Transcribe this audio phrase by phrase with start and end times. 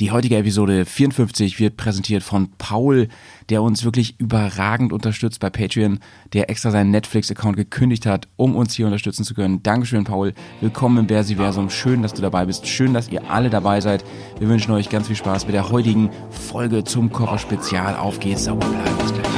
[0.00, 3.08] Die heutige Episode 54 wird präsentiert von Paul,
[3.48, 5.98] der uns wirklich überragend unterstützt bei Patreon,
[6.34, 9.60] der extra seinen Netflix-Account gekündigt hat, um uns hier unterstützen zu können.
[9.64, 10.34] Dankeschön, Paul.
[10.60, 11.68] Willkommen im Versiversum.
[11.68, 12.68] Schön, dass du dabei bist.
[12.68, 14.04] Schön, dass ihr alle dabei seid.
[14.38, 17.96] Wir wünschen euch ganz viel Spaß mit der heutigen Folge zum Koffer-Spezial.
[17.96, 18.98] Auf geht's, sauber bleiben.
[18.98, 19.28] Bis gleich.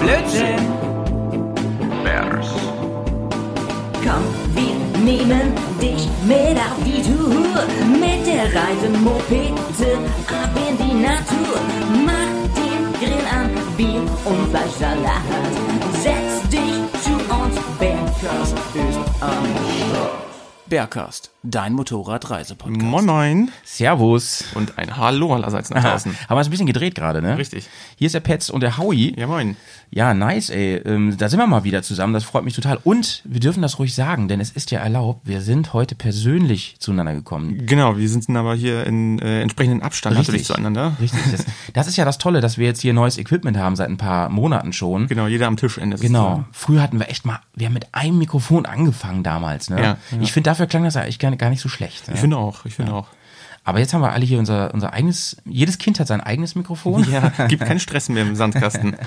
[0.00, 0.66] Blödsinn!
[2.04, 2.50] Bears.
[4.04, 4.22] Komm,
[4.54, 7.62] wir nehmen dich mit auf die Tour.
[8.00, 11.58] Mit der Reisemopete ab in die Natur.
[12.04, 15.22] Mach den Grill an, Bier und Fleischsalat.
[16.02, 19.77] Setz dich zu uns, Bergkast ist am.
[20.68, 22.82] Bergcast, dein Motorradreisepodcast.
[22.82, 24.44] Moin Moin Servus.
[24.54, 26.14] und ein Hallo allerseits nach Aha, draußen.
[26.28, 27.38] haben wir es ein bisschen gedreht gerade, ne?
[27.38, 27.68] Richtig.
[27.96, 29.14] Hier ist der Petz und der Howie.
[29.18, 29.56] Ja, moin.
[29.90, 30.76] Ja, nice, ey.
[30.84, 32.12] Ähm, da sind wir mal wieder zusammen.
[32.12, 32.78] Das freut mich total.
[32.84, 35.26] Und wir dürfen das ruhig sagen, denn es ist ja erlaubt.
[35.26, 37.64] Wir sind heute persönlich zueinander gekommen.
[37.64, 40.96] Genau, wir sind aber hier in äh, entsprechenden Abstand natürlich zueinander.
[41.00, 41.20] Richtig.
[41.32, 43.96] Das, das ist ja das Tolle, dass wir jetzt hier neues Equipment haben seit ein
[43.96, 45.06] paar Monaten schon.
[45.06, 45.96] Genau, jeder am Tischende.
[45.96, 46.44] Genau.
[46.52, 49.70] Früher hatten wir echt mal, wir haben mit einem Mikrofon angefangen damals.
[49.70, 49.78] Ne?
[49.78, 49.96] Ja, ja.
[50.20, 52.08] Ich finde, dafür klang das eigentlich gar, nicht so schlecht.
[52.08, 52.14] Ne?
[52.14, 53.06] Ich finde auch, ich finde auch.
[53.64, 57.06] Aber jetzt haben wir alle hier unser, unser eigenes, jedes Kind hat sein eigenes Mikrofon.
[57.10, 58.96] Ja, gibt keinen Stress mehr im Sandkasten.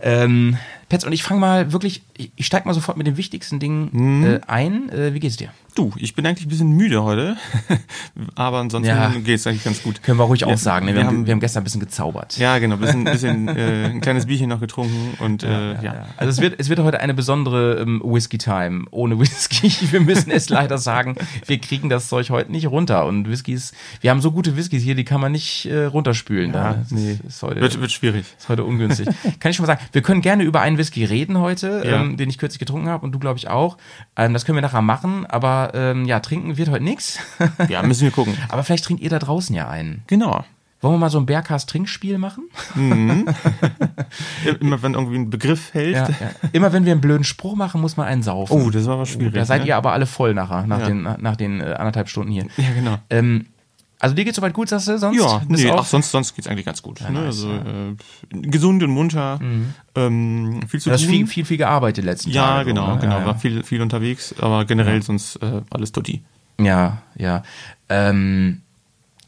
[0.00, 0.56] Ähm,
[0.92, 3.88] Petz, und ich fange mal wirklich, ich, ich steig mal sofort mit den wichtigsten Dingen
[3.92, 4.24] Mhm.
[4.26, 4.90] äh, ein.
[4.90, 5.48] Äh, wie geht's dir?
[5.74, 7.38] Du, ich bin eigentlich ein bisschen müde heute,
[8.34, 9.10] aber ansonsten Ja.
[9.24, 10.02] geht's eigentlich ganz gut.
[10.02, 10.84] Können wir ruhig Ja, auch sagen.
[10.84, 10.92] Ne?
[10.92, 12.36] Wir, wir haben, wir haben gestern ein bisschen gezaubert.
[12.36, 16.04] Ja, genau, bisschen, bisschen äh, ein kleines Bierchen noch getrunken und äh, ja.
[16.18, 19.72] Also es wird, es wird heute eine besondere ähm, Whisky-Time ohne Whisky.
[19.92, 23.06] Wir müssen es leider sagen, wir kriegen das Zeug heute nicht runter.
[23.06, 26.52] Und Whiskys, wir haben so gute Whiskys hier, die kann man nicht äh, runterspülen.
[26.52, 26.72] Ja, da.
[26.74, 27.12] Das nee.
[27.12, 28.26] ist, ist heute, Wird, wird schwierig.
[28.38, 29.08] ist heute ungünstig.
[29.40, 32.00] kann ich schon mal sagen, wir können gerne über einen Whisky reden heute, Ja.
[32.02, 33.76] ähm, den ich kürzlich getrunken habe und du glaube ich auch.
[34.16, 37.18] Ähm, das können wir nachher machen, aber ähm, ja, trinken wird heute nichts.
[37.68, 38.36] Ja, müssen wir gucken.
[38.48, 40.02] aber vielleicht trinkt ihr da draußen ja einen.
[40.08, 40.44] Genau.
[40.80, 42.48] Wollen wir mal so ein Berghaus-Trinkspiel machen?
[44.60, 45.94] Immer wenn irgendwie ein Begriff hält.
[45.94, 46.30] Ja, ja.
[46.52, 48.60] Immer wenn wir einen blöden Spruch machen, muss man einen saufen.
[48.60, 49.34] Oh, das war aber schwierig.
[49.34, 49.68] Da seid ne?
[49.68, 50.86] ihr aber alle voll nachher, nach Ja.
[50.86, 52.46] den, nach den äh, anderthalb Stunden hier.
[52.56, 52.96] Ja, genau.
[53.10, 53.46] Ähm,
[54.02, 55.16] also dir geht's soweit gut, sagst du sonst?
[55.16, 57.00] Ja, nee, ach, sonst, sonst geht's eigentlich ganz gut.
[57.02, 57.12] ne?
[57.12, 57.94] nice, also äh,
[58.32, 59.38] gesund und munter,
[59.94, 61.10] ähm, viel zu du hast tun.
[61.10, 62.70] viel, viel, viel gearbeitet letzten ja, Tage.
[62.70, 63.00] so, genau, ne?
[63.00, 63.18] genau.
[63.20, 66.20] Ja, War viel, viel unterwegs, aber generell sonst äh, alles tutti.
[66.58, 67.44] ja, ja.
[67.88, 68.62] Ähm,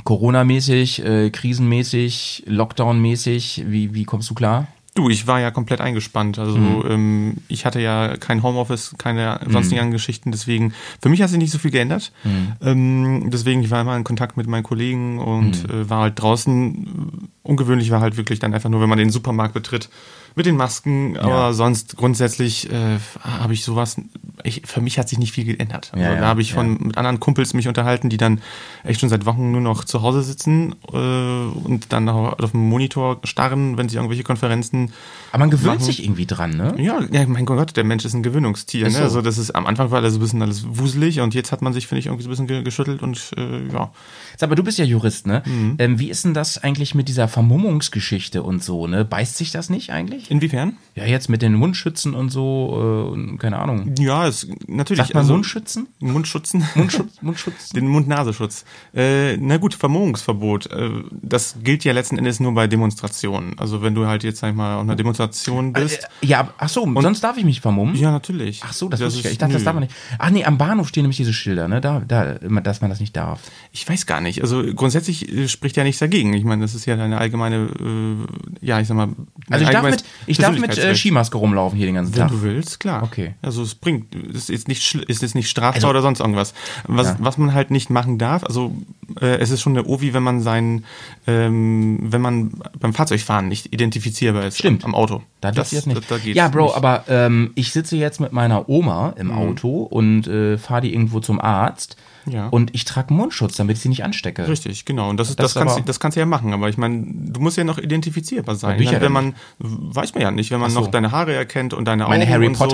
[0.03, 4.67] Corona-mäßig, äh, krisenmäßig, Lockdown-mäßig, wie, wie kommst du klar?
[4.95, 6.39] Du, ich war ja komplett eingespannt.
[6.39, 6.85] Also Mhm.
[6.91, 10.31] ähm, ich hatte ja kein Homeoffice, keine sonstigen Geschichten.
[10.31, 10.73] Deswegen,
[11.03, 12.13] für mich hat sich nicht so viel geändert.
[12.23, 12.53] Mhm.
[12.63, 15.81] Ähm, deswegen, ich war immer in Kontakt mit meinen Kollegen und Mhm.
[15.83, 17.29] äh, war halt draußen.
[17.43, 19.89] Ungewöhnlich war halt wirklich dann einfach nur, wenn man den Supermarkt betritt,
[20.37, 21.17] mit den Masken.
[21.19, 23.97] Aber sonst grundsätzlich äh, habe ich sowas.
[24.45, 25.91] Ich, für mich hat sich nicht viel geändert.
[25.93, 28.41] Also Ja, da habe ich von mit anderen Kumpels mich unterhalten, die dann
[28.85, 33.19] echt schon seit Wochen nur noch zu Hause sitzen äh, und dann auf dem Monitor
[33.25, 34.93] starren, wenn sie irgendwelche Konferenzen
[35.33, 35.85] Aber man gewöhnt Machen.
[35.85, 36.75] sich irgendwie dran, ne?
[36.79, 38.87] ja, ja, mein Gott, der Mensch ist ein Gewöhnungstier.
[38.87, 38.99] Ist Ne?
[38.99, 39.05] so.
[39.05, 41.63] Also das ist am Anfang war alles so ein bisschen alles wuselig und jetzt hat
[41.63, 43.91] man sich, finde ich, irgendwie so ein bisschen ge- geschüttelt und äh, ja.
[44.37, 45.43] Sag mal, du bist ja Jurist, ne?
[45.47, 45.77] Mhm.
[45.79, 49.05] Ähm, wie ist denn das eigentlich mit dieser Vermummungsgeschichte und so, ne?
[49.05, 50.31] Beißt sich das nicht eigentlich?
[50.31, 50.77] Inwiefern?
[50.95, 53.95] Ja, jetzt mit den Mundschützen und so, äh, keine Ahnung.
[53.99, 55.03] Ja, es natürlich.
[55.03, 55.89] Sagt man also, Mundschützen?
[56.01, 56.65] Mundschutzen.
[56.75, 57.69] Mundschutz, Mundschutz?
[57.71, 58.65] Den Mund-Nasenschutz.
[58.95, 60.71] Äh, na gut, Vermummungsverbot.
[60.71, 60.91] Äh,
[61.23, 63.59] das gilt ja letzten Endes nur bei Demonstrationen.
[63.59, 66.05] Also wenn du halt jetzt, sag ich mal, auf einer Demonstration bist.
[66.23, 67.95] Äh, ja, ach so, sonst darf ich mich vermummen?
[67.97, 68.61] ja, natürlich.
[68.65, 69.33] Ach so, das, ich gar ist- nicht.
[69.33, 69.65] Ich dachte, das nö.
[69.67, 69.95] darf man nicht.
[70.19, 71.81] Ach nee, am Bahnhof stehen nämlich diese Schilder, ne?
[71.81, 73.41] Da, da, dass man das nicht darf.
[73.73, 74.43] Ich weiß gar nicht.
[74.43, 76.33] Also grundsätzlich äh, spricht ja nichts dagegen.
[76.35, 79.09] Ich meine, das ist ja eine allgemeine, äh, ja, ich sag mal.
[79.51, 80.95] Also ich darf mit, ich darf mit äh.
[80.95, 82.31] Skimaske rumlaufen hier den ganzen Wenn Tag.
[82.31, 83.03] du willst, klar.
[83.03, 83.35] Okay.
[83.43, 86.55] Also es bringt, ist jetzt nicht, ist jetzt nicht strafbar Also- oder sonst irgendwas.
[86.87, 87.17] Was, Ja.
[87.21, 88.75] was man halt nicht machen darf, also
[89.21, 90.85] äh, es ist schon eine Ovi, wenn man sein,
[91.27, 94.85] ähm, wenn man beim Fahrzeugfahren nicht identifizierbar ist Stimmt.
[94.85, 95.23] am, am Auto.
[95.41, 96.11] Da ich jetzt nicht.
[96.11, 96.77] Da, da ja, Bro, nicht.
[96.77, 99.33] aber ähm, ich sitze jetzt mit meiner Oma im Mhm.
[99.35, 101.97] Auto und äh, fahre die irgendwo zum Arzt.
[102.27, 102.49] Ja.
[102.49, 104.47] Und ich trage Mundschutz, damit ich sie nicht anstecke.
[104.49, 105.11] Richtig, genau.
[105.11, 106.53] Und das, ist, Das das, kannst, aber- du- das kannst du ja machen.
[106.53, 108.81] Aber ich meine, du musst ja noch identifizierbar sein.
[108.83, 110.81] ja wenn dann man, weiß man ja nicht, wenn man so.
[110.81, 112.65] noch deine Haare erkennt und deine Meine Augen Harry und so.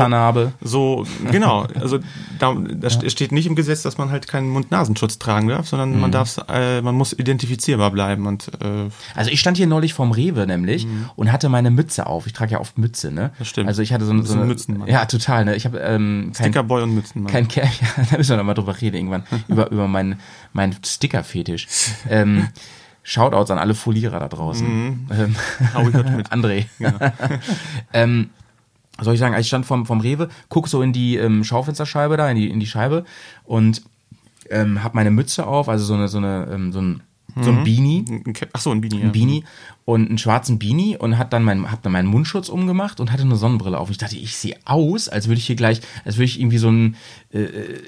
[0.61, 1.67] So, genau.
[1.81, 1.99] Also
[2.39, 6.01] da, da steht nicht im Gesetz, dass man halt keinen Mund-Nasenschutz tragen darf, sondern Mhm.
[6.01, 10.13] man darf, äh, man muss identifizierbar bleiben und äh, Also ich stand hier neulich vorm
[10.13, 10.87] Rewe nämlich
[11.17, 12.27] und hatte meine Mütze auf.
[12.27, 13.29] Ich trage ja oft Mütze, ne?
[13.29, 13.39] Mhm.
[13.39, 13.69] Das stimmt.
[13.69, 14.89] Also ich hatte so, eine- so eine Mützenmann.
[14.89, 15.57] Ja, total, ne?
[15.57, 17.33] Ich habe ähm, kein, Stickerboy und Mützenmann.
[17.33, 20.21] kein Kerl, ja, da müssen wir noch mal drüber reden irgendwann über über meinen
[20.53, 21.67] meinen Sticker-Fetisch.
[22.09, 22.49] ähm,
[23.03, 25.09] Shoutouts an alle Folierer da draußen.
[25.11, 25.37] Ähm,
[25.75, 26.29] heute mit.
[26.33, 26.67] André.
[27.93, 28.31] ähm,
[28.97, 32.19] was soll ich sagen, ich stand vom, vom Rewe, guck so in die ähm, Schaufensterscheibe
[32.19, 33.05] da, in die, in die Scheibe
[33.45, 33.83] und
[34.51, 37.03] ähm, habe meine Mütze auf, also so eine, so eine, ähm, so ein,
[37.41, 38.99] so ein Beanie, Ein Cap- Ach so, ein Beanie.
[39.01, 39.05] ja.
[39.07, 39.45] ein Beanie
[39.85, 43.23] und einen schwarzen Beanie und hat dann mein, hab dann meinen Mundschutz umgemacht und hatte
[43.23, 43.91] eine Sonnenbrille auf.
[43.91, 46.71] Ich dachte, ich sehe aus, als würde ich hier gleich, als würde ich irgendwie so
[46.71, 46.97] ein
[47.33, 47.81] äh, äh,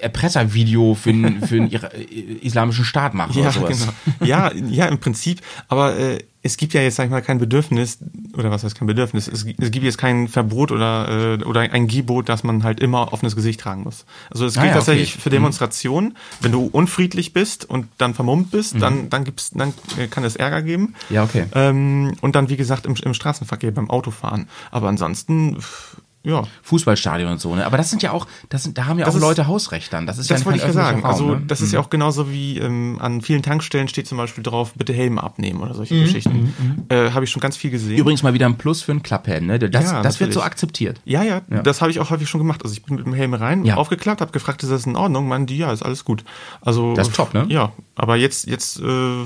[0.00, 2.02] Erpresservideo für einen, für einen äh,
[2.42, 3.78] islamischen Staat machen Ja, oder sowas.
[4.18, 4.26] genau.
[4.28, 5.40] Ja, ja, im Prinzip.
[5.68, 7.98] Aber äh, es gibt ja jetzt, sag ich mal, kein Bedürfnis,
[8.36, 9.28] oder was heißt kein Bedürfnis?
[9.28, 13.12] Es, es gibt jetzt kein Verbot oder, äh, oder ein Gebot, dass man halt immer
[13.12, 14.04] offenes Gesicht tragen muss.
[14.30, 15.20] Also es Ah gilt ja, tatsächlich okay.
[15.20, 16.16] für Demonstrationen.
[16.40, 18.80] Wenn du unfriedlich bist und dann vermummt bist, Mhm.
[18.80, 20.94] dann, dann gibt's, dann äh, kann es Ärger geben.
[21.10, 21.44] Ja, okay.
[21.54, 24.48] Ähm, und dann, wie gesagt, im, im Straßenverkehr, beim Autofahren.
[24.70, 25.95] Aber ansonsten, pff,
[26.26, 26.42] ja.
[26.62, 27.64] Fußballstadion und so, ne?
[27.64, 29.92] Aber das sind ja auch, das sind, da haben ja Das auch ist- Leute Hausrecht
[29.92, 30.06] dann.
[30.06, 31.00] Das ist Das ja wollte ich ja sagen.
[31.00, 31.42] Raum, also ne?
[31.46, 34.92] das ist ja auch genauso wie ähm, an vielen Tankstellen steht zum Beispiel drauf, bitte
[34.92, 36.52] Helm abnehmen oder solche Geschichten.
[36.88, 37.96] Äh, Habe ich schon ganz viel gesehen.
[37.96, 39.58] Übrigens mal wieder ein Plus für einen Klapphelm, ne?
[39.58, 41.00] Das, Ja, das wird so akzeptiert.
[41.04, 41.62] Ja, ja, Ja.
[41.62, 42.62] das habe ich auch häufig schon gemacht.
[42.64, 43.76] Also ich bin mit dem Helm rein, Ja.
[43.76, 45.28] aufgeklappt, habe gefragt, ist das in Ordnung?
[45.28, 46.24] Meinen die, ja, ist alles gut.
[46.60, 47.46] Also Das ist top, ne?
[47.48, 49.24] Ja, aber jetzt, jetzt äh,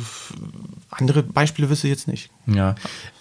[0.91, 2.31] andere Beispiele wüsste ich jetzt nicht.
[2.47, 2.75] Ja.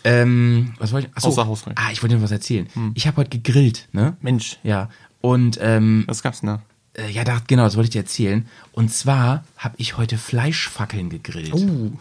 [0.03, 1.15] Ähm, was wollte ich?
[1.17, 1.29] Achso.
[1.29, 1.77] Außer Hausrecht.
[1.79, 2.67] Ah, ich wollte dir was erzählen.
[2.95, 4.17] Ich habe heute gegrillt, ne?
[4.21, 4.89] Mensch, Ja.
[5.21, 6.61] Und ähm, was gab's denn da?
[6.93, 8.47] äh, ja, da, genau, das wollte ich dir erzählen.
[8.71, 11.53] Und zwar habe ich heute Fleischfackeln gegrillt.
[11.53, 11.91] Oh,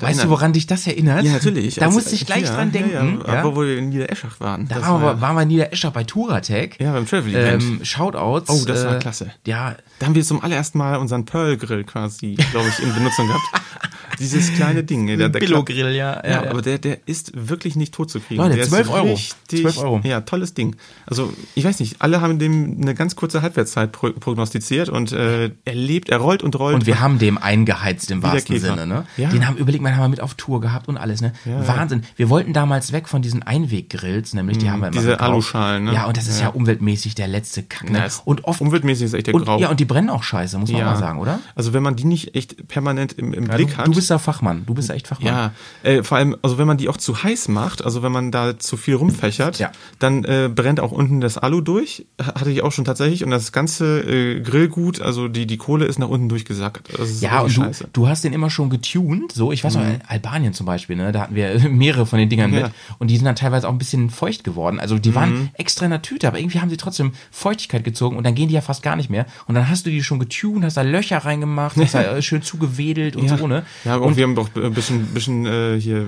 [0.00, 1.24] weißt du, woran dich das erinnert?
[1.24, 1.74] Ja, natürlich.
[1.76, 2.90] Da Also, musste ich gleich ja, dran denken.
[2.92, 3.34] Ja, ja.
[3.34, 3.40] ja.
[3.40, 4.68] Aber wo wir in Niedereschach waren.
[4.68, 6.78] Da Das waren wir, war- waren wir in Niedereschach bei Turatec.
[6.80, 7.62] Ja, beim Travel-Event.
[7.62, 8.50] Ähm, Shoutouts.
[8.50, 9.30] Oh, das war äh, klasse.
[9.46, 13.42] Ja, Da haben wir zum allerersten Mal unseren Pearl-Grill quasi, glaube ich, in Benutzung gehabt.
[14.18, 15.04] Dieses kleine Ding.
[15.04, 16.22] ne, Der, der Billo-Grill, ja.
[16.28, 18.40] Ja, aber der, der ist wirklich nicht tot zu kriegen.
[18.42, 19.12] Leute, der 12 ist Euro.
[19.12, 20.00] Richtig, 12 Euro.
[20.04, 20.76] Ja, tolles Ding.
[21.06, 25.50] Also, ich weiß nicht, alle haben dem eine ganz kurze Halbwertszeit pro prognostiziert und äh,
[25.64, 26.74] er lebt, er rollt und rollt.
[26.74, 28.70] Und wir haben dem eingeheizt im wahrsten Käfer.
[28.74, 29.04] Sinne, ne?
[29.16, 29.28] Ja.
[29.30, 31.32] Den haben, überlegt mal, haben wir mit auf Tour gehabt und alles, ne?
[31.44, 32.02] Wahnsinn.
[32.16, 35.30] Wir wollten damals weg von diesen Einweggrills, nämlich die haben wir immer diese gekauft.
[35.30, 35.94] Aluschalen, ne?
[35.94, 37.98] Ja, und das ist ja, umweltmäßig der letzte Kack, ne?
[37.98, 39.58] Ja, ist- und oft, umweltmäßig ist echt der und, Grau.
[39.58, 41.40] ja, und die brennen auch scheiße, muss man mal sagen, oder?
[41.54, 43.86] Also, wenn man die nicht echt permanent im, im Ja, Blick du, hat.
[43.86, 45.32] du bist da Fachmann, du bist echt Fachmann.
[45.32, 45.52] Ja,
[45.82, 48.58] äh, vor allem, also wenn man die auch zu heiß macht, also wenn man da
[48.58, 49.70] zu viel rumfächert, Ja.
[49.98, 52.06] dann äh, brennt auch unten das Alu durch.
[52.22, 53.24] Hatte ich auch schon tatsächlich.
[53.24, 56.88] Und das ganze äh, Grillgut, also die, die Kohle ist nach unten durchgesackt.
[57.20, 57.60] Ja, und du.
[57.62, 57.72] Mhm.
[57.92, 61.20] du hast den immer schon getuned, so, ich weiß noch, Albanien zum Beispiel, ne, da
[61.22, 62.58] hatten wir mehrere von den Dingern Ja.
[62.60, 62.64] Mhm.
[62.66, 65.84] mit und die sind dann teilweise auch ein bisschen feucht geworden, also die waren extra
[65.84, 68.60] in der Tüte, aber irgendwie haben sie trotzdem Feuchtigkeit gezogen und dann gehen die ja
[68.60, 71.76] fast gar nicht mehr und dann hast du die schon getuned, hast da Löcher reingemacht,
[71.76, 73.64] hast da äh, schön zugewedelt und so, ne.
[73.84, 76.06] Ja, aber auch wir haben doch ein bisschen, bisschen äh, hier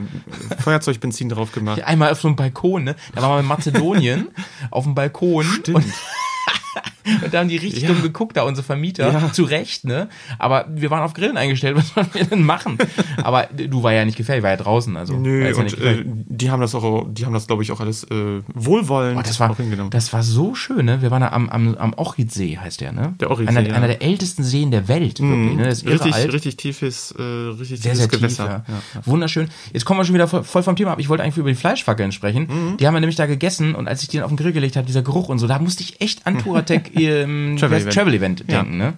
[0.58, 1.82] Feuerzeugbenzin drauf gemacht.
[1.82, 4.28] Einmal auf so einem Balkon, ne, da waren wir in Mazedonien
[4.70, 5.84] auf dem Balkon und
[7.24, 7.88] Und da haben die richtig Ja.
[7.88, 9.12] dumm geguckt, da unsere Vermieter.
[9.12, 9.32] Ja.
[9.32, 10.08] Zu Recht, ne?
[10.38, 12.78] Aber wir waren auf Grillen eingestellt, was sollen wir denn machen?
[13.22, 14.96] Aber du war ja nicht gefährlich, war ja draußen.
[14.96, 17.80] Also, Nö, ja und äh, die haben das auch, die haben das, glaube ich, auch
[17.80, 19.90] alles äh, wohlwollend Boah, das war, hingenommen.
[19.90, 21.02] das war so schön, ne?
[21.02, 23.14] Wir waren da am, am, am Ochidsee, heißt der, ne?
[23.20, 23.74] Der Ochidsee, einer, ja.
[23.74, 25.64] einer der ältesten Seen der Welt, wirklich, ne?
[25.64, 26.32] Das ist richtig, alt.
[26.32, 28.44] richtig tiefes, äh, richtig Sehr, tiefes sehr tief, Gewässer.
[28.46, 28.64] ja.
[28.68, 29.00] Ja.
[29.06, 29.48] Wunderschön.
[29.72, 31.00] Jetzt kommen wir schon wieder voll, voll vom Thema ab.
[31.00, 32.48] Ich wollte eigentlich über die Fleischfackeln sprechen.
[32.48, 32.76] Mhm.
[32.76, 34.76] Die haben wir nämlich da gegessen und als ich die dann auf den Grill gelegt
[34.76, 37.94] habe, dieser Geruch und so, da musste ich echt an Touratec ähm, Travel Travel, Event.
[37.94, 38.62] Travel Event Ja.
[38.62, 38.94] denken, ne?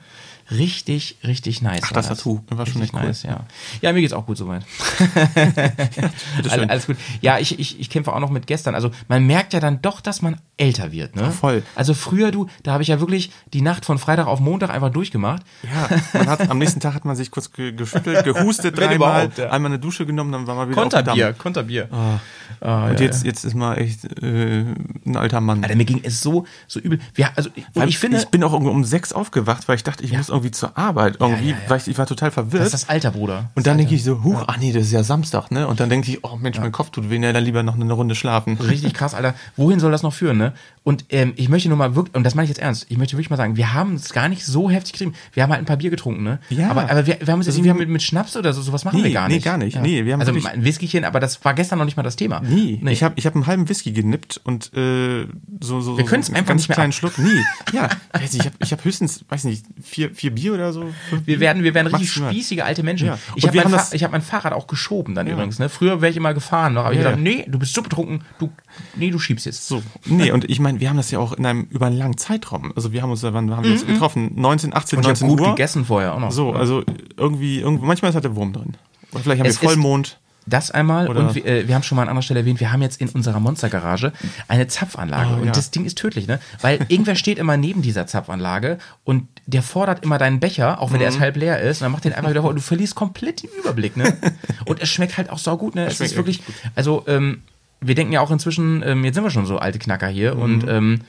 [0.57, 1.81] Richtig, richtig nice.
[1.85, 2.41] Ach, das Tattoo.
[2.49, 3.09] War schon richtig echt cool.
[3.09, 3.47] nice, ja.
[3.81, 4.65] Ja, mir geht's auch gut soweit.
[6.51, 6.97] All, alles gut.
[7.21, 8.75] Ja, ich, ich, ich kämpfe auch noch mit gestern.
[8.75, 11.33] Also man merkt ja dann doch, dass man älter wird, ne?
[11.33, 11.63] voll.
[11.75, 14.91] Also früher, du, da habe ich ja wirklich die Nacht von Freitag auf Montag einfach
[14.91, 15.43] durchgemacht.
[15.63, 19.39] Ja, man hat, am nächsten Tag hat man sich kurz ge geschüttelt, gehustet dreimal, überhaupt,
[19.39, 19.51] ja.
[19.51, 21.85] einmal eine Dusche genommen, dann war man wieder auf Konterbier, dem Konterbier.
[21.87, 22.21] Damm.
[22.61, 24.65] Ah, Und ja, jetzt, jetzt ist man echt äh,
[25.07, 25.63] ein alter Mann.
[25.63, 27.01] Alter, mir ging es so, so übel.
[27.15, 27.51] Wir, also,
[27.87, 30.77] ich finde, ich bin auch um sechs aufgewacht, weil ich dachte, ich muss irgendwie zur
[30.77, 31.17] Arbeit.
[31.21, 31.71] Irgendwie, ja, ja.
[31.71, 32.61] weil ich, ich war total verwirrt.
[32.63, 33.51] das ist das Alter, Bruder.
[33.55, 35.67] und dann denke ich so, huch, ach nee, das ist ja Samstag, ne?
[35.69, 37.93] Und dann denke ich, oh Mensch, mein Kopf tut weh, ne, dann lieber noch eine
[37.93, 38.57] Runde schlafen.
[38.57, 39.35] Richtig krass, Alter.
[39.57, 40.53] Wohin soll das noch führen, ne?
[40.85, 43.15] Und ähm, ich möchte nur mal wirklich, und das meine ich jetzt ernst, ich möchte
[43.17, 45.15] wirklich mal sagen, wir haben es gar nicht so heftig getrieben.
[45.33, 46.41] Wir haben halt ein paar Bier getrunken, ne?
[46.51, 46.71] Ja.
[46.71, 48.85] Aber, aber wir, wir haben es jetzt Also irgendwie mit, mit Schnaps oder so, sowas
[48.85, 49.45] machen Nee, wir gar nee, nicht.
[49.45, 49.81] gar nicht.
[49.81, 52.41] Nee, wir haben also ein Whiskychen, aber das war gestern noch nicht mal das Thema.
[52.41, 52.81] Nie.
[52.83, 52.93] Nee.
[52.93, 55.27] Ich habe ich hab einen halben Whisky genippt und äh,
[55.61, 56.97] so so Wir so können's einen einfach ganz nicht mehr kleinen ab.
[56.99, 57.19] Schluck.
[57.19, 57.45] Nie.
[57.73, 57.89] Ja,
[58.21, 60.87] nicht, ich habe ich hab höchstens, weiß nicht, vier, vier Bier oder so.
[61.25, 62.33] Wir werden, wir werden richtig Maximal.
[62.33, 63.07] spießige alte Menschen.
[63.09, 63.19] Ja.
[63.37, 65.59] Ich habe mein, ich hab mein Fahrrad auch geschoben dann übrigens.
[65.59, 65.69] Ne?
[65.69, 67.11] Früher wäre ich immer gefahren noch, aber ich Ja.
[67.11, 68.51] dachte, nee, du bist so betrunken, du,
[68.97, 69.67] nee, du schiebst jetzt.
[69.69, 69.83] So.
[70.07, 72.73] Nee, und ich meine, wir haben das ja auch in einem über einen langen Zeitraum.
[72.77, 74.33] Also wir haben uns, da- wann haben wir uns getroffen?
[74.35, 75.49] 19, 18, Und ich habe 19 gut Uhr.
[75.55, 76.33] gegessen vorher auch noch.
[76.33, 76.83] So, also
[77.17, 78.77] irgendwie, irgendwie, manchmal ist halt der Wurm drin.
[79.13, 80.19] Oder vielleicht haben Es wir Vollmond.
[80.47, 82.73] Das einmal Oder- und wir, äh, wir haben schon mal an anderer Stelle erwähnt, wir
[82.73, 84.13] haben jetzt in unserer Monstergarage
[84.49, 85.53] eine Zapfanlage Oh, und ja.
[85.53, 86.41] das Ding ist tödlich, ne?
[86.61, 90.99] Weil irgendwer steht immer neben dieser Zapfanlage und der fordert immer deinen Becher, auch wenn
[90.99, 91.15] der Mhm.
[91.15, 93.43] erst halb leer ist, und dann macht den einfach wieder vor und du verlierst komplett
[93.43, 94.17] den Überblick, ne?
[94.67, 95.87] Und es schmeckt halt auch saugut, ne?
[95.87, 96.43] Es schmeckt ist wirklich,
[96.75, 97.43] also ähm,
[97.81, 100.43] wir denken ja auch inzwischen, ähm, jetzt sind wir schon so alte Knacker hier Mhm.
[100.43, 101.01] und ähm,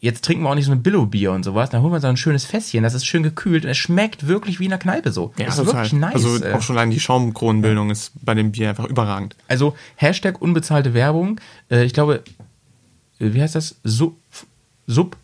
[0.00, 2.16] jetzt trinken wir auch nicht so ein Billo-Bier und sowas, dann holen wir so ein
[2.16, 5.32] schönes Fässchen, das ist schön gekühlt und es schmeckt wirklich wie in einer Kneipe so.
[5.38, 6.14] das ist wirklich nice.
[6.14, 9.34] Also auch schon allein die Schaumkronenbildung ist bei dem Bier einfach überragend.
[9.48, 11.40] Also Hashtag unbezahlte Werbung.
[11.70, 12.22] Äh, ich glaube,
[13.18, 13.76] äh, wie heißt das?
[13.84, 14.16] Sub.
[14.86, 15.16] Sub.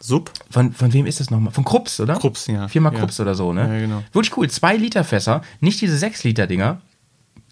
[0.00, 0.30] Sub.
[0.50, 1.52] Von, von wem ist das nochmal?
[1.52, 2.14] Von Krups, oder?
[2.14, 2.68] Krups, ja.
[2.68, 2.98] Firma Ja.
[3.00, 3.62] Krups oder so, ne?
[3.62, 4.02] Ja, genau.
[4.12, 4.48] Wirklich cool.
[4.48, 6.80] Zwei Liter Fässer, nicht diese sechs Liter Dinger.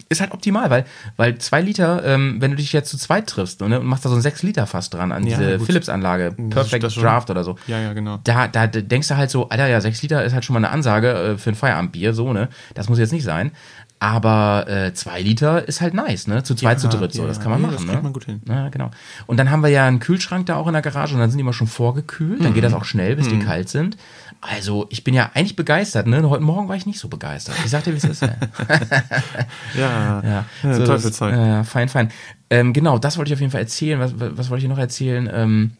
[0.09, 0.85] Ist halt optimal, weil,
[1.17, 4.09] weil zwei Liter, ähm, wenn du dich jetzt zu zweit triffst ne, und machst da
[4.09, 5.59] so ein sechs Liter Fass dran an Ja, diese.
[5.59, 7.03] Philips-Anlage, Perfect das schon.
[7.03, 7.57] Draft oder so.
[7.67, 8.19] Ja, ja, genau.
[8.23, 10.69] Da, da denkst du halt so, Alter, ja, sechs Liter ist halt schon mal eine
[10.69, 12.47] Ansage äh, für ein Feierabendbier, so, ne?
[12.73, 13.51] Das muss jetzt nicht sein.
[13.99, 16.43] Aber äh, zwei Liter ist halt nice, ne?
[16.43, 17.23] Zu zweit, zu dritt, so.
[17.23, 17.91] ja, das kann man nee, machen, das ne?
[17.93, 18.41] kriegt man gut hin.
[18.47, 18.91] Ja, genau.
[19.25, 21.39] Und dann haben wir ja einen Kühlschrank da auch in der Garage und dann sind
[21.39, 22.43] die immer schon vorgekühlt.
[22.45, 22.67] Dann geht Mhm.
[22.67, 23.97] das auch schnell, bis die kalt sind.
[24.39, 26.21] Also, ich bin ja eigentlich begeistert, ne?
[26.29, 27.55] Heute Morgen war ich nicht so begeistert.
[27.65, 28.21] Ich sag dir, wie es ist.
[28.21, 28.35] Ja,
[29.75, 30.45] Ja, ja.
[30.63, 32.11] ja So, Ja, ja, fein, fein.
[32.51, 33.99] Ähm, genau, das wollte ich auf jeden Fall erzählen.
[33.99, 35.29] Was, was wollte ich noch erzählen?
[35.33, 35.71] Ähm,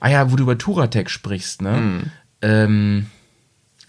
[0.00, 1.72] ah ja, wo du über Turatec sprichst, ne?
[1.72, 2.02] Mhm.
[2.42, 3.06] Ähm,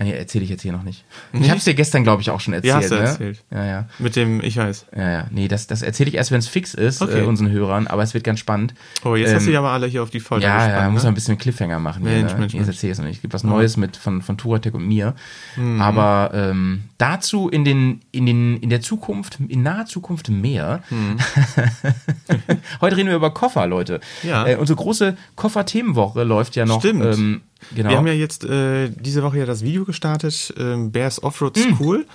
[0.06, 1.04] nee, erzähle ich jetzt hier noch nicht.
[1.34, 2.70] Ich habe es dir gestern, glaube ich, auch schon erzählt.
[2.72, 3.02] Ja, hast du ne?
[3.02, 3.44] erzählt.
[3.52, 3.86] Ja, ja.
[4.00, 4.88] Mit dem, ich weiß.
[4.96, 5.28] Ja, ja.
[5.32, 7.22] Nee, das, das erzähle ich erst, wenn es fix ist, Okay.
[7.22, 8.74] äh, unseren Hörern, aber es wird ganz spannend.
[9.04, 10.90] Oh, jetzt Ähm, hast du ja aber alle hier auf die Folter ja, gespannt, ja,
[10.90, 11.12] muss man ne?
[11.12, 12.04] ein bisschen Cliffhanger machen.
[12.04, 12.40] Mensch, hier, ne?
[12.40, 12.76] Mensch, Jetzt Mensch.
[12.76, 13.16] erzähl ich es noch nicht.
[13.18, 15.16] Es gibt was Neues mit von, von Turatec und mir.
[15.56, 15.82] Mhm.
[15.82, 20.84] Aber ähm, dazu in den, in den, in der Zukunft, in naher Zukunft mehr.
[22.82, 24.00] Heute reden wir über Koffer, Leute.
[24.24, 24.30] Mhm.
[24.30, 24.48] Ja.
[24.48, 26.80] Äh, unsere große Koffer-Themenwoche läuft ja noch.
[26.80, 27.04] Stimmt.
[27.06, 27.42] Ähm,
[27.76, 27.90] genau.
[27.90, 31.76] Wir haben ja jetzt äh, diese Woche ja das Video gestartet, ähm, Bears Offroad Mhm.
[31.76, 32.06] School.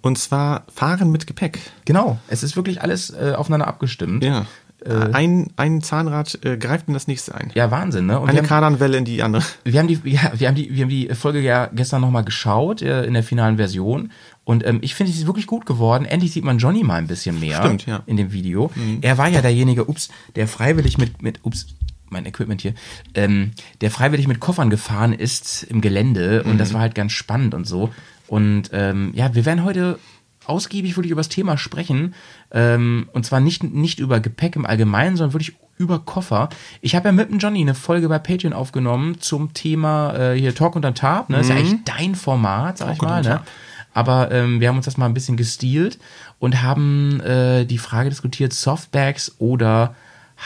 [0.00, 1.58] Und zwar Fahren mit Gepäck.
[1.84, 2.18] genau.
[2.28, 4.24] Es ist wirklich alles äh, aufeinander abgestimmt.
[4.24, 4.46] Ja.
[5.12, 7.52] ein, ein Zahnrad äh, greift in das nächste ein.
[7.54, 8.18] Ja, Wahnsinn, ne?
[8.18, 9.44] Und Eine Kardanwelle in die andere.
[9.62, 12.82] Wir haben die, ja, wir haben die, wir haben die Folge ja gestern nochmal geschaut
[12.82, 14.10] äh, in der finalen Version
[14.42, 16.04] und ähm, ich finde, sie ist wirklich gut geworden.
[16.04, 18.02] Endlich sieht man Johnny mal ein bisschen mehr Stimmt, ja.
[18.06, 18.72] in dem Video.
[19.02, 21.66] Er war ja derjenige, ups, der freiwillig mit, mit, ups,
[22.12, 22.74] mein Equipment hier,
[23.14, 27.54] ähm, der freiwillig mit Koffern gefahren ist im Gelände und das war halt ganz spannend
[27.54, 27.90] und so.
[28.28, 29.98] Und ähm, ja, wir werden heute
[30.46, 32.14] ausgiebig wirklich über das Thema sprechen.
[32.50, 36.48] Ähm, und zwar nicht, nicht über Gepäck im Allgemeinen, sondern wirklich über Koffer.
[36.80, 40.54] Ich habe ja mit dem Johnny eine Folge bei Patreon aufgenommen zum Thema äh, hier
[40.54, 41.30] Talk unter Tab.
[41.30, 41.40] Ne?
[41.40, 43.18] Ist ja eigentlich dein Format, sag ich Talk mal.
[43.18, 43.40] unter Ne?
[43.94, 45.98] Aber ähm, wir haben uns das mal ein bisschen gestealt
[46.38, 49.94] und haben äh, die Frage diskutiert, Softbags oder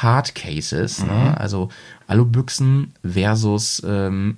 [0.03, 1.39] Hardcases, ne?
[1.39, 1.69] also
[2.07, 4.37] Alubüchsen versus ähm,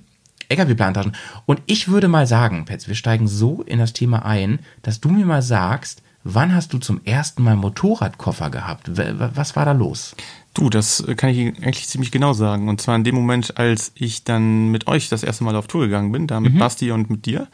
[0.49, 1.13] LKW-Plantagen.
[1.45, 5.09] Und ich würde mal sagen, Petz, wir steigen so in das Thema ein, dass du
[5.09, 8.89] mir mal sagst, wann hast du zum ersten Mal Motorradkoffer gehabt?
[9.35, 10.15] Was war da los?
[10.53, 12.67] Du, das äh, kann ich Ihnen eigentlich ziemlich genau sagen.
[12.69, 15.81] Und zwar in dem Moment, als ich dann mit euch das erste Mal auf Tour
[15.85, 16.59] gegangen bin, da mit Mhm.
[16.59, 17.47] Basti und mit dir.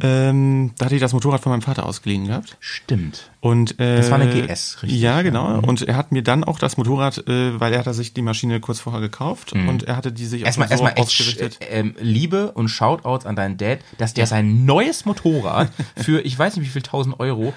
[0.00, 2.56] Ähm, da hatte ich das Motorrad von meinem Vater ausgeliehen gehabt.
[2.60, 3.30] Stimmt.
[3.42, 5.22] Und, äh, Das war eine GS, richtig, Ja, ja.
[5.22, 5.58] genau.
[5.58, 8.60] Und er hat mir dann auch das Motorrad, äh, weil er hatte sich die Maschine
[8.60, 10.46] kurz vorher gekauft und er hatte die sich Mhm.
[10.46, 11.58] Erstmal, auch so erstmal echt ausgerichtet.
[11.60, 16.38] äh, ähm, Liebe und Shoutouts an deinen Dad, dass der sein neues Motorrad für ich
[16.38, 17.52] weiß nicht wie viel tausend Euro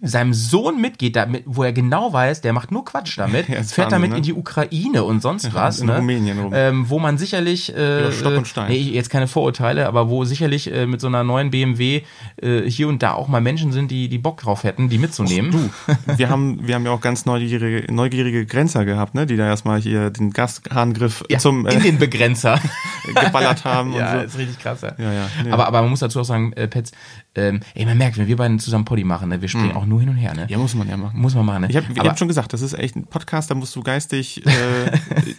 [0.00, 3.92] seinem Sohn mitgeht, damit, wo er genau weiß, der macht nur Quatsch damit, Ja, fährt
[3.92, 4.16] damit ne?
[4.16, 5.98] in die Ukraine und sonst was, in ne?
[5.98, 6.52] Rumänien rum.
[6.54, 8.70] Ähm, wo man sicherlich äh, Stock und Stein.
[8.70, 12.00] Nee, jetzt keine Vorurteile, aber wo sicherlich äh, mit so einer neuen BMW
[12.40, 15.25] äh, hier und da auch mal Menschen sind, die die Bock drauf hätten, die mitzunehmen.
[15.50, 15.70] Du,
[16.16, 19.80] wir haben, wir haben ja auch ganz neugierige, neugierige Grenzer gehabt, ne, die da erstmal
[19.80, 22.60] hier den Gasharngriff ja, zum in äh, den Begrenzer.
[23.14, 24.26] geballert haben ja, und so.
[24.26, 24.82] ist richtig krass.
[24.82, 25.50] Ja, Ja, ja, nee.
[25.50, 26.92] Aber, aber man muss dazu auch sagen, äh, Pets,
[27.36, 30.00] ähm, ey, man merkt, wenn wir beiden zusammen Poddy machen, ne, wir springen auch nur
[30.00, 30.46] hin und her, ne?
[30.48, 31.20] Ja, muss man ja machen.
[31.20, 31.68] Muss man machen, ne?
[31.70, 34.50] Ich habe hab schon gesagt, das ist echt ein Podcast, da musst du geistig, äh,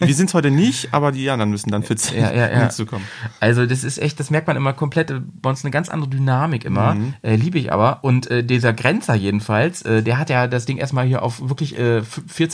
[0.06, 2.64] wir sind heute nicht, aber die anderen müssen dann fit sein, ja, ja, ja.
[2.64, 3.04] mitzukommen.
[3.40, 6.10] Also das ist echt, das merkt man immer komplett, äh, bei uns eine ganz andere
[6.10, 7.14] Dynamik immer, Mhm.
[7.22, 8.02] äh, liebe ich aber.
[8.02, 11.78] Und äh, dieser Grenzer jedenfalls, äh, der hat ja das Ding erstmal hier auf wirklich
[11.78, 12.02] äh,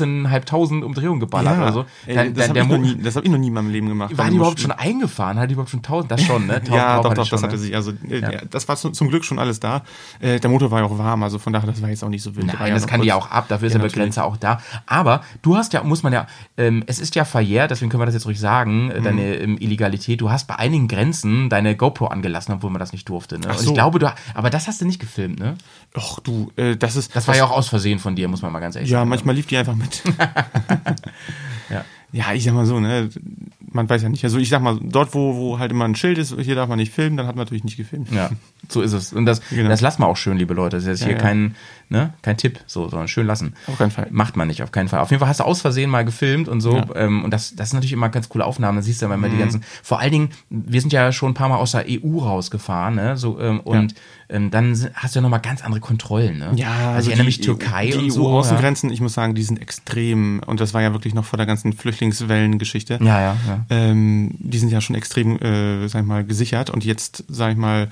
[0.04, 1.84] 14.500 Umdrehungen geballert oder so.
[2.06, 3.88] ey, Dann- das habe ich, noch nie- das hab ich noch nie in meinem Leben
[3.88, 4.16] gemacht.
[4.16, 5.38] war die überhaupt schon eingefahren?
[5.38, 6.10] Hat die überhaupt schon 1000?
[6.10, 6.54] Das schon, ne?
[6.64, 7.58] 1000 Ja, doch, doch, das hatte ne?
[7.58, 8.30] sich, also äh, Ja.
[8.32, 8.40] ja.
[8.50, 9.82] das war zum, zum Glück schon alles da.
[10.20, 12.22] Äh, der Motor war ja auch warm, also von daher, das war jetzt auch nicht
[12.22, 12.46] so wild.
[12.46, 13.94] Nein, ja das kann die ja kurz- auch ab, dafür ist Ja, der natürlich.
[14.12, 14.60] Begrenzer auch da.
[14.86, 16.26] Aber du hast ja, muss man ja,
[16.56, 18.90] ähm, es ist ja verjährt, deswegen können wir das jetzt ruhig sagen, Mhm.
[18.90, 20.20] äh, deine ähm, Illegalität.
[20.20, 23.38] Du hast bei einigen Grenzen deine GoPro angelassen, obwohl man das nicht durfte.
[23.38, 23.48] Ne?
[23.48, 23.68] Und so.
[23.68, 25.54] ich glaube, du, aber das hast du nicht gefilmt, ne?
[25.96, 27.14] Och, du, äh, das ist.
[27.14, 29.10] Das war ja auch aus Versehen von dir, muss man mal ganz ehrlich Ja, sagen.
[29.10, 30.02] manchmal lief die einfach mit.
[31.70, 31.84] Ja.
[32.14, 33.10] Ja, ich sag mal so, ne,
[33.72, 34.22] man weiß ja nicht.
[34.22, 36.78] Also ich sag mal, dort, wo, wo halt immer ein Schild ist, hier darf man
[36.78, 38.12] nicht filmen, dann hat man natürlich nicht gefilmt.
[38.12, 38.30] Ja,
[38.68, 39.12] so ist es.
[39.12, 39.68] Und das, Genau.
[39.68, 40.76] das lassen wir auch schön, liebe Leute.
[40.76, 41.18] Das ist jetzt hier ja.
[41.18, 41.56] kein,
[41.94, 42.12] ne?
[42.22, 43.54] Kein Tipp, so, sondern schön lassen.
[43.66, 44.08] Auf keinen Fall.
[44.10, 45.00] Macht man nicht, auf keinen Fall.
[45.00, 46.76] Auf jeden Fall hast du aus Versehen mal gefilmt und so.
[46.76, 46.84] Ja.
[46.96, 48.76] Ähm, und das, das ist natürlich immer ganz coole Aufnahmen.
[48.76, 49.20] Da siehst du, wenn Mhm.
[49.22, 49.62] man die ganzen.
[49.82, 53.16] Vor allen Dingen, wir sind ja schon ein paar Mal aus der EU rausgefahren, ne?
[53.16, 53.94] So, ähm, und
[54.28, 56.46] ähm, dann sind- hast du ja nochmal ganz andere Kontrollen, ne?
[56.48, 58.26] also, ich erinnere mich Türkei die und so.
[58.26, 60.40] EU-Außengrenzen, ich muss sagen, die sind extrem.
[60.46, 62.98] Und das war ja wirklich noch vor der ganzen Flüchtlingswellengeschichte.
[63.02, 63.66] Ja, ja, ja.
[63.70, 66.70] Ähm, die sind ja schon extrem, äh, sag ich mal, gesichert.
[66.70, 67.88] Und jetzt, sag ich mal,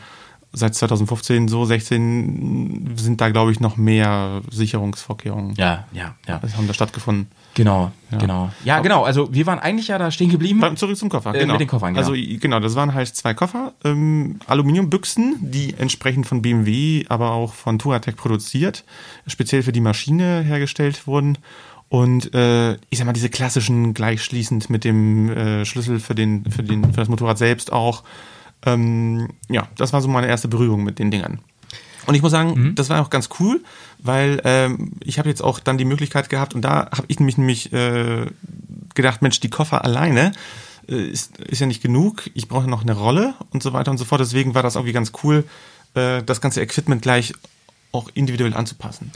[0.53, 5.55] seit 2015, so 16, sind da, glaube ich, noch mehr Sicherungsvorkehrungen.
[5.57, 6.39] Ja, ja, ja.
[6.39, 7.29] Das haben da stattgefunden.
[7.55, 8.51] Genau, genau.
[8.65, 9.05] Ja, genau.
[9.05, 10.63] Also wir waren eigentlich ja da stehen geblieben.
[10.77, 11.55] Zurück zum Koffer, Äh, genau.
[11.55, 12.07] mit den Koffern, genau.
[12.07, 17.53] Also genau, das waren halt zwei Koffer, ähm, Aluminiumbüchsen, die entsprechend von BMW, aber auch
[17.55, 18.85] von Touratec produziert,
[19.27, 21.39] speziell für die Maschine hergestellt wurden.
[21.89, 26.63] Und äh, ich sag mal, diese klassischen gleichschließend mit dem äh, Schlüssel für, den, für,
[26.63, 28.03] den, für das Motorrad selbst auch.
[28.65, 31.41] Ähm, ja, das war so meine erste Berührung mit den Dingern.
[32.07, 32.75] Und ich muss sagen, Mhm.
[32.75, 33.63] das war auch ganz cool,
[33.99, 37.39] weil ähm, ich habe jetzt auch dann die Möglichkeit gehabt und da habe ich nämlich,
[37.39, 38.27] nämlich äh,
[38.95, 40.33] gedacht, Mensch, die Koffer alleine
[40.89, 42.29] äh, ist, ist ja nicht genug.
[42.35, 44.21] Ich brauche noch eine Rolle und so weiter und so fort.
[44.21, 45.45] Deswegen war das irgendwie ganz cool,
[45.95, 47.35] äh, das ganze Equipment gleich
[47.93, 49.13] auch individuell anzupassen.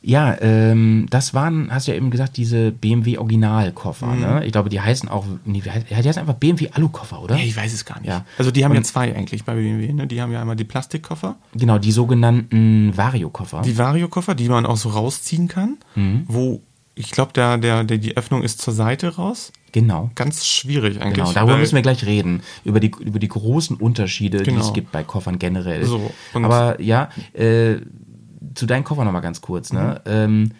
[0.00, 4.20] Ja, ähm, das waren, hast du ja eben gesagt, diese BMW Originalkoffer, Mhm.
[4.20, 4.44] ne?
[4.46, 7.36] Ich glaube, die heißen auch, nee, ja, die heißen einfach BMW Alukoffer, oder?
[7.36, 8.08] Ja, ich weiß es gar nicht.
[8.08, 8.24] Ja.
[8.38, 9.92] Also die haben ja Und- zwei eigentlich bei BMW.
[9.92, 10.06] Ne?
[10.06, 13.62] Die haben ja einmal die Plastikkoffer, Genau, die sogenannten Vario-Koffer.
[13.62, 16.24] die Vario-Koffer, die man auch so rausziehen kann, Mhm.
[16.28, 16.62] wo
[16.94, 19.52] ich glaube, der, der, der, die Öffnung ist zur Seite raus.
[19.72, 20.10] Genau.
[20.14, 21.14] Ganz schwierig eigentlich.
[21.16, 22.42] Genau, darüber müssen wir gleich reden.
[22.64, 24.62] Über die, über die großen Unterschiede, die Genau.
[24.64, 25.84] es gibt bei Koffern generell.
[25.84, 27.76] So, Aber ja, äh,
[28.54, 29.72] zu deinen Koffern nochmal ganz kurz.
[29.72, 30.00] Ne?
[30.04, 30.10] Mhm.
[30.12, 30.50] Ähm,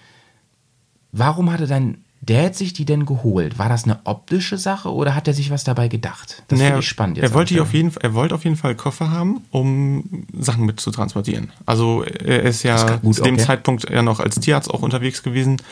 [1.12, 3.58] warum hatte dein Dad sich die denn geholt?
[3.58, 6.42] War das eine optische Sache oder hat er sich was dabei gedacht?
[6.49, 7.30] Das Naja, finde ich spannend jetzt.
[7.30, 10.90] Er wollte, auf jeden, er wollte auf jeden Fall Koffer haben, um Sachen mit zu
[10.90, 11.52] transportieren.
[11.64, 13.44] Also er ist ja gut, zu dem okay.
[13.44, 15.62] Zeitpunkt ja noch als Tierarzt auch unterwegs gewesen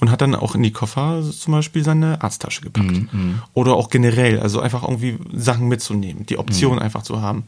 [0.00, 3.12] und hat dann auch in die Koffer zum Beispiel seine Arzttasche gepackt.
[3.12, 6.40] Mhm, Oder auch generell, also einfach irgendwie Sachen mitzunehmen, die Mhm.
[6.40, 7.44] Option einfach zu haben.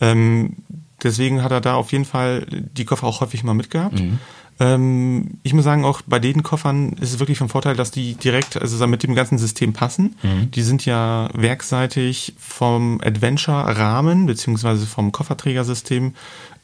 [0.00, 0.56] Ähm,
[1.04, 4.00] deswegen hat er da auf jeden Fall die Koffer auch häufig mal mitgehabt.
[4.00, 4.18] Mhm.
[4.60, 8.14] Ähm, ich muss sagen, auch bei den Koffern ist es wirklich vom Vorteil, dass die
[8.14, 10.16] direkt, also mit dem ganzen System passen.
[10.22, 10.50] Mhm.
[10.50, 16.14] Die sind ja werkseitig vom Adventure-Rahmen beziehungsweise vom Kofferträgersystem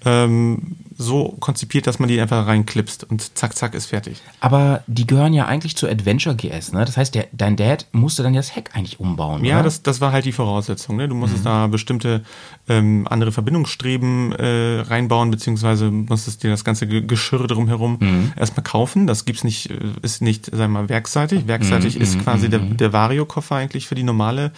[0.07, 4.23] ähm, so konzipiert, dass man die einfach reinklipst und zack, zack ist fertig.
[4.41, 6.87] Aber die gehören ja eigentlich zur Adventure GS, ne?
[6.87, 9.65] Das heißt, der, dein Dad musste dann ja das Heck eigentlich umbauen, Ja, oder?
[9.65, 10.97] das, das war halt die Voraussetzung.
[10.97, 11.07] Ne?
[11.09, 12.23] Du musstest da bestimmte
[12.69, 17.99] ähm, andere Verbindungsstreben äh, reinbauen, beziehungsweise musstest dir das ganze Ge- Geschirr drumherum
[18.37, 19.07] erstmal kaufen.
[19.07, 21.47] Das gibt's nicht, äh, ist nicht, sagen wir mal, werkseitig.
[21.47, 24.53] Werkseitig ist quasi der, der Vario-Koffer eigentlich für die normale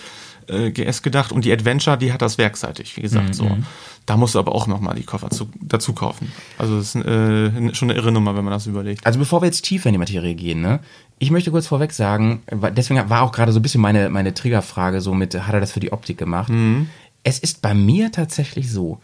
[0.48, 3.34] äh, GS gedacht und die Adventure, die hat das werkseitig, wie gesagt.
[3.34, 3.50] so.
[4.06, 6.32] Da musst du aber auch nochmal die Koffer zu, dazu kaufen.
[6.56, 9.04] Also das ist äh, schon eine irre Nummer, wenn man das überlegt.
[9.04, 10.80] Also bevor wir jetzt tiefer in die Materie gehen, ne?
[11.18, 12.42] Ich möchte kurz vorweg sagen,
[12.74, 15.72] deswegen war auch gerade so ein bisschen meine, meine Triggerfrage so mit, hat er das
[15.72, 16.50] für die Optik gemacht?
[17.22, 19.00] Es ist bei mir tatsächlich so,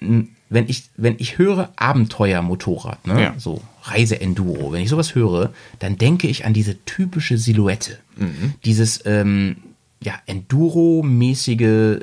[0.00, 3.22] wenn ich, wenn ich höre Abenteuermotorrad, ne?
[3.22, 3.34] Ja.
[3.36, 7.98] so Reise-Enduro, wenn ich sowas höre, dann denke ich an diese typische Silhouette.
[8.64, 9.56] Dieses, ähm,
[10.02, 12.02] ja, Enduro-mäßige äh,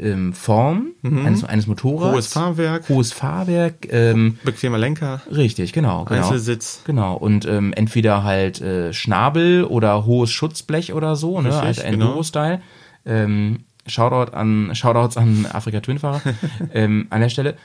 [0.00, 2.14] ähm, Form eines, eines Motorrads.
[2.14, 2.88] Hohes Fahrwerk.
[2.88, 5.22] Hohes Fahrwerk, ähm, Bequemer Lenker.
[5.30, 6.04] Richtig, genau.
[6.04, 6.22] genau.
[6.22, 6.82] Einzelsitz.
[6.84, 7.16] Genau.
[7.16, 11.48] Und ähm, entweder halt äh, Schnabel oder hohes Schutzblech oder so, ne?
[11.48, 12.06] Richtig, Als genau.
[12.06, 12.60] Enduro-Style.
[13.06, 16.20] Ähm, Shoutout an, Shoutouts an Afrika Twin-Fahrer
[16.74, 17.56] ähm, an der Stelle.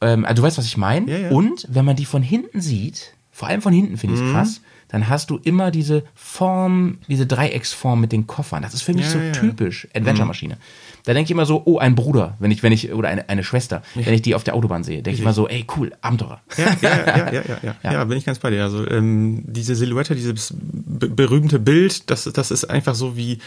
[0.00, 1.10] Ähm, also du weißt, was ich meine.
[1.10, 1.30] Ja, ja.
[1.30, 4.26] Und wenn man die von hinten sieht, vor allem von hinten finde ich Mhm.
[4.28, 4.60] es krass,
[4.92, 8.62] dann hast du immer diese Form, diese Dreiecksform mit den Koffern.
[8.62, 10.58] Das ist für mich Ja, so ja, typisch Adventure-Maschine.
[11.04, 13.42] Da denke ich immer so, oh, ein Bruder, wenn ich, wenn ich, oder eine, eine
[13.42, 16.40] Schwester, wenn ich die auf der Autobahn sehe, denke ich immer so, ey, cool, Abenteurer.
[16.56, 17.92] Ja, ja, ja, ja, ja, ja, ja.
[17.92, 18.62] ja bin ich ganz bei dir.
[18.62, 23.38] Also ähm, diese Silhouette, dieses be berühmte Bild, das, das ist einfach so wie,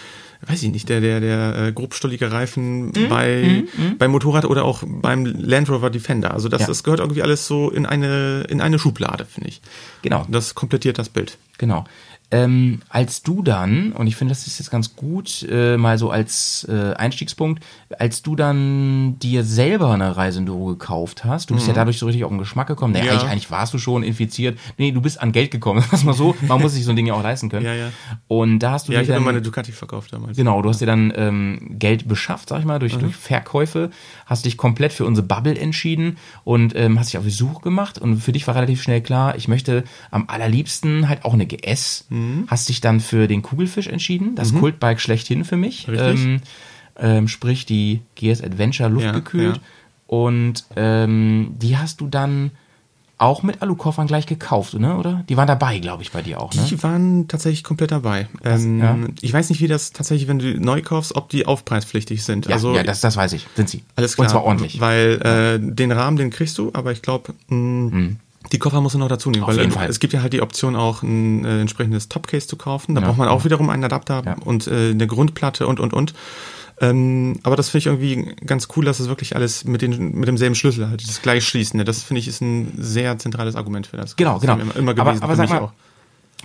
[0.48, 3.64] weiß ich nicht, der, der, der äh, grobstollige Reifen Mhm, bei,
[3.98, 6.34] beim Motorrad oder auch beim Land Rover Defender.
[6.34, 6.68] Also das, Ja.
[6.68, 9.62] das gehört irgendwie alles so in eine, in eine Schublade, finde ich.
[10.02, 10.26] Genau.
[10.30, 11.38] Das komplettiert das Bild.
[11.58, 11.86] Genau.
[12.44, 16.10] Ähm, als du dann, und ich finde, das ist jetzt ganz gut, äh, mal so
[16.10, 17.64] als äh, Einstiegspunkt,
[17.98, 22.24] als du dann dir selber eine Reisenduro gekauft hast, du bist ja dadurch so richtig
[22.24, 22.94] auf den Geschmack gekommen.
[22.94, 23.06] Nee, Mhm.
[23.06, 23.12] Ja.
[23.14, 24.58] eigentlich, eigentlich warst du schon infiziert.
[24.78, 25.84] Nee, du bist an Geld gekommen.
[25.92, 27.66] Sag mal so, man muss sich so ein Ding ja auch leisten können.
[27.66, 27.92] Ja, ja.
[28.28, 30.36] Und da hast du Ja, ich habe dann, meine Ducati verkauft damals.
[30.38, 32.80] Genau, du hast dir dann ähm, Geld beschafft, sag ich mal, Mhm.
[32.80, 33.92] durch, durch Verkäufe,
[34.26, 37.98] hast dich komplett für unsere Bubble entschieden und ähm, hast dich auf die Suche gemacht
[37.98, 42.06] und für dich war relativ schnell klar, ich möchte am allerliebsten halt auch eine GS.
[42.10, 42.25] Mhm.
[42.48, 45.88] Hast dich dann für den Kugelfisch entschieden, das Kultbike schlechthin für mich.
[45.88, 46.42] Ähm,
[46.98, 49.58] ähm, sprich die GS Adventure luftgekühlt.
[49.58, 49.62] ja.
[50.08, 52.52] Und ähm, die hast du dann
[53.18, 54.98] auch mit Alukoffern gleich gekauft, ne?
[54.98, 55.24] oder?
[55.30, 56.66] Die waren dabei, glaube ich, bei dir auch, ne?
[56.70, 58.28] Die waren tatsächlich komplett dabei.
[58.44, 58.98] Ähm, ja.
[59.22, 62.48] Ich weiß nicht, wie das tatsächlich, wenn du neu kaufst, ob die aufpreispflichtig sind.
[62.48, 63.48] Ja, also ja das, das weiß ich.
[63.56, 63.84] Sind sie.
[63.96, 64.26] alles klar.
[64.26, 64.82] Und zwar ordentlich.
[64.82, 67.34] Weil äh, den Rahmen, den kriegst du, aber ich glaube,
[68.52, 69.44] die Koffer musst du noch dazu nehmen.
[69.44, 69.50] Hm.
[69.50, 69.90] Auf weil jeden Fall.
[69.90, 72.96] es gibt ja halt die Option, auch ein äh, entsprechendes Topcase zu kaufen.
[72.96, 73.08] Da Ja.
[73.08, 74.36] braucht man auch wiederum einen Adapter Ja.
[74.44, 76.14] und äh, eine Grundplatte und, und, und.
[76.82, 80.28] Ähm, aber das finde ich irgendwie ganz cool, dass es wirklich alles mit, den, mit
[80.28, 81.84] demselben Schlüssel halt, das gleich schließen.
[81.86, 84.16] Das finde ich ist ein sehr zentrales Argument für das.
[84.18, 84.56] Genau, das genau.
[84.56, 85.72] Immer, immer Aber- gewesen aber für sag mal, auch.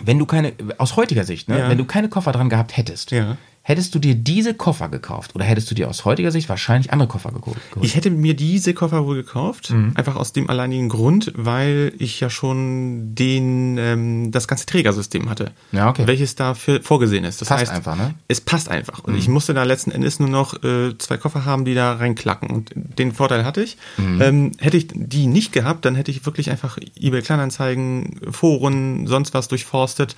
[0.02, 1.68] Wenn du keine, aus heutiger Sicht, ne, Ja.
[1.68, 3.36] wenn du keine Koffer dran gehabt hättest, Ja.
[3.62, 7.08] Hättest du dir diese Koffer gekauft oder hättest du dir aus heutiger Sicht wahrscheinlich andere
[7.08, 7.58] Koffer geholt?
[7.82, 9.92] Ich hätte mir diese Koffer wohl gekauft, Mhm.
[9.94, 15.52] einfach aus dem alleinigen Grund, weil ich ja schon den ähm, das ganze Trägersystem hatte,
[15.72, 16.06] Ja, okay.
[16.06, 17.40] welches dafür vorgesehen ist.
[17.42, 18.14] Das Passt heißt, einfach, ne?
[18.28, 19.04] Es passt einfach.
[19.04, 22.48] Und ich musste da letzten Endes nur noch äh, zwei Koffer haben, die da reinklacken.
[22.50, 23.76] Und den Vorteil hatte ich.
[23.98, 24.22] Mhm.
[24.22, 29.34] Ähm, hätte ich die nicht gehabt, dann hätte ich wirklich einfach eBay Kleinanzeigen, Foren, sonst
[29.34, 30.16] was durchforstet,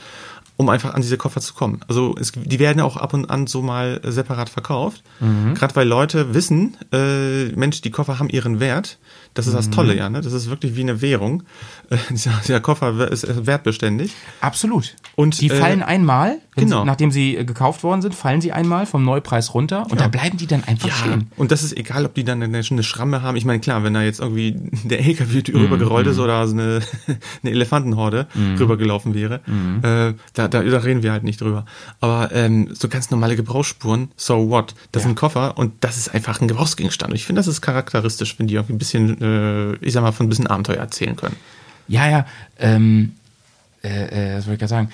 [0.62, 1.81] um einfach an diese Koffer zu kommen.
[1.88, 5.03] Also es, die werden ja auch ab und an so mal äh, separat verkauft.
[5.20, 5.55] Mhm.
[5.55, 8.98] Gerade weil Leute wissen, äh, Mensch, die Koffer haben ihren Wert.
[9.35, 9.73] Das ist das Mhm.
[9.73, 10.11] Tolle, ja.
[10.11, 10.21] Ne?
[10.21, 11.42] Das ist wirklich wie eine Währung.
[11.90, 14.12] Äh, dieser, dieser Koffer ist wertbeständig.
[14.40, 14.95] Absolut.
[15.14, 16.81] Und, die äh, fallen einmal, genau.
[16.81, 20.09] sie, nachdem sie äh, gekauft worden sind, fallen sie einmal vom Neupreis runter und da
[20.09, 21.31] bleiben die dann einfach stehen.
[21.37, 23.37] Und das ist egal, ob die dann eine, eine Schramme haben.
[23.37, 26.81] Ich meine, klar, wenn da jetzt irgendwie der LKW Mhm, rübergerollt ist oder so eine,
[27.42, 28.27] eine Elefantenhorde
[28.59, 29.79] rübergelaufen wäre, Mhm.
[29.83, 31.64] äh, da, da, da reden wir halt nicht drüber.
[32.01, 34.75] Aber ähm, so ganz normale Gebrauchsspuren, so what?
[34.92, 35.09] Das Ja.
[35.09, 37.11] sind Koffer und das ist einfach ein Gebrauchsgegenstand.
[37.12, 40.12] Und ich finde, das ist charakteristisch, wenn die irgendwie ein bisschen, äh, ich sag mal,
[40.12, 41.37] von ein bisschen Abenteuer erzählen können.
[41.88, 42.26] Ja, ja,
[42.58, 43.12] ähm,
[43.82, 44.88] äh, äh, was wollte ich gerade sagen?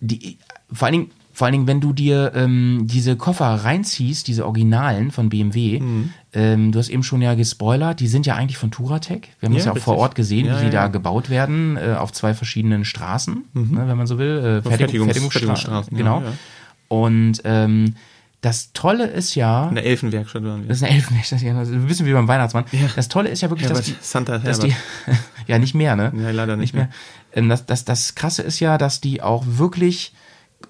[0.00, 0.38] Die,
[0.72, 5.10] vor allen Dingen, vor allen Dingen, wenn du dir ähm, diese Koffer reinziehst, diese Originalen
[5.10, 6.10] von BMW, Mhm.
[6.34, 9.28] ähm, du hast eben schon ja gespoilert, die sind ja eigentlich von Turatec.
[9.40, 10.02] Wir haben Ja, das ja auch vor richtig.
[10.02, 10.82] Ort gesehen, Ja, wie die ja.
[10.82, 14.62] da gebaut werden, äh, auf zwei verschiedenen Straßen, ne, wenn man so will.
[14.66, 16.22] Äh, Fertigung, Fertigungs- Fertigungsstra- Fertigungsstraßen, ja, Genau.
[16.88, 17.94] Und ähm,
[18.42, 20.68] das Tolle ist ja, In der Elfenwerkstatt waren wir.
[20.68, 22.64] das ist eine Elfenwerkstatt, ja, das ein bisschen wie beim Weihnachtsmann.
[22.72, 22.88] Ja.
[22.94, 24.74] Das Tolle ist ja wirklich, dass Herbert, die, Santa dass die,
[25.46, 26.12] ja nicht mehr, ne?
[26.16, 26.88] Ja, leider nicht mehr.
[27.32, 30.12] Ähm, Das, das, das Krasse ist ja, dass die auch wirklich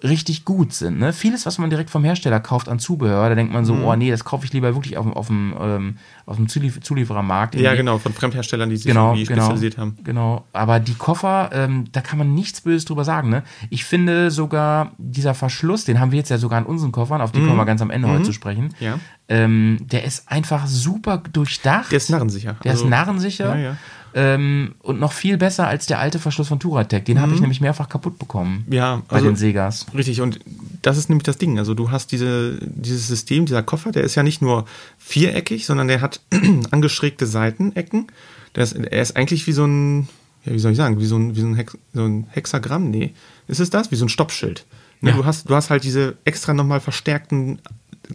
[0.02, 0.98] richtig gut sind.
[0.98, 1.12] Ne?
[1.12, 3.66] Vieles, was man direkt vom Hersteller kauft an Zubehör, da denkt man Mhm.
[3.66, 6.48] so, oh nee, das kaufe ich lieber wirklich auf, dem- auf dem, ähm, auf dem
[6.48, 7.54] Zuliefer Zulieferermarkt.
[7.54, 7.76] Ja, irgendwie.
[7.78, 9.96] genau, von Fremdherstellern, die sich Genau, irgendwie genau, spezialisiert haben.
[10.04, 10.44] genau.
[10.52, 13.28] Aber die Koffer, ähm, da kann man nichts Böses drüber sagen.
[13.30, 13.42] Ne?
[13.70, 17.32] Ich finde sogar dieser Verschluss, den haben wir jetzt ja sogar an unseren Koffern, auf
[17.32, 18.64] die kommen wir ganz am Ende heute zu sprechen.
[18.66, 18.70] Mhm.
[18.80, 18.98] Ja.
[19.28, 21.90] Ähm, der ist einfach super durchdacht.
[21.90, 22.56] Der ist narrensicher.
[22.64, 23.56] Der Also- ist narrensicher.
[23.56, 23.76] Ja, ja.
[24.14, 27.04] Ähm, und noch viel besser als der alte Verschluss von Turatec.
[27.06, 28.64] Den habe ich nämlich mehrfach kaputt bekommen.
[28.66, 28.72] Mhm.
[28.72, 29.86] Ja, Bei also- den Segas.
[29.94, 30.40] Richtig, und
[30.82, 31.58] das ist nämlich das Ding.
[31.58, 34.66] Also du hast diese, dieses System, dieser Koffer, der ist ja nicht nur
[34.98, 36.20] viereckig, sondern der hat
[36.70, 38.08] angeschrägte Seitenecken.
[38.54, 40.08] Ist, er ist eigentlich wie so ein,
[40.44, 42.90] ja, wie soll ich sagen, wie so ein, wie so ein, Hex, so ein Hexagramm,
[42.90, 43.14] nee.
[43.48, 43.90] Ist es das?
[43.90, 44.66] Wie so ein Stoppschild.
[45.00, 45.16] Ne, Ja.
[45.16, 47.60] du, hast, du hast halt diese extra nochmal verstärkten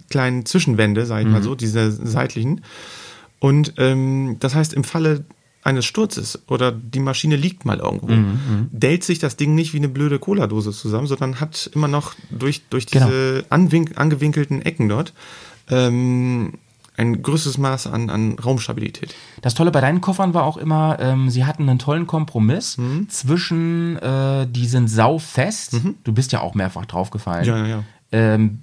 [0.09, 1.31] kleinen Zwischenwände, sag ich Mhm.
[1.31, 2.61] mal so, diese seitlichen.
[3.39, 5.23] Und ähm, das heißt, im Falle
[5.67, 9.77] eines Sturzes oder die Maschine liegt mal irgendwo, Mhm, dellt sich das Ding nicht wie
[9.77, 13.05] eine blöde Cola-Dose zusammen, sondern hat immer noch durch, durch Genau.
[13.07, 15.13] diese anwink angewinkelten Ecken dort
[15.69, 16.53] ähm,
[16.95, 19.13] ein größeres Maß an, an Raumstabilität.
[19.41, 23.07] Das Tolle bei deinen Koffern war auch immer, ähm, sie hatten einen tollen Kompromiss Mhm.
[23.09, 25.75] zwischen, äh, die sind saufest.
[26.03, 27.45] Du bist ja auch mehrfach draufgefallen.
[27.45, 27.83] Ja, ja, ja.
[28.11, 28.61] Ähm,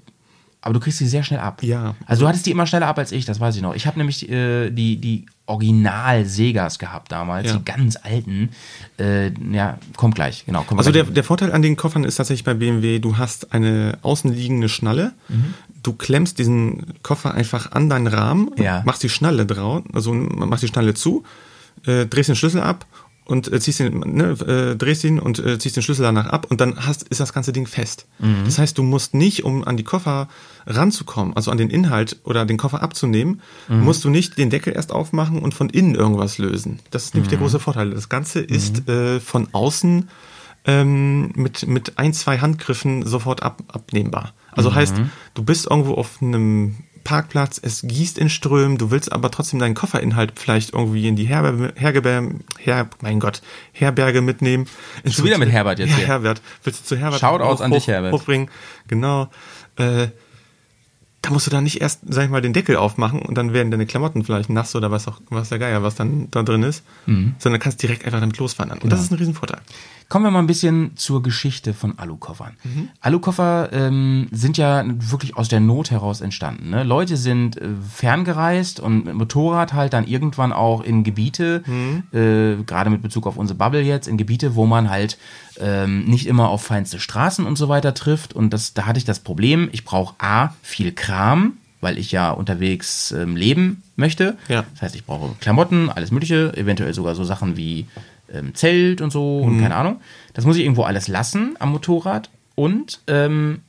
[0.64, 1.62] aber du kriegst sie sehr schnell ab.
[1.62, 1.94] Ja.
[2.06, 3.74] Also du hattest die immer schneller ab als ich, das weiß ich noch.
[3.74, 7.56] Ich habe nämlich äh, die, die Original-Segas gehabt damals, Ja.
[7.58, 8.50] die ganz alten.
[8.98, 10.64] Äh, ja, kommt gleich, genau.
[10.68, 11.14] wir Also der, gleich.
[11.14, 15.12] der Vorteil an den Koffern ist tatsächlich bei BMW, du hast eine außenliegende Schnalle.
[15.28, 15.54] Mhm.
[15.82, 18.82] Du klemmst diesen Koffer einfach an deinen Rahmen, Ja.
[18.86, 21.24] machst die Schnalle drauf, also machst die Schnalle zu,
[21.86, 22.86] äh, drehst den Schlüssel ab
[23.26, 26.46] und äh, ziehst den, ne, äh, drehst ihn und äh, ziehst den Schlüssel danach ab
[26.50, 28.06] und dann hast, ist das ganze Ding fest.
[28.18, 28.42] Mhm.
[28.44, 30.28] Das heißt, du musst nicht, um an die Koffer
[30.66, 33.80] ranzukommen, also an den Inhalt oder den Koffer abzunehmen, Mhm.
[33.80, 36.80] musst du nicht den Deckel erst aufmachen und von innen irgendwas lösen.
[36.90, 37.30] Das ist nämlich Mhm.
[37.30, 37.90] der große Vorteil.
[37.90, 40.08] Das Ganze ist äh, von außen
[40.66, 44.32] ähm, mit, mit ein, zwei Handgriffen sofort ab, abnehmbar.
[44.52, 44.74] Also Mhm.
[44.74, 44.96] heißt,
[45.34, 49.74] du bist irgendwo auf einem Parkplatz, es gießt in Strömen, du willst aber trotzdem deinen
[49.74, 54.66] Kofferinhalt vielleicht irgendwie in die Herberge, Herberge, Her, mein Gott, Herberge mitnehmen.
[55.06, 56.06] Schon wieder mit Herbert jetzt Ja, hier.
[56.06, 56.40] Herbert.
[56.62, 58.12] Willst du zu Herbert Shoutouts an dich, Herbert.
[58.12, 58.48] hochbringen?
[58.88, 59.28] Genau.
[59.76, 60.08] Äh,
[61.22, 63.70] da musst du dann nicht erst, sag ich mal, den Deckel aufmachen und dann werden
[63.70, 66.82] deine Klamotten vielleicht nass oder was auch, was der Geier, was dann da drin ist,
[67.06, 67.34] Mhm.
[67.38, 68.78] sondern kannst direkt einfach damit losfahren.
[68.78, 69.60] Und das ist ein Riesenvorteil.
[70.08, 72.56] Kommen wir mal ein bisschen zur Geschichte von Alukoffern.
[73.00, 76.70] Alukoffer ähm, sind ja wirklich aus der Not heraus entstanden.
[76.70, 76.84] Ne?
[76.84, 81.62] Leute sind äh, ferngereist und mit Motorrad halt dann irgendwann auch in Gebiete,
[82.12, 85.18] äh, gerade mit Bezug auf unsere Bubble jetzt, in Gebiete, wo man halt
[85.58, 88.34] ähm, nicht immer auf feinste Straßen und so weiter trifft.
[88.34, 92.30] Und das, da hatte ich das Problem, ich brauche A, viel Kram, weil ich ja
[92.30, 94.36] unterwegs ähm, leben möchte.
[94.48, 94.64] Ja.
[94.72, 97.86] Das heißt, ich brauche Klamotten, alles Mögliche, eventuell sogar so Sachen wie
[98.32, 100.00] ähm, Zelt und so und keine Ahnung.
[100.32, 102.30] Das muss ich irgendwo alles lassen am Motorrad.
[102.54, 103.60] Und ähm,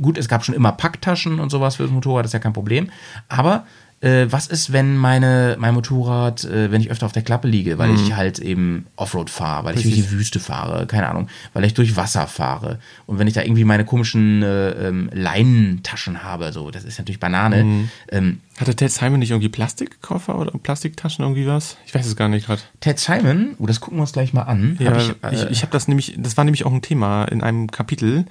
[0.00, 2.52] gut, es gab schon immer Packtaschen und sowas für das Motorrad, das ist ja kein
[2.52, 2.90] Problem.
[3.28, 3.66] Aber
[4.04, 7.78] äh, was ist, wenn meine, mein Motorrad, äh, wenn ich öfter auf der Klappe liege,
[7.78, 11.64] weil ich halt eben Offroad fahre, weil ich durch die Wüste fahre, keine Ahnung, weil
[11.64, 16.52] ich durch Wasser fahre und wenn ich da irgendwie meine komischen äh, ähm, Leinentaschen habe,
[16.52, 17.88] so, das ist natürlich Banane.
[18.10, 21.78] Ähm, Hatte Ted Simon nicht irgendwie Plastikkoffer oder Plastiktaschen irgendwie was?
[21.86, 22.60] Ich weiß es gar nicht gerade.
[22.80, 24.76] Ted Simon, oh, das gucken wir uns gleich mal an.
[24.80, 27.24] Ja, Hab ich, äh, ich, ich habe das nämlich, das war nämlich auch ein Thema
[27.24, 28.26] in einem Kapitel,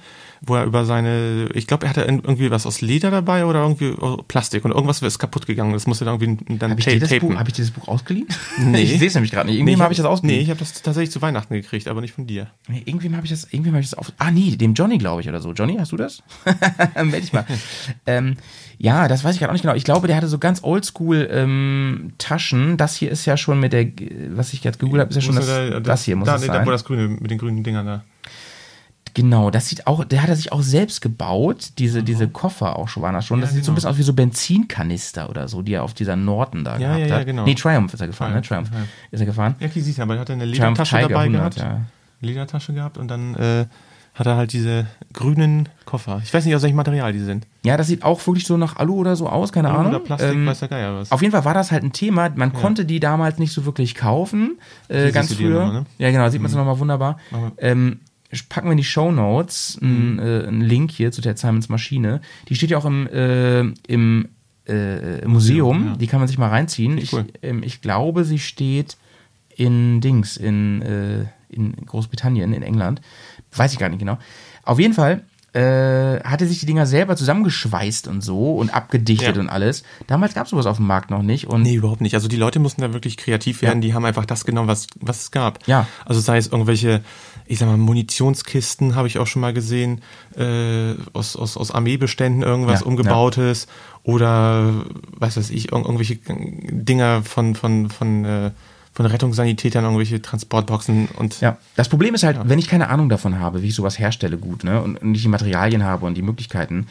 [0.46, 3.94] wo er über seine, ich glaube, er hatte irgendwie was aus Leder dabei oder irgendwie
[4.28, 5.72] Plastik und irgendwas ist kaputt gegangen.
[5.72, 7.30] Das musste dann irgendwie dann Habe ich, das tapen.
[7.30, 8.26] Buch- hab ich dir das Buch ausgeliehen?
[8.58, 8.82] Nee.
[8.82, 9.58] ich sehe es nämlich gerade nicht.
[9.58, 10.40] Irgendwem habe ich das Nee, ausgeliehen.
[10.42, 12.48] ich habe das tatsächlich zu Weihnachten gekriegt, aber nicht von dir.
[12.68, 14.12] Nee, irgendwem habe ich das, irgendwem habe ich das auf.
[14.18, 15.52] Ah, nee, dem Johnny, glaube ich, oder so.
[15.52, 16.22] Johnny, hast du das?
[17.04, 17.44] Meld dich mal.
[18.06, 18.36] ähm,
[18.78, 19.74] ja, das weiß ich gerade auch nicht genau.
[19.74, 22.76] Ich glaube, der hatte so ganz oldschool ähm, Taschen.
[22.76, 23.86] Das hier ist ja schon mit der,
[24.30, 26.40] was ich jetzt gegoogelt habe, ist ja schon das, da- das hier muss da, es
[26.42, 26.60] nee, sein.
[26.60, 28.04] Da, wo das grüne, mit den grünen Dingern da.
[29.14, 32.88] Genau, das sieht auch, der hat er sich auch selbst gebaut, diese, diese Koffer auch
[32.88, 33.40] schon waren das schon.
[33.40, 33.76] das Ja, sieht so ein genau.
[33.76, 37.00] bisschen aus wie so Benzinkanister oder so, die er auf dieser Norton da Ja, gehabt
[37.00, 37.26] ja, ja, hat.
[37.26, 37.44] genau.
[37.44, 38.48] Nee, Triumph ist er gefahren, Triumph, ne?
[38.48, 38.88] Triumph Triumph.
[39.12, 39.54] ist er gefahren.
[39.60, 41.56] Ja, okay, siehst du, aber er hatte eine Ledertasche dabei 100, gehabt.
[41.58, 41.80] ja.
[42.20, 43.66] Ledertasche gehabt und dann äh,
[44.14, 46.20] hat er halt diese grünen Koffer.
[46.24, 47.46] Ich weiß nicht, aus welchem Material die sind.
[47.64, 49.88] Ja, das sieht auch wirklich so nach Alu oder so aus, keine Ahnung.
[49.88, 51.12] Oder Plastik, Ähm, weiß der Geier was.
[51.12, 52.30] Auf jeden Fall war das halt ein Thema.
[52.34, 54.58] Man konnte die damals nicht so wirklich kaufen.
[54.88, 55.60] Äh, ganz früher.
[55.66, 55.86] nochmal, ne?
[55.98, 57.18] Ja, genau, sieht man es nochmal wunderbar.
[57.58, 58.00] Ähm,
[58.48, 62.20] packen wir in die Show Notes einen, äh, einen Link hier zu der Simons Maschine.
[62.48, 64.28] Die steht ja auch im, äh, im
[64.66, 65.86] äh, Museum.
[65.86, 65.96] ja.
[65.96, 66.94] Die kann man sich mal reinziehen.
[66.94, 67.26] Richtig cool.
[67.32, 68.96] Ich, ähm, ich glaube, sie steht
[69.56, 73.00] in Dings, in, äh, in Großbritannien, in England.
[73.54, 74.18] Weiß ich gar nicht genau.
[74.64, 75.22] Auf jeden Fall
[75.54, 79.40] äh, hatte sich die Dinger selber zusammengeschweißt und so und abgedichtet Ja.
[79.42, 79.84] und alles.
[80.08, 81.46] Damals gab es sowas auf dem Markt noch nicht.
[81.46, 82.14] Und Nee, überhaupt nicht.
[82.14, 83.80] Also die Leute mussten da wirklich kreativ werden.
[83.80, 85.64] Die haben einfach das genommen, was, was es gab.
[85.68, 85.86] Ja.
[86.04, 87.02] Also sei es irgendwelche,
[87.46, 90.00] ich sag mal, Munitionskisten habe ich auch schon mal gesehen,
[90.36, 93.68] äh, aus, aus, aus Armeebeständen irgendwas Ja, umgebautes
[94.02, 94.72] oder
[95.16, 98.50] was weiß ich, irg irgendwelche Dinger von, von, von, äh,
[98.94, 103.40] von Rettungssanitätern, irgendwelche Transportboxen und Ja, das Problem ist halt, wenn ich keine Ahnung davon
[103.40, 106.22] habe, wie ich sowas herstelle gut, ne, und, und nicht die Materialien habe und die
[106.22, 106.86] Möglichkeiten,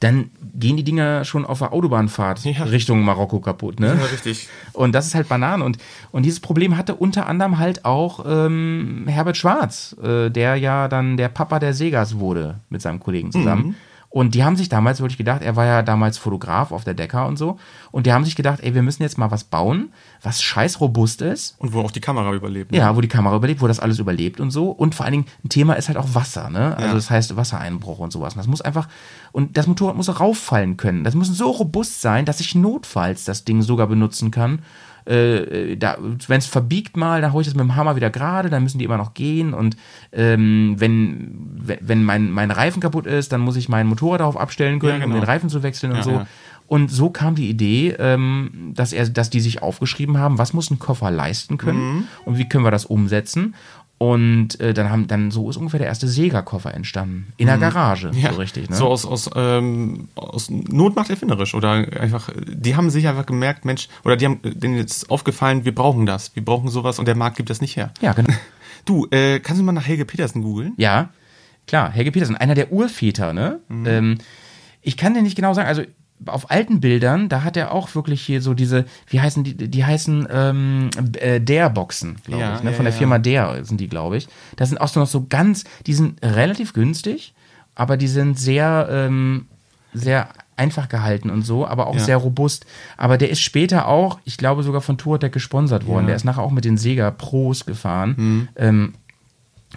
[0.00, 2.64] dann gehen die Dinger schon auf der Autobahnfahrt Ja.
[2.64, 3.88] Richtung Marokko kaputt, ne?
[3.98, 4.48] Ja, richtig.
[4.72, 5.62] Und das ist halt Bananen.
[5.62, 5.78] Und,
[6.10, 11.16] und dieses Problem hatte unter anderem halt auch ähm, Herbert Schwarz, äh, der ja dann
[11.16, 13.66] der Papa der Segas wurde mit seinem Kollegen zusammen.
[13.68, 13.74] Mhm.
[14.12, 17.26] Und die haben sich damals wirklich gedacht, er war ja damals Fotograf auf der Decker
[17.26, 17.56] und so.
[17.92, 21.22] Und die haben sich gedacht, ey, wir müssen jetzt mal was bauen, was scheiß robust
[21.22, 21.54] ist.
[21.58, 22.72] Und wo auch die Kamera überlebt.
[22.72, 22.76] ne?
[22.78, 24.70] Ja, wo die Kamera überlebt, wo das alles überlebt und so.
[24.70, 26.76] Und vor allen Dingen, ein Thema ist halt auch Wasser, ne?
[26.76, 26.94] Also Ja.
[26.94, 28.34] das heißt Wassereinbruch und sowas.
[28.34, 28.86] Und das muss einfach,
[29.32, 31.04] und das Motorrad muss auch rauffallen können.
[31.04, 34.58] Das muss so robust sein, dass ich notfalls das Ding sogar benutzen kann.
[35.06, 35.96] Äh, da,
[36.28, 38.78] wenn es verbiegt mal, dann hole ich das mit dem Hammer wieder gerade, dann müssen
[38.78, 39.52] die immer noch gehen.
[39.54, 39.76] Und
[40.12, 44.78] ähm, wenn, wenn mein, mein Reifen kaputt ist, dann muss ich mein Motorrad darauf abstellen
[44.78, 45.22] können, Ja, um genau.
[45.22, 46.10] den Reifen zu wechseln und Ja, so.
[46.12, 46.26] ja.
[46.68, 50.70] Und so kam die Idee, ähm, dass, er, dass die sich aufgeschrieben haben, was muss
[50.70, 52.04] ein Koffer leisten können Mhm.
[52.24, 53.54] und wie können wir das umsetzen.
[54.02, 57.32] Und äh, dann haben dann so ist ungefähr der erste Sega-Koffer entstanden.
[57.36, 58.18] In der Garage, Mhm.
[58.18, 58.68] Ja, so richtig.
[58.68, 58.74] Ne?
[58.74, 61.54] So aus, aus, ähm, aus Not macht erfinderisch.
[61.54, 65.72] Oder einfach, die haben sich einfach gemerkt, Mensch, oder die haben denen jetzt aufgefallen, wir
[65.72, 67.92] brauchen das, wir brauchen sowas und der Markt gibt das nicht her.
[68.00, 68.32] ja, genau.
[68.86, 70.72] Du, äh, kannst du mal nach Helge Petersen googeln?
[70.78, 71.10] Ja,
[71.68, 73.60] klar, Helge Petersen, einer der Urväter, ne?
[73.68, 73.86] Mhm.
[73.86, 74.18] Ähm,
[74.80, 75.82] ich kann dir nicht genau sagen, also
[76.26, 79.84] auf alten Bildern, da hat er auch wirklich hier so diese, wie heißen die, die
[79.84, 82.70] heißen ähm, äh, Dare-Boxen, glaube Ja, ich, ne?
[82.70, 82.92] ja, Von der.
[82.94, 84.28] Firma Dare sind die, glaube ich.
[84.56, 87.34] Das sind auch so noch so ganz, die sind relativ günstig,
[87.74, 89.46] aber die sind sehr, ähm,
[89.94, 92.00] sehr einfach gehalten und so, aber auch Ja.
[92.00, 92.66] sehr robust.
[92.96, 95.96] Aber der ist später auch, ich glaube sogar von Tourtec gesponsert worden.
[95.96, 96.02] Ja.
[96.02, 96.06] Mhm.
[96.08, 98.48] Der ist nachher auch mit den Sega Pros gefahren.
[98.56, 98.92] Ähm,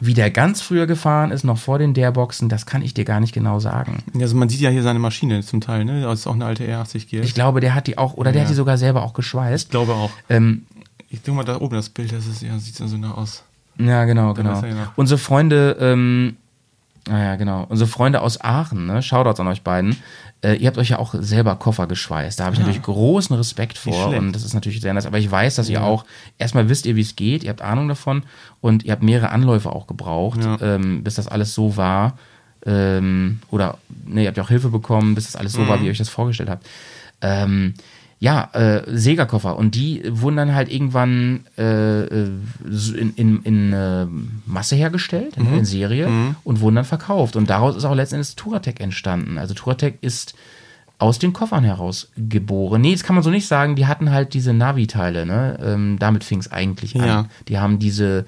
[0.01, 3.19] wie der ganz früher gefahren ist, noch vor den Dareboxen, das kann ich dir gar
[3.19, 4.03] nicht genau sagen.
[4.19, 6.01] Also man sieht ja hier seine Maschine zum Teil, ne?
[6.01, 7.25] Das ist auch eine alte R80 GS.
[7.25, 8.45] Ich glaube, der hat die auch, oder der Ja.
[8.45, 9.69] hat die sogar selber auch geschweißt.
[9.71, 10.11] glaube auch.
[10.29, 10.65] Ähm,
[11.09, 13.43] Ich denke mal da oben das Bild, das ist ja, sieht so nach aus.
[13.77, 14.61] ja, genau, genau.
[14.61, 16.35] ja Unsere Freunde ähm,
[17.07, 17.65] Ah ja, genau.
[17.69, 19.03] Unsere Freunde aus Aachen, ne?
[19.03, 19.95] Shoutouts an euch beiden.
[20.45, 22.39] Äh, ihr habt euch ja auch selber Koffer geschweißt.
[22.39, 25.07] Da habe ich natürlich großen Respekt vor und das ist natürlich sehr nice.
[25.07, 26.05] Aber ich weiß, dass ihr auch,
[26.37, 28.23] erstmal wisst ihr, wie es geht, ihr habt Ahnung davon
[28.61, 30.57] und ihr habt mehrere Anläufe auch gebraucht, Ja.
[30.61, 32.17] ähm, bis das alles so war.
[32.65, 35.85] Ähm, oder, ne, ihr habt ja auch Hilfe bekommen, bis das alles so war, wie
[35.85, 36.65] ihr euch das vorgestellt habt.
[37.21, 37.73] Ähm,
[38.25, 39.55] ja, äh, Sega-Koffer.
[39.55, 42.31] Und die wurden dann halt irgendwann äh, äh,
[42.97, 44.07] in, in, in äh,
[44.47, 46.09] Masse hergestellt, in, in Serie,
[46.43, 47.35] und wurden dann verkauft.
[47.35, 49.37] Und daraus ist auch letztendlich Turatec entstanden.
[49.37, 50.33] Also Turatec ist
[50.97, 52.81] aus den Koffern heraus geboren.
[52.81, 53.75] Nee, das kann man so nicht sagen.
[53.75, 55.27] Die hatten halt diese Navi-Teile.
[55.27, 55.59] Ne?
[55.61, 57.07] Ähm, damit fing es eigentlich an.
[57.07, 57.25] Ja.
[57.47, 58.25] Die haben diese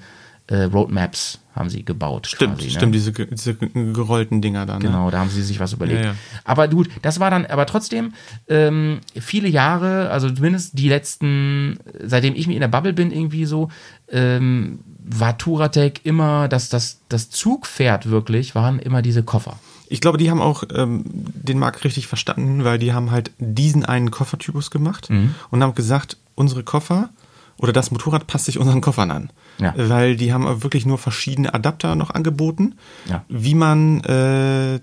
[0.48, 2.26] äh, Roadmaps haben sie gebaut.
[2.26, 2.98] Stimmt, quasi, stimmt, ne?
[2.98, 4.74] diese, diese ge- gerollten Dinger da.
[4.74, 4.80] Ne?
[4.86, 6.00] Genau, da haben sie sich was überlegt.
[6.00, 6.14] Ja, ja.
[6.44, 8.14] Aber gut, das war dann, aber trotzdem
[8.48, 13.44] ähm, viele Jahre, also zumindest die letzten, seitdem ich mir in der Bubble bin, irgendwie
[13.44, 13.68] so,
[14.10, 14.78] ähm,
[15.10, 19.58] war Turatec immer, dass das, das Zugpferd wirklich waren immer diese Koffer.
[19.88, 23.84] Ich glaube, die haben auch ähm, den Markt richtig verstanden, weil die haben halt diesen
[23.86, 25.34] einen Koffertypus gemacht Mhm.
[25.50, 27.08] und haben gesagt, unsere Koffer
[27.58, 29.30] oder das Motorrad passt sich unseren Koffern an.
[29.58, 29.74] Ja.
[29.76, 33.24] Weil die haben wirklich nur verschiedene Adapter noch angeboten, Ja.
[33.28, 34.80] wie man äh,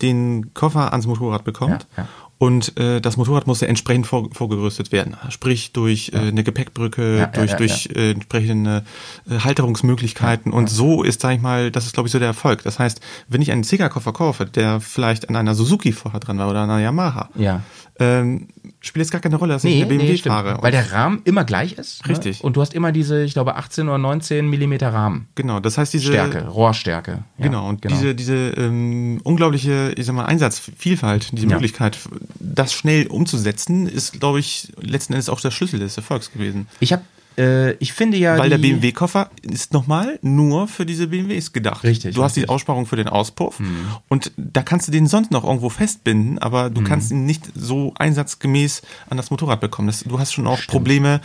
[0.00, 1.86] den Koffer ans Motorrad bekommt.
[1.96, 2.06] Ja.
[2.42, 5.16] Und äh, das Motorrad muss ja entsprechend vor, vorgerüstet werden.
[5.28, 8.82] Sprich durch äh, eine Gepäckbrücke, Ja, ja, durch, ja, durch Äh, entsprechende
[9.30, 10.52] äh, Halterungsmöglichkeiten.
[10.52, 12.64] Und so ist, sag ich mal, das ist, glaube ich, so der Erfolg.
[12.64, 16.50] Das heißt, wenn ich einen Sega-Koffer kaufe, der vielleicht an einer Suzuki vorher dran war
[16.50, 17.62] oder an einer Yamaha, Ja.
[18.00, 18.48] ähm,
[18.80, 20.34] spielt jetzt gar keine Rolle, dass ich eine BMW stimmt.
[20.34, 20.58] fahre.
[20.62, 22.08] Weil der Rahmen immer gleich ist.
[22.08, 22.40] Richtig.
[22.42, 22.46] Ne?
[22.46, 25.28] Und du hast immer diese, ich glaube, 18 oder 19 Millimeter Rahmen.
[25.36, 27.22] genau, das heißt, diese Stärke, Rohrstärke.
[27.38, 31.52] Ja, Genau, und diese, diese ähm, unglaubliche, ich sag mal, Einsatzvielfalt, diese Ja.
[31.54, 31.98] Möglichkeit,
[32.38, 36.68] das schnell umzusetzen, ist, glaube ich, letzten Endes auch der Schlüssel des Erfolgs gewesen.
[36.80, 37.02] Ich habe,
[37.38, 38.38] äh, ich finde ja.
[38.38, 41.84] Weil der BMW-Koffer ist nochmal nur für diese BMWs gedacht.
[41.84, 42.50] Richtig, Du hast die richtig.
[42.50, 42.54] Mhm.
[42.54, 43.60] Aussparung für den Auspuff
[44.08, 47.92] und da kannst du den sonst noch irgendwo festbinden, aber du kannst ihn nicht so
[47.96, 49.88] einsatzgemäß an das Motorrad bekommen.
[49.88, 51.20] Das, du hast schon auch Probleme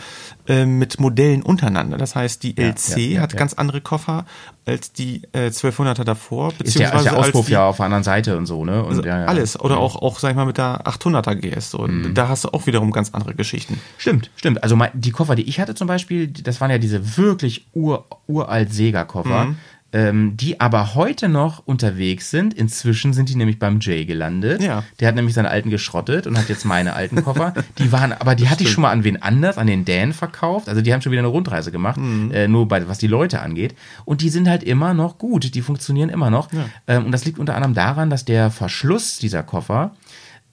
[0.46, 1.98] äh, mit Modellen untereinander.
[1.98, 3.38] Das heißt, die LC ja, ja, hat ja.
[3.38, 4.24] ganz andere Koffer
[4.68, 7.86] als die äh, 1200er davor, ist der, ist beziehungsweise der Auspuff die, ja auf der
[7.86, 8.82] anderen Seite und so, ne?
[8.82, 9.26] Und, also ja, ja.
[9.26, 9.58] alles.
[9.58, 11.70] Oder auch, auch, sag ich mal, mit der 800er GS.
[11.70, 11.78] So.
[11.78, 12.14] Mhm.
[12.14, 13.80] Da hast du auch wiederum ganz andere Geschichten.
[13.96, 14.62] Stimmt, stimmt.
[14.62, 15.97] Also die Koffer, die ich hatte zum Beispiel,
[16.42, 19.56] das waren ja diese wirklich ur, uralt Sega-Koffer, Mhm.
[19.90, 22.52] ähm, die aber heute noch unterwegs sind.
[22.52, 24.62] Inzwischen sind die nämlich beim Jay gelandet.
[24.62, 24.84] Ja.
[25.00, 27.54] Der hat nämlich seine alten geschrottet und hat jetzt meine alten Koffer.
[27.78, 30.68] Die waren, aber die hatte ich schon mal an wen anders, an den Dan verkauft.
[30.68, 32.30] Also die haben schon wieder eine Rundreise gemacht, Mhm.
[32.32, 33.74] äh, nur bei, was die Leute angeht.
[34.04, 35.54] Und die sind halt immer noch gut.
[35.54, 36.48] Die funktionieren immer noch.
[36.86, 39.92] Ähm, und das liegt unter anderem daran, dass der Verschluss dieser Koffer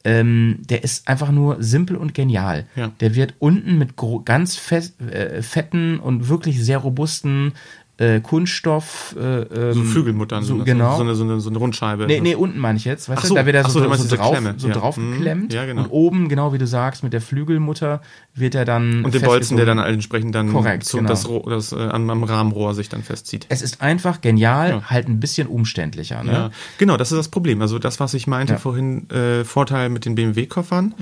[0.06, 2.68] ähm, der ist einfach nur simpel und genial.
[2.76, 2.92] Ja.
[3.00, 7.54] Der wird unten mit ganz fest, äh, fetten und wirklich sehr robusten
[7.98, 9.16] äh, Kunststoff.
[9.18, 10.98] Äh, ähm, So Flügelmuttern, so, so, genau.
[10.98, 12.06] so, eine, so, eine, so eine Rundscheibe.
[12.08, 13.08] Nee, nee, unten meine ich jetzt.
[13.10, 14.74] Weißt Ach du, so, da wird er so, so, so, so, drauf, Klemme, so ja.
[14.74, 15.52] draufgeklemmt.
[15.52, 15.84] Mhm, ja, genau.
[15.84, 18.02] Und oben, genau wie du sagst, mit der Flügelmutter
[18.34, 19.06] wird er dann.
[19.06, 21.10] Und den Bolzen, der dann entsprechend dann Korrekt, zu, genau.
[21.10, 23.46] das, das äh, am, am Rahmenrohr sich dann festzieht.
[23.50, 24.90] Es ist einfach genial, Ja.
[24.90, 26.24] halt ein bisschen umständlicher.
[26.24, 26.32] Ne?
[26.32, 27.62] Ja, genau, das ist das Problem.
[27.62, 28.54] Also das, was ich meinte.
[28.54, 28.58] Mhm.
[28.58, 30.96] vorhin, äh, Vorteil mit den BMW-Koffern.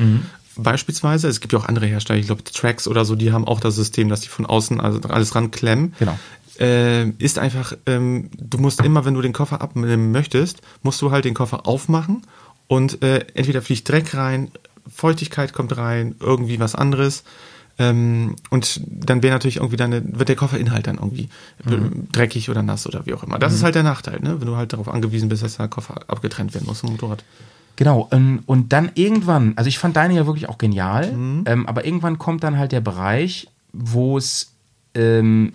[0.56, 3.60] Beispielsweise, es gibt ja auch andere Hersteller, ich glaube Tracks oder so, die haben auch
[3.60, 5.94] das System, dass die von außen also alles ranklemmen.
[6.00, 6.18] Genau.
[6.60, 11.10] Äh, ist einfach, ähm, du musst immer, wenn du den Koffer abnehmen möchtest, musst du
[11.10, 12.24] halt den Koffer aufmachen
[12.68, 14.52] und äh, entweder fliegt Dreck rein,
[14.88, 17.24] Feuchtigkeit kommt rein, irgendwie was anderes.
[17.80, 21.30] Ähm, und dann wäre natürlich irgendwie deine, wird der Kofferinhalt dann irgendwie
[21.66, 21.78] äh,
[22.12, 23.40] dreckig oder nass oder wie auch immer.
[23.40, 24.40] Das ist halt der Nachteil, ne?
[24.40, 27.24] wenn du halt darauf angewiesen bist, dass der Koffer abgetrennt werden muss vom Motorrad.
[27.76, 31.44] Genau, ähm, und dann irgendwann, also ich fand deine ja wirklich auch genial, Mhm.
[31.48, 34.52] ähm, aber irgendwann kommt dann halt der Bereich, wo es
[34.96, 35.54] ähm,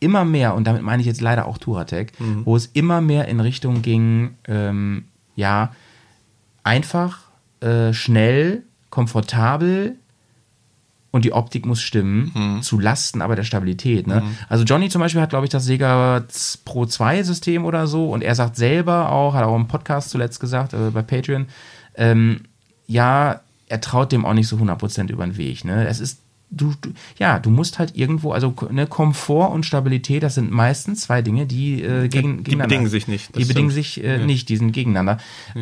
[0.00, 2.42] immer mehr, und damit meine ich jetzt leider auch Turatec, Mhm.
[2.44, 5.04] wo es immer mehr in Richtung ging, ähm,
[5.36, 5.72] ja,
[6.64, 7.20] einfach,
[7.60, 9.96] äh, schnell, komfortabel
[11.14, 12.62] und die Optik muss stimmen, Mhm.
[12.62, 14.08] zu Lasten aber der Stabilität.
[14.08, 14.22] Ne?
[14.48, 16.24] Also Johnny zum Beispiel hat, glaube ich, das Sega
[16.64, 20.40] Pro 2 System oder so und er sagt selber auch, hat auch im Podcast zuletzt
[20.40, 21.46] gesagt, äh, bei Patreon,
[21.94, 22.40] ähm,
[22.88, 25.64] ja, er traut dem auch nicht so 100% über den Weg.
[25.64, 25.86] Ne?
[25.86, 26.18] Es ist,
[26.50, 31.02] du, du, ja, du musst halt irgendwo, also ne, Komfort und Stabilität, das sind meistens
[31.02, 33.84] zwei Dinge, die äh, gegen, die gegeneinander- bedingen sich nicht, Die bedingen stimmt.
[33.86, 35.18] sich äh, nicht, die sind gegeneinander.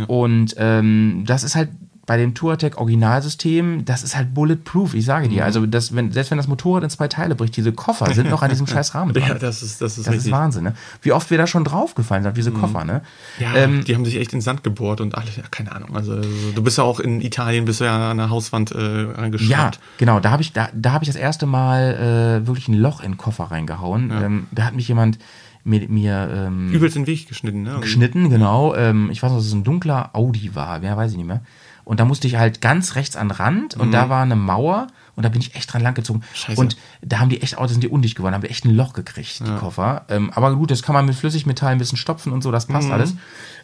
[0.08, 1.68] Und ähm, das ist halt
[2.12, 5.30] bei dem Touratec Originalsystem, das ist halt bulletproof, ich sage Mhm.
[5.30, 5.44] dir.
[5.46, 8.42] Also das, wenn, selbst wenn das Motorrad in zwei Teile bricht, diese Koffer sind noch
[8.42, 9.28] an diesem scheiß Rahmen dran.
[9.28, 10.74] Ja, das ist, das ist das ist Wahnsinn, ne?
[11.00, 13.00] Wie oft wir da schon draufgefallen sind, diese Koffer, ne?
[13.38, 15.96] Ja, Ähm, die haben sich echt in den Sand gebohrt und alle, ja, keine Ahnung.
[15.96, 20.20] Also du bist ja auch in Italien, bist ja an der Hauswand äh, Ja, genau.
[20.20, 23.12] Da habe ich, da, da habe ich das erste Mal äh, wirklich ein Loch in
[23.12, 24.10] den Koffer reingehauen.
[24.10, 25.18] Ähm, da hat mich jemand
[25.64, 27.78] mit mir ähm, Übelst den Weg geschnitten, ne?
[27.80, 28.74] geschnitten, genau.
[28.74, 31.40] Ähm, ich weiß noch, dass es ein dunkler Audi war, ja, weiß ich nicht mehr.
[31.84, 34.86] Und da musste ich halt ganz rechts an den Rand und da war eine Mauer
[35.14, 36.22] und da bin ich echt dran langgezogen.
[36.32, 36.60] Scheiße.
[36.60, 38.74] Und da haben die echt, oh, da sind die undicht geworden, haben wir echt ein
[38.74, 40.04] Loch gekriegt, die Koffer.
[40.08, 42.88] Ähm, aber gut, das kann man mit Flüssigmetall ein bisschen stopfen und so, das passt
[42.90, 43.14] alles.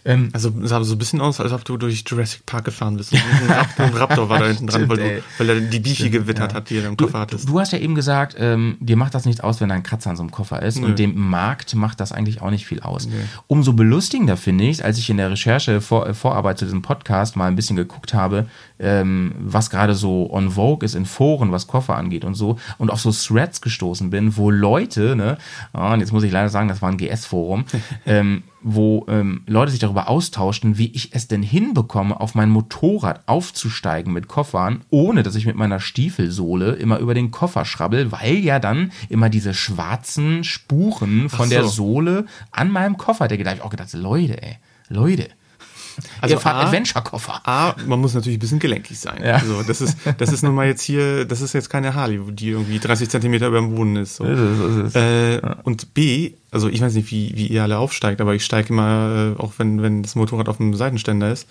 [0.08, 3.12] Ähm, Also sah so ein bisschen aus, als ob du durch Jurassic Park gefahren bist.
[3.14, 6.70] Ein Raptor, war da hinten dran, Stimmt, weil, du, weil er die Bifi gewittert hat,
[6.70, 7.48] die er im Du, Koffer hattest.
[7.48, 10.10] du hast ja eben gesagt, ähm, dir macht das nichts aus, wenn da ein Kratzer
[10.10, 10.78] an so einem Koffer ist.
[10.78, 13.06] Und dem Markt macht das eigentlich auch nicht viel aus.
[13.46, 17.36] Umso belustigender finde ich, als ich in der Recherche, vor, äh, Vorarbeit zu diesem Podcast
[17.36, 18.46] mal ein bisschen geguckt habe,
[18.78, 22.90] ähm, was gerade so on Vogue ist in Foren, was Koffer angeht und so, und
[22.90, 25.38] auf so Threads gestoßen bin, wo Leute, ne,
[25.72, 27.64] ah, und jetzt muss ich leider sagen, das war ein GS-Forum,
[28.06, 33.22] ähm, wo ähm, Leute sich darüber austauschten, wie ich es denn hinbekomme, auf mein Motorrad
[33.26, 38.38] aufzusteigen mit Koffern, ohne dass ich mit meiner Stiefelsohle immer über den Koffer schrabbel, weil
[38.38, 41.68] ja dann immer diese schwarzen Spuren von Ach der so.
[41.68, 43.44] Sohle an meinem Kofferdeckel.
[43.44, 44.56] Da habe ich auch gedacht, Leute, ey,
[44.88, 45.28] Leute.
[46.20, 47.40] Also ihr fahrt Adventure-Koffer.
[47.44, 49.22] A, man muss natürlich ein bisschen gelenkig sein.
[49.24, 49.34] Ja.
[49.34, 52.50] Also das ist, das ist nun mal jetzt hier, das ist jetzt keine Harley, die
[52.50, 54.16] irgendwie 30 Zentimeter über dem Boden ist.
[54.16, 54.24] So.
[54.24, 58.70] Äh, Und B, also ich weiß nicht, wie, wie ihr alle aufsteigt, aber ich steige
[58.70, 61.46] immer, äh, auch wenn, wenn das Motorrad auf dem Seitenständer ist,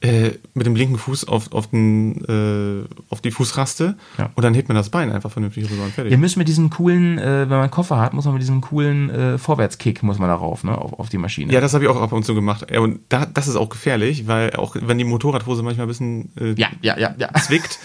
[0.00, 4.30] äh, mit dem linken Fuß auf, auf, den, äh, auf die Fußraste Ja.
[4.34, 6.12] und dann hebt man das Bein einfach vernünftig rüber und fertig.
[6.12, 8.60] Ihr müsst mit diesem coolen, äh, wenn man einen Koffer hat, muss man mit diesem
[8.60, 11.52] coolen äh, Vorwärtskick, muss man darauf, ne, auf, auf die Maschine.
[11.52, 12.66] Ja, das habe ich auch ab und zu gemacht.
[12.72, 16.30] Ja, und da, das ist auch gefährlich, weil auch wenn die Motorradhose manchmal ein bisschen
[16.40, 17.14] äh, ja, ja, ja.
[17.18, 17.32] ja.
[17.34, 17.78] zwickt,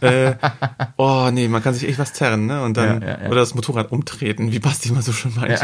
[0.96, 2.62] oh nee, man kann sich echt was zerren, ne?
[2.62, 5.60] Und dann Ja, oder das Motorrad umtreten, wie Basti mal so schon meint.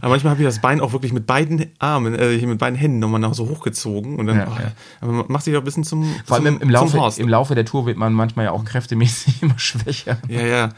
[0.00, 2.78] Aber manchmal habe ich das Bein auch wirklich mit beiden Armen, äh, hier mit beiden
[2.78, 4.52] Händen nochmal nach so hochgezogen und dann, oh.
[5.00, 7.54] Aber man macht sich auch ein bisschen zum, Vor allem zum, im, Laufe, im Laufe
[7.54, 10.18] der Tour wird man manchmal ja auch kräftemäßig immer schwächer.
[10.28, 10.68] ja, ja.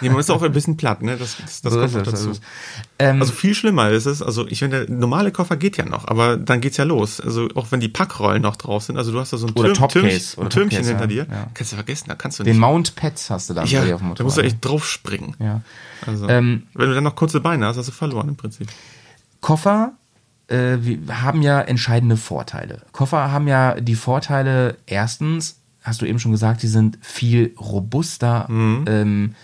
[0.00, 1.16] Nee, man ist auch ein bisschen platt, ne?
[1.16, 2.16] Das, das, das So kommt es, dazu.
[2.24, 2.42] so ist es.
[2.98, 6.08] Ähm, Also viel schlimmer ist es, also ich finde, der normale Koffer geht ja noch,
[6.08, 7.20] aber dann geht's ja los.
[7.20, 9.74] Also auch wenn die Packrollen noch drauf sind, also du hast da so ein, Türm,
[9.74, 11.46] Topcase, Türmchen, oder ein Türmchen hinter dir, ja.
[11.54, 12.60] kannst du vergessen, da kannst du den nicht.
[12.60, 14.20] Mount Pads hast du dann ja, auf dem Motorrad.
[14.20, 15.34] da musst du echt drauf springen.
[15.38, 15.60] ja.
[16.06, 18.68] Also, Ähm, wenn du dann noch kurze Beine hast, hast du verloren im Prinzip.
[19.40, 19.92] Koffer
[20.48, 22.82] äh, wir haben ja entscheidende Vorteile.
[22.92, 28.46] Koffer haben ja die Vorteile, erstens, hast du eben schon gesagt, die sind viel robuster
[28.50, 28.84] Mhm.
[28.88, 29.34] ähm,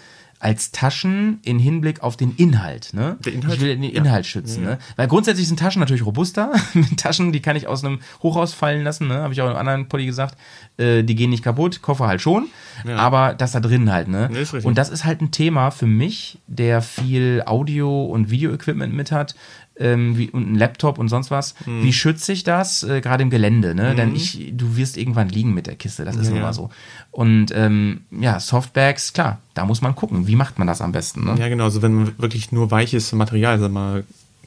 [0.41, 2.91] als Taschen in Hinblick auf den Inhalt.
[2.93, 3.17] Ne?
[3.25, 3.55] Der Inhalt?
[3.57, 3.91] Ich will den Ja.
[3.91, 4.63] Inhalt schützen.
[4.63, 4.79] Ne?
[4.95, 6.53] Weil grundsätzlich sind Taschen natürlich robuster.
[6.97, 9.15] Taschen, die kann ich aus einem Hochhaus fallen lassen, ne?
[9.15, 10.37] habe ich auch in einem anderen Poddy gesagt.
[10.77, 12.47] Äh, die gehen nicht kaputt, Koffer halt schon.
[12.87, 12.99] Ja.
[12.99, 14.07] Aber das da drin halt.
[14.07, 14.31] Ne?
[14.33, 14.65] Richtig.
[14.65, 19.35] Und das ist halt ein Thema für mich, der viel Audio- und Videoequipment mit hat.
[19.81, 21.55] Ähm, wie, und ein Laptop und sonst was.
[21.65, 21.85] Mhm.
[21.85, 22.83] Wie schütze ich das?
[22.83, 23.95] Äh, Gerade im Gelände, ne?
[23.95, 26.45] Denn ich, du wirst irgendwann liegen mit der Kiste, das ist Ja, nun ja.
[26.47, 26.71] mal so.
[27.13, 31.25] Und ähm, ja, Softbags, klar, da muss man gucken, wie macht man das am besten,
[31.25, 31.37] ne?
[31.39, 34.05] Ja, genau, also wenn man wirklich nur weiches Material, sag mal,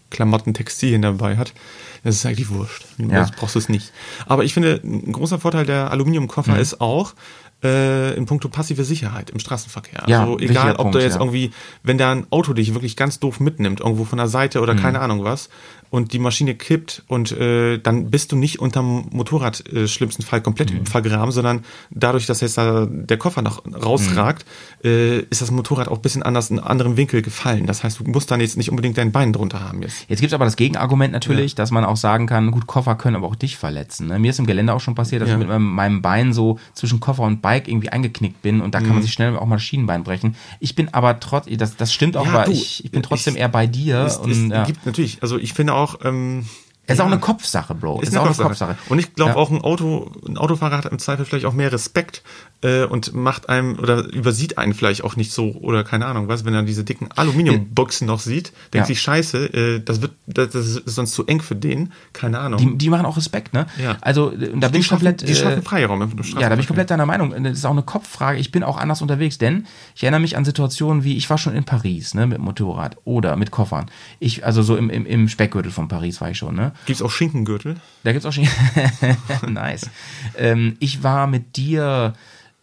[0.10, 1.54] Klamotten, Textilien dabei hat,
[2.04, 2.84] das ist eigentlich wurscht.
[2.98, 3.08] Ja.
[3.08, 3.94] Das brauchst du es nicht.
[4.26, 6.60] Aber ich finde, ein großer Vorteil der Aluminiumkoffer Mhm.
[6.60, 7.14] ist auch,
[7.64, 10.04] äh, in puncto passive Sicherheit im Straßenverkehr.
[10.08, 11.22] Ja, also egal, ob Punkt, du jetzt ja.
[11.22, 11.52] irgendwie,
[11.84, 14.80] wenn da ein Auto dich wirklich ganz doof mitnimmt, irgendwo von der Seite oder Mhm.
[14.80, 15.50] keine Ahnung was,
[15.92, 20.42] und die Maschine kippt und äh, dann bist du nicht unterm Motorrad äh, schlimmsten Fall
[20.42, 20.86] komplett Mhm.
[20.88, 24.46] vergraben, sondern dadurch, dass jetzt da der Koffer noch rausragt,
[24.84, 24.90] Mhm.
[24.90, 27.68] äh, ist das Motorrad auch ein bisschen anders in einem anderen Winkel gefallen.
[27.68, 30.06] Das heißt, du musst dann jetzt nicht unbedingt dein Bein drunter haben jetzt.
[30.08, 33.28] Jetzt gibt's aber das Gegenargument natürlich, dass man auch sagen kann, gut, Koffer können aber
[33.28, 34.08] auch dich verletzen.
[34.08, 34.18] Ne?
[34.18, 35.36] Mir ist im Gelände auch schon passiert, dass Ja.
[35.36, 38.80] ich mit meinem, meinem Bein so zwischen Koffer und Bike irgendwie eingeknickt bin und da
[38.80, 38.94] kann Mhm.
[38.96, 40.36] man sich schnell auch mal Schienenbein brechen.
[40.62, 43.08] Ich bin aber trotz, das, das stimmt auch, Ja, aber du, ich, ich bin ich-
[43.08, 44.00] trotzdem eher bei dir.
[44.06, 44.64] Es, und, es ja.
[44.64, 46.46] gibt natürlich, also ich finde auch, ähm,
[46.86, 48.02] Es ist ja, auch eine Kopfsache, Bro.
[48.02, 48.46] Ist, Ist, eine auch Kopfsache.
[48.66, 48.92] eine Kopfsache.
[48.92, 49.38] Und ich glaube Ja.
[49.38, 52.24] auch ein Auto, ein Autofahrer hat im Zweifel vielleicht auch mehr Respekt
[52.62, 56.46] äh, und macht einem oder übersieht einen vielleicht auch nicht so oder keine Ahnung was,
[56.46, 58.86] wenn er diese dicken Aluminiumboxen noch sieht, denkt Ja.
[58.86, 62.60] sich Scheiße, äh, das wird, das, das ist sonst zu eng für den, keine Ahnung.
[62.60, 63.66] Die, die machen auch Respekt, ne?
[63.82, 63.98] Ja.
[64.02, 65.28] Also, äh, da bin ich komplett.
[65.28, 66.10] die schaffen äh, Freiraum im
[66.40, 67.44] Ja, da bin ich komplett deiner Meinung.
[67.44, 68.40] Das ist auch eine Kopffrage.
[68.40, 71.56] Ich bin auch anders unterwegs, denn ich erinnere mich an Situationen wie, ich war schon
[71.56, 73.90] in Paris, ne, mit Motorrad oder mit Koffern.
[74.20, 76.74] Ich, also so im, im, im Speckgürtel von Paris war ich schon, ne?
[76.86, 77.78] Gibt's auch Schinkengürtel?
[78.04, 78.48] Da gibt's auch schon.
[79.50, 79.90] nice.
[80.38, 82.14] Ähm, ich war mit dir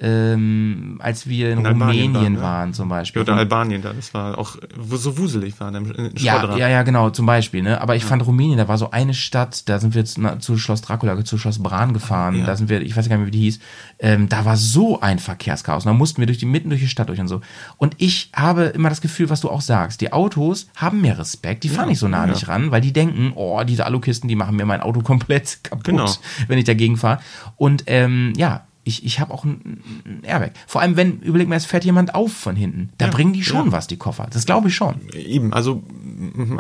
[0.01, 2.41] ähm, als wir in, In Rumänien dann, ja.
[2.41, 3.23] waren zum Beispiel.
[3.23, 4.57] Oder Albanien da, das war auch
[4.93, 7.63] so wuselig war, im, im Ja, ja, ja, genau, zum Beispiel.
[7.63, 7.81] Ne?
[7.81, 10.57] Aber ich fand Rumänien, da war so eine Stadt, da sind wir jetzt na, zu
[10.57, 12.37] Schloss Dracula, zu Schloss Bran gefahren.
[12.37, 12.47] Ja.
[12.47, 13.59] Da sind wir, ich weiß gar nicht mehr, wie die hieß.
[13.99, 15.85] Ähm, da war so ein Verkehrschaos.
[15.85, 17.41] Und da mussten wir durch die mitten durch die Stadt durch und so.
[17.77, 20.01] Und ich habe immer das Gefühl, was du auch sagst.
[20.01, 21.65] Die Autos haben mehr Respekt.
[21.65, 22.33] Die fahren nicht so nah ja.
[22.33, 25.85] nicht ran, weil die denken, oh, diese Alukisten, die machen mir mein Auto komplett kaputt,
[25.85, 26.09] Genau.
[26.47, 27.21] wenn ich dagegen fahre.
[27.57, 28.65] Und ähm, ja.
[28.89, 30.53] Ich, ich habe auch ein, ein Airbag.
[30.66, 32.89] Vor allem, wenn, überleg mal, es fährt jemand auf von hinten.
[32.99, 33.72] Da Ja, bringen die schon ja.
[33.72, 34.26] was, die Koffer.
[34.32, 34.97] Das glaube ich schon.
[35.12, 35.82] Eben, also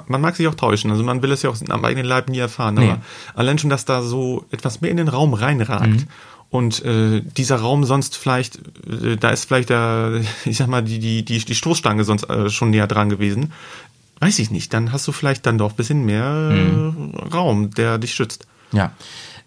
[0.06, 2.38] man mag sich auch täuschen, also man will es ja auch am eigenen Leib nie
[2.38, 3.00] erfahren, aber Nee.
[3.34, 6.04] allein schon, dass da so etwas mehr in den Raum reinragt Mhm.
[6.50, 8.56] und äh, dieser Raum sonst vielleicht,
[8.86, 12.50] äh, da ist vielleicht der, ich sag mal, die, die, die, die Stoßstange sonst äh,
[12.50, 13.52] schon näher dran gewesen,
[14.20, 17.14] weiß ich nicht, dann hast du vielleicht dann doch ein bisschen mehr Mhm.
[17.32, 18.46] Raum, der dich schützt.
[18.72, 18.92] Ja.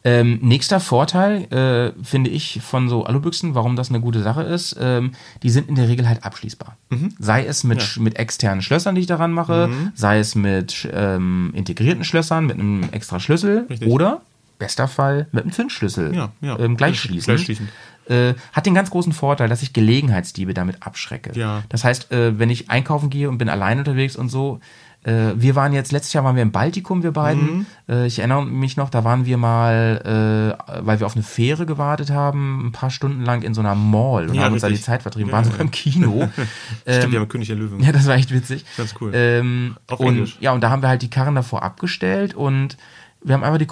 [0.03, 4.75] Ähm, nächster Vorteil, äh, finde ich, von so Alubüchsen, warum das eine gute Sache ist,
[4.81, 5.11] ähm,
[5.43, 6.75] die sind in der Regel halt abschließbar.
[6.89, 7.13] Mhm.
[7.19, 11.51] Sei es mit, sch- mit externen Schlössern, die ich daran mache, sei es mit ähm,
[11.53, 13.87] integrierten Schlössern, mit einem extra Schlüssel Richtig.
[13.89, 14.21] oder,
[14.57, 16.57] bester Fall, mit einem Zündschlüssel Ja, ja.
[16.57, 17.25] ähm, gleichschließend.
[17.25, 17.69] Gleichschließend.
[18.09, 21.37] Äh, hat den ganz großen Vorteil, dass ich Gelegenheitsdiebe damit abschrecke.
[21.39, 21.61] Ja.
[21.69, 24.59] Das heißt, äh, wenn ich einkaufen gehe und bin allein unterwegs und so,
[25.03, 27.57] äh, wir waren jetzt, letztes Jahr waren wir im Baltikum, wir beiden.
[27.59, 27.65] Mhm.
[27.89, 31.65] Äh, ich erinnere mich noch, da waren wir mal, äh, weil wir auf eine Fähre
[31.65, 34.67] gewartet haben, ein paar Stunden lang in so einer Mall und Ja, haben uns da
[34.67, 34.85] die richtig.
[34.85, 35.71] Zeit vertrieben, Ja, waren ja, sogar im.
[35.71, 36.29] Kino.
[36.31, 36.47] Stimmt,
[36.85, 37.79] Ähm, ja, mit König der Löwen.
[37.81, 38.65] ja, das war echt witzig.
[38.77, 39.11] Ganz cool.
[39.13, 40.37] Ähm, Auf und, Englisch.
[40.39, 42.77] ja, und da haben wir halt die Karren davor abgestellt und
[43.23, 43.67] wir haben einfach die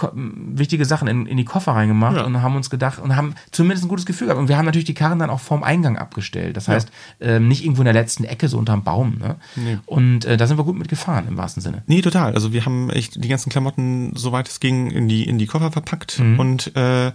[0.58, 2.24] wichtige Sachen in, in die Koffer reingemacht Ja.
[2.24, 4.39] und haben uns gedacht und haben zumindest ein gutes Gefühl gehabt.
[4.39, 6.56] Und wir haben natürlich die Karren dann auch vorm Eingang abgestellt.
[6.56, 9.18] Das heißt, ähm, nicht irgendwo in der letzten Ecke, so unterm Baum.
[9.20, 9.38] Ne?
[9.56, 9.78] Nee.
[9.88, 11.84] Und äh, da sind wir gut mit gefahren, im wahrsten Sinne.
[11.88, 12.34] Nee, total.
[12.34, 15.72] Also wir haben echt die ganzen Klamotten, soweit es ging, in die, in die Koffer
[15.72, 16.20] verpackt.
[16.20, 16.39] Mhm.
[16.39, 17.12] Und äh,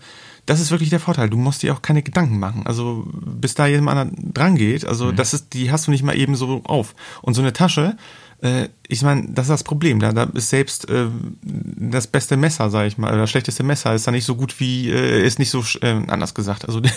[0.47, 1.30] das ist wirklich der Vorteil.
[1.30, 2.66] Du musst dir auch keine Gedanken machen.
[2.66, 5.16] Also bis da jemand dran geht, also Mhm.
[5.16, 6.95] das ist, die hast du nicht mal eben so auf.
[7.22, 7.97] Und so eine Tasche,
[8.45, 9.99] äh, ich meine, das ist das Problem.
[10.01, 11.07] Da, da ist selbst äh,
[11.42, 14.61] das beste Messer, sage ich mal, oder das schlechteste Messer ist da nicht so gut
[14.61, 16.66] wie, äh, ist nicht so äh, anders gesagt.
[16.66, 16.88] Also du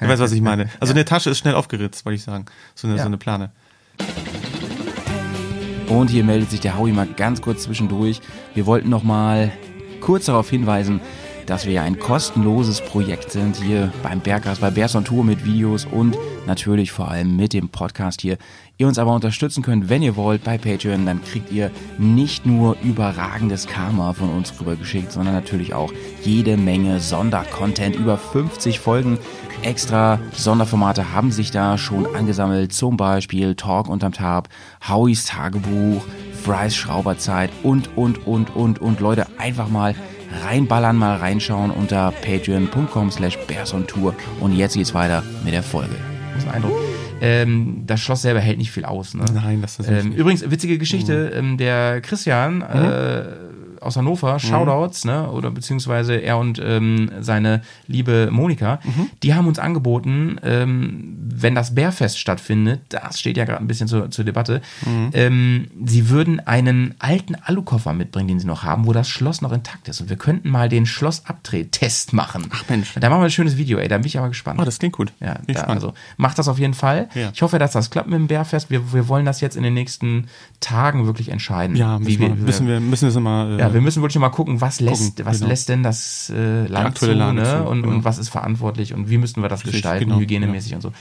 [0.00, 0.68] weißt, was ich meine.
[0.80, 2.46] Also eine Tasche ist schnell aufgeritzt, wollte ich sagen.
[2.74, 3.02] So eine, Ja.
[3.02, 3.50] so eine Plane.
[5.88, 8.20] Und hier meldet sich der Howie mal ganz kurz zwischendurch.
[8.54, 9.52] Wir wollten noch mal
[10.00, 11.00] kurz darauf hinweisen,
[11.46, 15.44] dass wir ja ein kostenloses Projekt sind hier beim Berghaus, bei Bears on Tour mit
[15.44, 18.36] Videos und natürlich vor allem mit dem Podcast hier.
[18.78, 22.76] Ihr uns aber unterstützen könnt, wenn ihr wollt, bei Patreon, dann kriegt ihr nicht nur
[22.82, 25.90] überragendes Karma von uns rübergeschickt, sondern natürlich auch
[26.22, 29.18] jede Menge Sondercontent, über 50 Folgen.
[29.62, 34.50] Extra Sonderformate haben sich da schon angesammelt, zum Beispiel Talk unterm Tab,
[34.86, 36.04] Howies Tagebuch,
[36.44, 39.00] Fry's Schrauberzeit und, und, und, und, und.
[39.00, 39.94] Leute, einfach mal
[40.44, 43.38] reinballern, mal reinschauen unter patreon.com slash
[43.86, 44.14] Tour.
[44.40, 45.96] Und jetzt geht's weiter mit der Folge.
[46.34, 46.95] Das ist ein Eindruck.
[47.20, 49.14] Ähm, das Schloss selber hält nicht viel aus.
[49.14, 49.24] Ne?
[49.32, 50.18] Nein, das ist ähm, nicht.
[50.18, 53.24] Übrigens, witzige Geschichte, ähm, der Christian äh,
[53.86, 58.80] aus Hannover, Shoutouts, ne, oder beziehungsweise er und ähm, seine liebe Monika,
[59.22, 63.88] die haben uns angeboten, ähm, wenn das Bärfest stattfindet, das steht ja gerade ein bisschen
[63.88, 64.60] zur, zur Debatte,
[65.12, 69.52] ähm, sie würden einen alten Alukoffer mitbringen, den sie noch haben, wo das Schloss noch
[69.52, 70.00] intakt ist.
[70.00, 72.46] Und wir könnten mal den Schlossabdrehtest machen.
[72.50, 72.94] Ach Mensch.
[72.98, 74.60] Da machen wir ein schönes Video, ey, da bin ich aber gespannt.
[74.60, 75.12] Oh, das klingt gut.
[75.20, 77.08] Ja, da, also macht das auf jeden Fall.
[77.14, 77.30] Ja.
[77.32, 78.70] Ich hoffe, dass das klappt mit dem Bärfest.
[78.70, 80.26] Wir, wir wollen das jetzt in den nächsten
[80.60, 81.76] Tagen wirklich entscheiden.
[81.76, 83.58] Ja, müssen, wie wir, müssen wir müssen wir mal.
[83.58, 85.50] Äh, ja, wir müssen wirklich mal gucken, was lässt, Gucken, was genau.
[85.50, 87.44] lässt denn das äh, Land zu, Lage ne?
[87.44, 87.94] zu, und, genau.
[87.94, 90.92] und was ist verantwortlich und wie müssten wir das Richtig, gestalten, genau, hygienemäßig und so.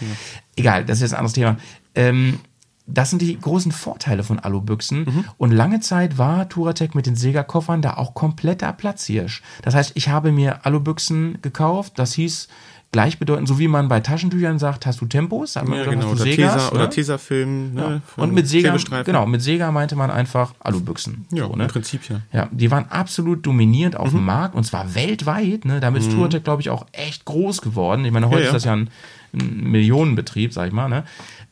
[0.57, 1.55] Egal, das ist jetzt ein anderes Thema.
[1.95, 2.39] Ähm,
[2.85, 5.05] das sind die großen Vorteile von Alubüchsen.
[5.05, 5.25] Mhm.
[5.37, 9.41] Und lange Zeit war Touratec mit den Sega-Koffern da auch kompletter Platzhirsch.
[9.61, 11.93] Das heißt, ich habe mir Alubüchsen gekauft.
[11.95, 12.49] Das hieß
[12.91, 16.11] gleichbedeutend, so wie man bei Taschentüchern sagt, hast du Tempos, hat man ja, gesagt, genau.
[16.11, 16.75] hast du Oder, Segas, Tesa, ne?
[16.75, 17.73] oder Tesafilm.
[17.73, 18.23] Ne, Ja.
[18.23, 21.25] Und mit Sega, genau, mit Sega meinte man einfach Alubüchsen.
[21.31, 21.63] Ja, so, ne?
[21.65, 22.21] im Prinzip ja.
[22.31, 24.17] Ja, die waren absolut dominierend auf Mhm.
[24.17, 25.65] dem Markt und zwar weltweit.
[25.65, 25.79] Ne?
[25.81, 28.05] Damit ist Touratec, glaube ich, auch echt groß geworden.
[28.05, 28.47] Ich meine, heute Ja, ja.
[28.47, 28.89] ist das ja ein,
[29.33, 30.87] ein Millionenbetrieb, sag ich mal.
[30.87, 31.03] Ne?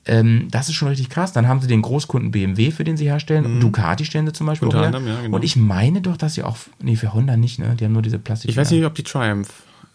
[0.05, 1.33] Ähm, das ist schon richtig krass.
[1.33, 3.59] Dann haben sie den Großkunden BMW, für den sie herstellen.
[3.59, 4.73] Ducati stellen sie zum Beispiel Mhm.
[4.75, 5.35] Unter anderem, ja, genau.
[5.35, 7.75] Und ich meine doch, dass sie auch, nee, für Honda nicht, ne?
[7.77, 8.49] Die haben nur diese Plastik.
[8.49, 9.49] Ich weiß nicht, ob die Triumph.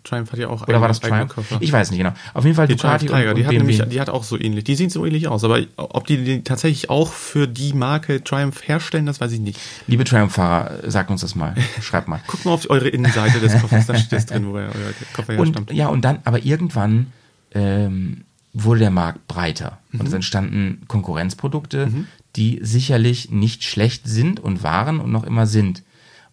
[0.09, 1.35] Triumph hat ja auch Oder war das Triumph?
[1.35, 1.59] Koffer.
[1.61, 2.13] Ich weiß nicht genau.
[2.35, 3.59] Auf jeden Fall die Ducati Tiger, und, die und hat BMW.
[3.59, 4.65] nämlich, die hat auch so ähnlich.
[4.65, 8.67] Die sehen so ähnlich aus, aber ob die, die tatsächlich auch für die Marke Triumph
[8.67, 9.61] herstellen, das weiß ich nicht.
[9.87, 11.55] Liebe Triumph-Fahrer, sagt uns das mal.
[11.83, 12.21] Schreibt mal.
[12.27, 14.71] Guckt mal auf eure Innenseite des Koffers, da steht das drin, wo euer
[15.13, 15.71] Koffer herstammt.
[15.71, 17.13] Und ja, und dann, aber irgendwann
[17.53, 20.07] ähm, wurde der Markt breiter und Mhm.
[20.07, 21.91] es entstanden Konkurrenzprodukte,
[22.37, 25.83] die sicherlich nicht schlecht sind und waren und noch immer sind.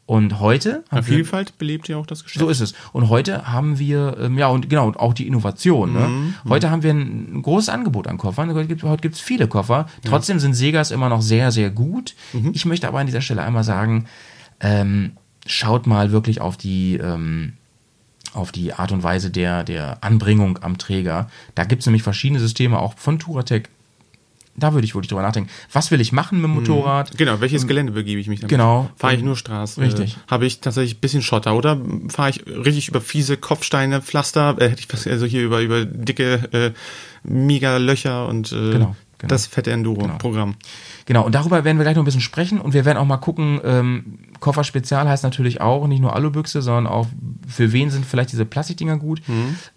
[0.07, 2.39] Und heute Ja, haben wir, Vielfalt belebt ja auch das Geschäft.
[2.39, 2.73] so ist es.
[2.93, 5.93] Und heute haben wir, ähm, ja, und genau, und auch die Innovation.
[5.93, 6.33] Ne?
[6.47, 8.53] Heute haben wir ein, ein großes Angebot an Koffern.
[8.53, 9.87] Heute gibt gibt's viele Koffer.
[10.03, 12.13] Trotzdem sind Segas immer noch sehr, sehr gut.
[12.53, 14.05] Ich möchte aber an dieser Stelle einmal sagen,
[14.59, 15.13] ähm,
[15.47, 17.53] schaut mal wirklich auf die, ähm,
[18.33, 21.29] auf die Art und Weise der, der Anbringung am Träger.
[21.55, 23.69] Da gibt es nämlich verschiedene Systeme, auch von Touratec.
[24.57, 25.49] Da würde ich wirklich drüber nachdenken.
[25.73, 27.17] Was will ich machen mit dem Motorrad?
[27.17, 28.49] Genau, welches Gelände begebe ich mich damit?
[28.49, 28.89] Genau.
[28.95, 29.81] Fahre ich nur Straße?
[29.81, 30.17] Richtig.
[30.29, 31.77] Habe ich tatsächlich ein bisschen Schotter oder
[32.07, 35.83] fahre ich richtig über fiese Kopfsteine, Pflaster, äh, hätte ich fast, also hier über, über
[35.83, 36.71] dicke äh,
[37.23, 39.27] mega Löcher und äh, Genau, genau.
[39.27, 40.55] das fette Enduro-Programm.
[41.05, 43.17] Genau, und darüber werden wir gleich noch ein bisschen sprechen und wir werden auch mal
[43.17, 47.07] gucken, ähm, Koffer Spezial heißt natürlich auch nicht nur Alubüchse, sondern auch
[47.47, 49.21] für wen sind vielleicht diese Plastikdinger gut.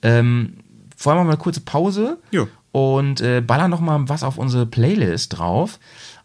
[0.03, 0.55] Ähm,
[0.97, 2.49] vorher machen wir eine kurze Pause Jo.
[2.73, 5.79] Und äh, ballern noch mal was auf unsere Playlist drauf.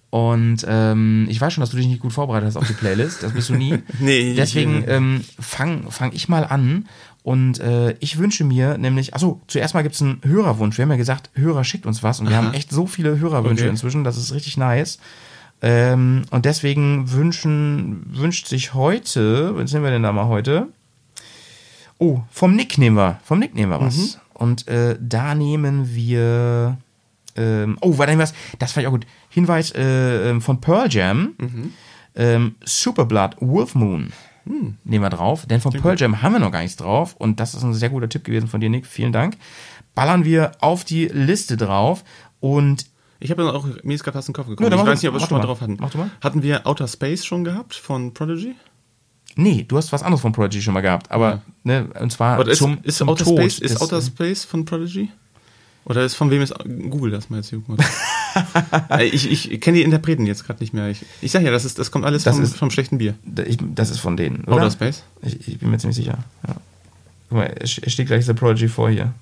[0.10, 3.24] Und ähm, ich weiß schon, dass du dich nicht gut vorbereitet hast auf die Playlist.
[3.24, 3.80] Das bist du nie.
[4.00, 6.88] Nee, Deswegen ähm, fang, fang ich mal an.
[7.24, 10.78] Und äh, ich wünsche mir nämlich, achso, zuerst mal gibt es einen Hörerwunsch.
[10.78, 13.64] Wir haben ja gesagt, Hörer schickt uns was und wir haben echt so viele Hörerwünsche
[13.64, 13.70] Okay.
[13.72, 15.00] inzwischen, das ist richtig nice.
[15.64, 20.68] Ähm, und deswegen wünschen, wünscht sich heute, was nehmen wir denn da mal heute?
[21.98, 24.20] Oh, vom Nick nehmen wir, vom Nick nehmen wir was.
[24.34, 26.78] Und äh, da nehmen wir,
[27.36, 28.34] ähm, oh, war da was?
[28.60, 29.06] Das fand ich auch gut.
[29.30, 31.34] Hinweis äh, ähm, von Pearl Jam,
[32.16, 34.12] ähm, Superblood Wolf Moon.
[34.46, 37.54] Nehmen wir drauf, denn von Pearl Jam haben wir noch gar nichts drauf und das
[37.54, 38.86] ist ein sehr guter Tipp gewesen von dir, Nick.
[38.86, 39.38] Vielen Dank.
[39.96, 42.04] Ballern wir auf die Liste drauf
[42.42, 42.88] und
[43.22, 44.70] Ich habe dann auch, mir ist gerade fast ein Kopf Ja, gekommen.
[44.72, 45.48] dann ich weiß nicht, ob wir es schon mal mal.
[45.48, 45.78] drauf hatten.
[45.80, 46.10] Mach du mal.
[46.22, 48.56] Hatten wir Outer Space schon gehabt von Prodigy?
[49.36, 52.58] Nee, du hast was anderes von Prodigy schon mal gehabt, aber ne, und zwar ist,
[52.60, 55.10] zum, ist, zum Outer, Tod Space, ist Outer Space von Prodigy?
[55.86, 56.54] Oder ist von wem ist
[56.90, 57.62] Google das mal jetzt hier?
[58.90, 60.88] Äh, ich ich kenne die Interpreten jetzt gerade nicht mehr.
[60.90, 63.14] Ich, ich sag ja, das, ist, das kommt alles Das vom, ist- vom schlechten Bier.
[63.46, 64.56] Ich, das ist von denen, oder?
[64.56, 65.04] Outer Space?
[65.22, 66.18] Ich, ich bin mir ziemlich sicher.
[66.48, 66.56] Ja.
[67.30, 69.14] Guck mal, es steht gleich The Prodigy vor hier.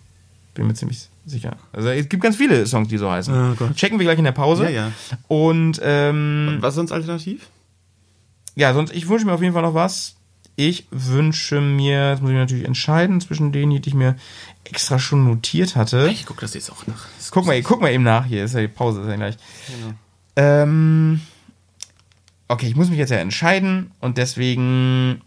[0.54, 1.58] Bin mir ziemlich sicher.
[1.74, 3.34] Also es gibt ganz viele Songs, die so heißen.
[3.60, 3.70] Oh.
[3.74, 4.64] Checken wir gleich in der Pause.
[4.66, 4.92] Ja, ja.
[5.28, 7.48] Und ähm, Was ist sonst alternativ?
[8.62, 10.16] Ja, sonst, ich wünsche mir auf jeden Fall noch was.
[10.56, 14.16] Ich wünsche mir, jetzt muss ich natürlich entscheiden zwischen denen, die ich mir
[14.66, 16.10] extra schon notiert hatte.
[16.12, 17.08] Ich gucke das jetzt auch nach.
[17.32, 18.44] Guck mal, guck mal eben nach hier.
[18.44, 19.38] Ist ja die Pause, ist ja gleich.
[19.68, 19.96] Genau.
[20.36, 21.22] Ähm,
[22.48, 25.22] okay, ich muss mich jetzt ja entscheiden und deswegen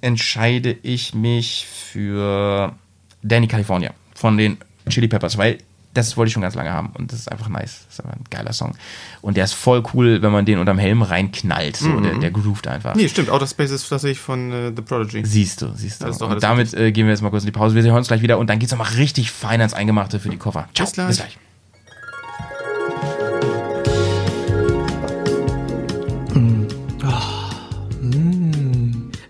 [0.00, 2.74] entscheide ich mich für
[3.22, 4.58] Danny California von den
[4.88, 5.58] Chili Peppers, weil
[5.96, 7.84] das wollte ich schon ganz lange haben und das ist einfach nice.
[7.86, 8.74] Das ist einfach ein geiler Song.
[9.22, 11.76] Und der ist voll cool, wenn man den unterm Helm reinknallt.
[11.76, 12.94] So, der, der groovt einfach.
[12.94, 13.30] Nee, stimmt.
[13.30, 15.24] Outer Space ist tatsächlich von äh, The Prodigy.
[15.24, 16.06] Siehst du, siehst du.
[16.06, 17.74] Das ist doch und damit äh, gehen wir jetzt mal kurz in die Pause.
[17.74, 20.38] Wir hören uns gleich wieder und dann geht's nochmal richtig fein ans Eingemachte für die
[20.38, 20.68] Koffer.
[20.74, 21.06] Ciao, Bis gleich.
[21.08, 21.38] Bis gleich.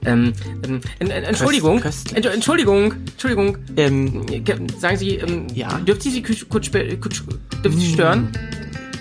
[0.06, 0.32] Ähm,
[0.64, 2.16] ähm, en- en- Entschuldigung, Köstlich.
[2.16, 3.58] Entsch- Entschuldigung, Entschuldigung.
[3.76, 5.78] Ähm, Ge- Sagen Sie, ähm, Ja?
[5.78, 8.28] dürfte ich Sie kurz, kurz, dürfte Sie stören?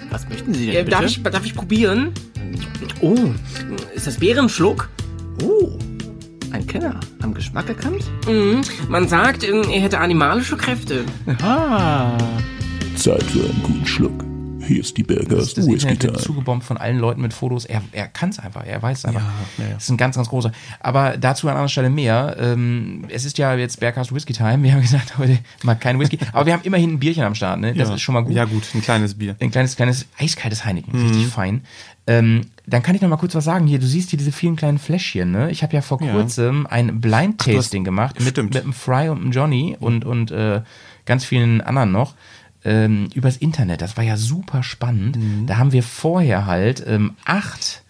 [0.09, 0.91] was möchten Sie denn Äh, bitte?
[0.91, 2.11] darf, ich, darf ich probieren?
[3.01, 3.15] Oh,
[3.93, 4.89] Ist das Bärenschluck?
[5.43, 5.77] oh,
[6.51, 6.99] ein Kenner.
[7.21, 8.03] Am Geschmack erkannt?
[8.27, 8.61] Mhm.
[8.89, 11.03] Man sagt, ähm, er hätte animalische Kräfte.
[11.41, 12.17] Ah,
[12.95, 14.23] Zeit für einen guten Schluck.
[14.67, 16.23] Hier ist die Bergers Das Whisky Internet wird Time.
[16.25, 17.65] zugebombt von allen Leuten mit Fotos.
[17.65, 19.21] Er, er kann es einfach, er weiß es einfach.
[19.21, 19.73] Ja, ja, ja.
[19.75, 20.51] Das ist ein ganz, ganz großer.
[20.79, 22.35] Aber dazu an anderer Stelle mehr.
[22.39, 24.63] Ähm, es ist ja jetzt Berghast Whisky Time.
[24.63, 26.17] Wir haben gesagt, heute mal kein Whisky.
[26.33, 27.59] Aber wir haben immerhin ein Bierchen am Start.
[27.59, 27.73] Ne?
[27.73, 28.33] Das ist schon mal gut.
[28.33, 29.35] Ja, gut, ein kleines Bier.
[29.39, 30.97] Ein kleines, kleines, eiskaltes Heineken.
[30.99, 31.07] Mhm.
[31.07, 31.61] Richtig fein.
[32.07, 33.65] Ähm, dann kann ich noch mal kurz was sagen.
[33.65, 35.31] Hier, du siehst hier diese vielen kleinen Fläschchen.
[35.31, 35.49] Ne?
[35.51, 36.11] Ich habe ja vor Ja.
[36.13, 38.53] kurzem ein Blind hast- Tasting gemacht mit, Stimmt.
[38.53, 40.61] mit einem Fry und einem Johnny und, und äh,
[41.05, 42.13] ganz vielen anderen noch.
[42.65, 43.81] Ähm, übers Internet.
[43.81, 45.15] Das war ja super spannend.
[45.17, 45.45] Mhm.
[45.45, 47.83] Da haben wir vorher halt ähm, acht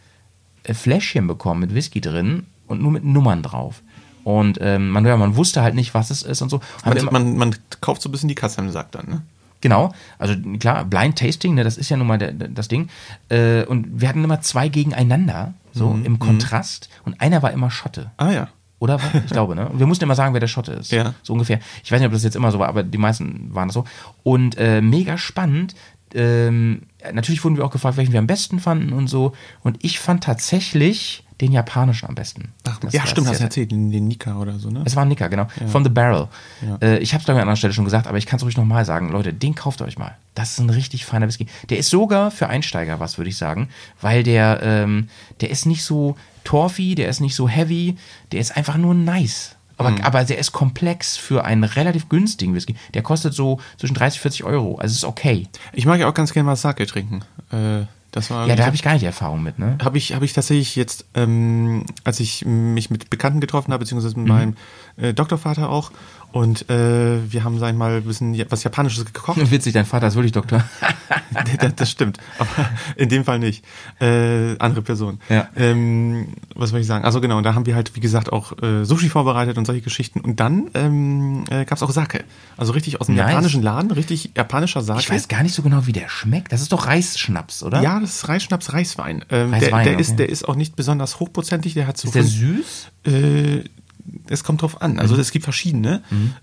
[0.63, 3.82] äh, Fläschchen bekommen mit Whisky drin und nur mit Nummern drauf.
[4.26, 6.59] Und ähm, man, ja, man wusste halt nicht, was es ist und so.
[6.84, 9.21] Man, immer- man, man kauft so ein bisschen die Katze im Sack dann, ne?
[9.61, 12.89] Genau, also klar, Blind Tasting, ne, das ist ja nun mal der, der, das Ding.
[13.30, 16.89] Äh, und wir hatten immer zwei gegeneinander, so Mhm, im Kontrast.
[17.03, 18.11] Und einer war immer Schotte.
[18.17, 18.47] Ah ja.
[18.86, 18.99] Oder?
[19.25, 19.69] Ich glaube, ne?
[19.73, 20.91] Wir mussten immer sagen, wer der Schotte ist.
[20.91, 21.15] Ja.
[21.23, 21.59] So ungefähr.
[21.83, 23.83] Ich weiß nicht, ob das jetzt immer so war, aber die meisten waren das so.
[24.23, 25.75] Und äh, mega spannend.
[26.13, 29.33] Ähm, natürlich wurden wir auch gefragt, welchen wir am besten fanden und so.
[29.63, 32.53] Und ich fand tatsächlich den japanischen am besten.
[32.67, 34.83] Ach, Das ja, stimmt, hast du erzählt, den, den Nika oder so, ne?
[34.86, 35.47] es war ein Nicker, genau.
[35.67, 36.27] Von The Barrel.
[36.81, 38.43] Äh, ich habe es, glaube ich, an anderer Stelle schon gesagt, aber ich kann es
[38.43, 39.09] ruhig nochmal sagen.
[39.09, 40.15] Leute, den kauft euch mal.
[40.33, 41.47] Das ist ein richtig feiner Whisky.
[41.69, 43.69] Der ist sogar für Einsteiger was, würde ich sagen.
[44.01, 45.09] Weil der, ähm,
[45.41, 47.97] der ist nicht so torfy, der ist nicht so heavy,
[48.31, 49.55] der ist einfach nur nice.
[49.77, 52.75] Aber, aber der ist komplex für einen relativ günstigen Whisky.
[52.93, 54.77] Der kostet so zwischen 30 und 40 Euro.
[54.77, 55.47] Also ist okay.
[55.73, 57.23] Ich mag ja auch ganz gerne mal Sake trinken.
[57.51, 57.86] Äh,
[58.16, 59.78] Das war Ja, da habe ich gar nicht Erfahrung mit, ne?
[59.84, 64.18] habe ich, hab ich tatsächlich jetzt, ähm, als ich mich mit Bekannten getroffen habe, beziehungsweise
[64.18, 64.55] mit meinem
[64.95, 65.91] äh, Doktorvater auch,
[66.36, 69.39] und äh, wir haben, sag ich mal, ein bisschen was Japanisches gekocht.
[69.51, 70.65] Witzig, dein Vater ist wirklich Doktor.
[71.61, 72.49] das, das stimmt, aber
[72.97, 73.63] in dem Fall nicht.
[74.01, 75.21] Äh, andere Person.
[75.29, 75.47] Ja.
[75.55, 77.05] Ähm, was soll ich sagen?
[77.05, 80.19] Also genau, da haben wir halt, wie gesagt, auch äh, Sushi vorbereitet und solche Geschichten.
[80.19, 82.25] Und dann ähm, äh, gab es auch Sake.
[82.57, 83.29] Also richtig aus dem Nice.
[83.29, 84.99] japanischen Laden, richtig japanischer Sake.
[84.99, 86.51] Ich weiß gar nicht so genau, wie der schmeckt.
[86.51, 87.81] Das ist doch Reisschnaps, oder?
[87.81, 89.23] Ja, das ist Reisschnaps, Reiswein.
[89.29, 90.01] Ähm, Reiswein, der, der, okay.
[90.01, 92.91] ist, der ist auch nicht besonders hochprozentig, der hat so Ist der süß?
[93.05, 93.63] Äh,
[94.28, 94.99] es kommt drauf an.
[94.99, 96.01] Also es gibt verschiedene.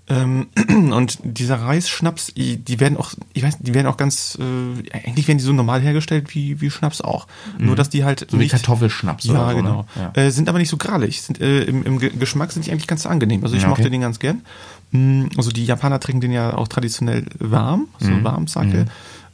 [0.08, 0.46] Ähm,
[0.92, 5.38] und dieser Reisschnaps, die werden auch, ich weiß, die werden auch ganz, äh, eigentlich werden
[5.38, 7.26] die so normal hergestellt wie, wie Schnaps auch.
[7.58, 9.86] Nur dass die halt So wie nicht, Kartoffelschnaps ja, oder so, genau.
[9.96, 10.12] Ne?
[10.16, 10.22] Ja.
[10.22, 11.22] Äh, sind aber nicht so gralig.
[11.22, 13.42] Sind, äh, im, Im Ge- Geschmack sind die eigentlich ganz angenehm.
[13.42, 13.80] Also ich Ja, okay.
[13.80, 14.42] mochte den ganz gern.
[14.90, 18.24] Mm, Also die Japaner trinken den ja auch traditionell warm, so Mhm.
[18.24, 18.86] warm Sake.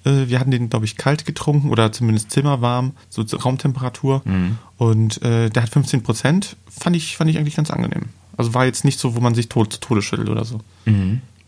[0.05, 4.22] Äh, Wir hatten den, glaube ich, kalt getrunken oder zumindest zimmerwarm, so zur Raumtemperatur.
[4.24, 4.59] Mhm.
[4.76, 6.57] Und äh, der hat 15 Prozent.
[6.68, 8.05] Fand ich, fand ich eigentlich ganz angenehm.
[8.39, 10.61] Also war jetzt nicht so, wo man sich tot, zu Tode schüttelt oder so.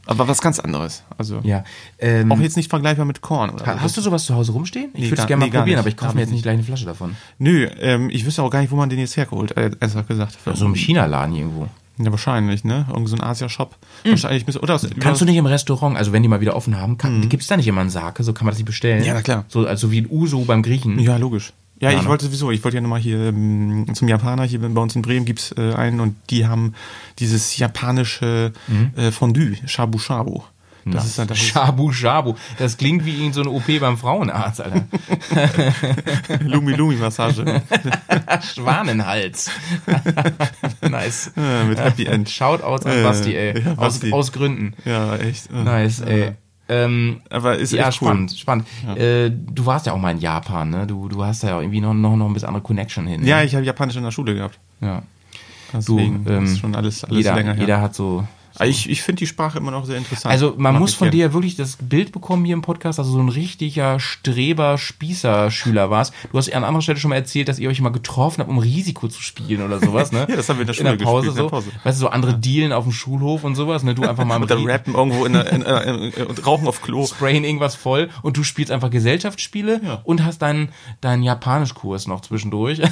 [0.07, 1.05] Aber was ganz anderes.
[1.19, 1.47] Also Mhm.
[1.47, 1.65] Ja.
[1.99, 3.51] Ähm, auch jetzt nicht vergleichbar mit Korn.
[3.51, 3.81] Oder ha- so.
[3.81, 4.91] hast du sowas zu Hause rumstehen?
[4.95, 6.43] Ich Nee, würde es gerne mal nee, gar probieren, aber ich kaufe mir jetzt nicht
[6.43, 7.17] gleich eine Flasche davon.
[7.39, 10.37] Nö, ähm, ich wüsste auch gar nicht, wo man den jetzt hergeholt, äh, ehrlich gesagt.
[10.55, 11.69] So im China-Laden irgendwo.
[11.99, 12.87] Ja, wahrscheinlich, ne?
[12.89, 13.77] Irgend so ein Asia-Shop.
[14.05, 14.99] Wahrscheinlich müssen, oder aus, Mhm.
[15.01, 17.57] Kannst du nicht im Restaurant, also wenn die mal wieder offen haben, kann, gibt's da
[17.59, 18.23] nicht immer einen Sake?
[18.25, 19.01] So kann man das nicht bestellen?
[19.01, 19.05] Mhm.
[19.07, 19.45] Ja, na klar.
[19.49, 20.99] So, also wie ein Uso beim Griechen.
[20.99, 21.53] Ja, logisch.
[21.81, 22.09] Ja, Ja, ich ne?
[22.09, 25.25] wollte sowieso, ich wollte ja nochmal hier ähm, zum Japaner, hier bei uns in Bremen
[25.25, 26.75] gibt's äh, einen und die haben
[27.19, 28.53] dieses japanische
[28.97, 30.43] äh, Fondue, Shabu Shabu.
[30.87, 32.35] Das ist dann das Shabu Shabu.
[32.59, 34.87] Das klingt wie irgend so eine OP beim Frauenarzt, Alter.
[36.41, 37.45] Lumi Lumi Massage
[38.55, 39.51] Schwanenhals.
[40.89, 41.33] nice.
[41.37, 42.31] äh, mit Happy End.
[42.31, 43.61] Shoutouts an Basti, ey.
[43.63, 44.13] ja, aus, Basti.
[44.13, 44.75] aus Gründen.
[44.85, 45.53] Ja, echt.
[45.53, 46.33] Nice, ey.
[46.71, 48.09] Ähm, Aber ist ja, echt cool.
[48.09, 48.67] spannend, spannend.
[48.97, 50.87] Äh, du warst ja auch mal in Japan, ne?
[50.87, 53.23] Du, du hast da ja irgendwie noch, noch, noch ein bisschen andere Connection hin.
[53.23, 53.27] Ne?
[53.27, 54.59] Ja, ich habe Japanisch in der Schule gehabt.
[54.81, 55.03] ja.
[55.73, 57.61] Deswegen ähm, ist schon alles, alles Jeder, länger her.
[57.61, 58.27] jeder hat so.
[58.61, 60.31] Aber ich ich finde die Sprache immer noch sehr interessant.
[60.33, 61.13] Also man Mag muss von gern.
[61.31, 65.51] dir wirklich das Bild bekommen hier im Podcast, dass du so ein richtiger Streber, Spießer
[65.51, 66.13] Schüler warst.
[66.31, 68.59] Du hast an anderer Stelle schon mal erzählt, dass ihr euch mal getroffen habt, um
[68.59, 70.21] Risiko zu spielen oder sowas, ne?
[70.29, 71.43] Ja, das haben wir in der in der Schule Pause gespielt, in so.
[71.43, 71.71] der Pause.
[71.85, 73.95] Weißt du, so andere Dealen auf dem Schulhof und sowas, ne?
[73.95, 77.07] Du einfach mal Ri- rappen irgendwo in der, in, äh, in, und rauchen auf Klo.
[77.07, 80.01] sprayen irgendwas voll und du spielst einfach Gesellschaftsspiele Ja.
[80.05, 80.69] und hast deinen
[81.01, 82.81] deinen Japanischkurs noch zwischendurch.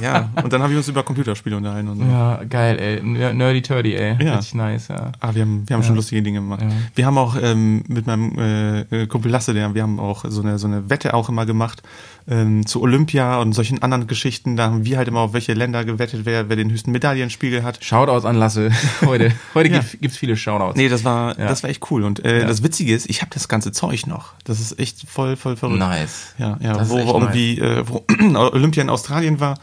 [0.00, 2.04] Ja, und dann haben wir uns über Computerspiele unterhalten und so.
[2.04, 3.00] ja, geil, ey.
[3.02, 4.16] Ner- Nerdy Turdy, ey.
[4.24, 4.36] Ja.
[4.36, 5.12] Richtig nice, ja.
[5.20, 6.64] Ah, wir haben, wir haben schon lustige Dinge gemacht.
[6.94, 10.58] Wir haben auch ähm, mit meinem äh, Kumpel Lasse, der, wir haben auch so eine,
[10.58, 11.82] so eine Wette auch immer gemacht
[12.28, 14.56] ähm, zu Olympia und solchen anderen Geschichten.
[14.56, 17.82] Da haben wir halt immer auf welche Länder gewettet, wer, wer den höchsten Medaillenspiegel hat.
[17.84, 18.70] Shoutouts an Lasse.
[19.04, 19.78] Heute, heute Ja.
[19.80, 20.76] gibt, gibt's viele Shoutouts.
[20.76, 21.46] Nee, das war, Ja.
[21.48, 22.04] das war echt cool.
[22.04, 22.46] Und äh, Ja.
[22.46, 24.32] das Witzige ist, ich habe das ganze Zeug noch.
[24.44, 25.78] Das ist echt voll, voll verrückt.
[25.80, 26.34] Nice.
[26.38, 28.04] Ja, ja, wo irgendwie, äh, wo
[28.36, 29.58] Olympia in Australien war,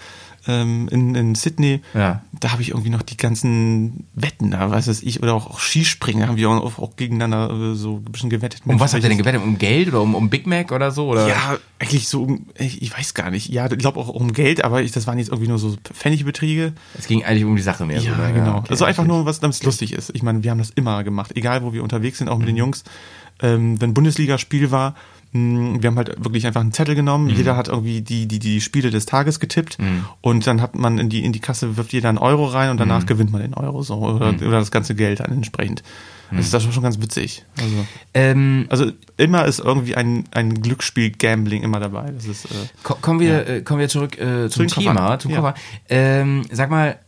[0.50, 2.24] ähm, in, in Sydney, Ja.
[2.40, 5.60] da habe ich irgendwie noch die ganzen Wetten da, weiß es ich, oder auch, auch
[5.60, 8.62] Skispringen, da haben wir auch, auch gegeneinander äh, so ein bisschen gewettet.
[8.66, 9.42] Um was habt ihr denn gewettet?
[9.44, 11.10] Um Geld oder um, um Big Mac oder so?
[11.10, 11.28] Oder?
[11.28, 13.50] Ja, eigentlich so, um, ich, ich weiß gar nicht.
[13.50, 16.74] Ja, ich glaube auch um Geld, aber ich, das waren jetzt irgendwie nur so Pfennigbeträge.
[16.98, 18.02] Es ging eigentlich um die Sache mehr.
[18.02, 18.34] Ja, so, ne?
[18.34, 18.58] genau.
[18.58, 20.12] okay, also einfach nur, was damit lustig ist.
[20.14, 22.58] Ich meine, wir haben das immer gemacht, egal wo wir unterwegs sind, auch mit den
[22.58, 22.84] Jungs.
[23.42, 24.96] Ähm, wenn Bundesligaspiel war,
[25.32, 27.30] wir haben halt wirklich einfach einen Zettel genommen.
[27.30, 29.78] Jeder hat irgendwie die, die, die Spiele des Tages getippt
[30.22, 32.78] und dann hat man in die, in die Kasse wirft jeder einen Euro rein und
[32.80, 35.84] danach gewinnt man den Euro so oder, oder das ganze Geld dann entsprechend.
[36.32, 37.44] Also das war schon ganz witzig.
[37.60, 37.76] Also,
[38.14, 42.12] Ähm, also immer ist irgendwie ein, ein Glücksspiel Gambling immer dabei.
[42.12, 42.50] Das ist äh,
[42.84, 45.20] ko- kommen wir, äh, kommen wir zurück äh, zum den Thema, Koffern.
[45.22, 45.38] zum Ja.
[45.38, 45.54] Koffer.
[45.90, 47.00] Ähm, sag mal,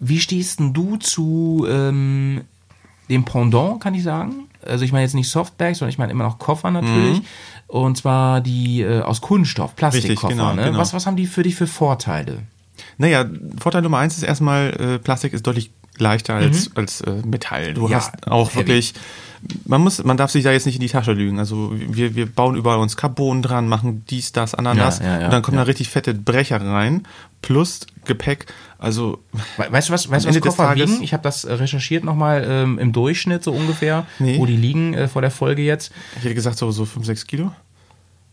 [0.00, 2.42] wie stehst denn du zu ähm,
[3.10, 4.47] dem Pendant, kann ich sagen?
[4.64, 7.22] Also ich meine jetzt nicht Softbags, sondern ich meine immer noch Koffer natürlich.
[7.66, 10.28] Und zwar die äh, aus Kunststoff, Plastikkoffer.
[10.28, 10.64] genau, ne?
[10.64, 10.78] genau.
[10.78, 12.38] Was, was haben die für dich für Vorteile?
[12.96, 13.24] Naja,
[13.60, 17.74] Vorteil Nummer eins ist erstmal, äh, Plastik ist deutlich leichter als, als äh, Metall.
[17.74, 18.58] Du Ja, hast auch heavy.
[18.68, 18.94] wirklich,
[19.66, 21.38] man muss, man darf sich da jetzt nicht in die Tasche lügen.
[21.38, 25.24] Also wir, wir bauen überall uns Carbon dran, machen dies, das, Ananas Ja, ja, ja,
[25.26, 27.06] und dann kommen da richtig fette Brecher rein,
[27.42, 28.46] plus Gepäck.
[28.78, 29.18] Also
[29.56, 31.02] We- Weißt du was, weißt du, was Koffer Tages- wiegen?
[31.02, 34.38] Ich habe das äh, recherchiert nochmal ähm, im Durchschnitt so ungefähr, Nee.
[34.38, 35.92] wo die liegen äh, vor der Folge jetzt.
[36.16, 37.52] ich hätte gesagt so, so 5, 6 Kilo.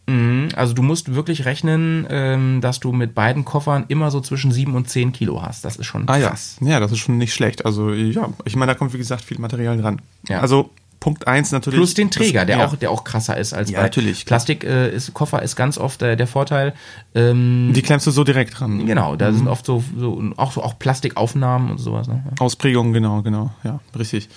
[0.08, 4.51] Mhm, Also du musst wirklich rechnen, ähm, dass du mit beiden Koffern immer so zwischen
[4.51, 5.66] 7 und 10 Kilo hast.
[5.66, 6.30] Das ist schon Ah ja.
[6.30, 6.58] krass.
[6.62, 7.66] Ja, das ist schon nicht schlecht.
[7.66, 9.99] Also ja, ich meine, da kommt wie gesagt viel Material dran.
[10.30, 10.41] Ja.
[10.41, 10.70] Also
[11.06, 11.78] Punkt eins natürlich.
[11.78, 12.66] Plus den Träger, der ja.
[12.66, 14.26] auch, der auch krasser ist als Ja, bei natürlich.
[14.26, 14.64] Plastik.
[14.64, 16.74] Äh, ist, Koffer ist ganz oft äh, der Vorteil.
[17.14, 18.88] Ähm, Die klemmst du so direkt dran.
[18.88, 22.08] genau, da sind oft so, so auch so auch Plastikaufnahmen und sowas.
[22.08, 22.24] Ne?
[22.26, 22.32] Ja.
[22.43, 24.30] Ausprägungen, genau, genau, ja, richtig.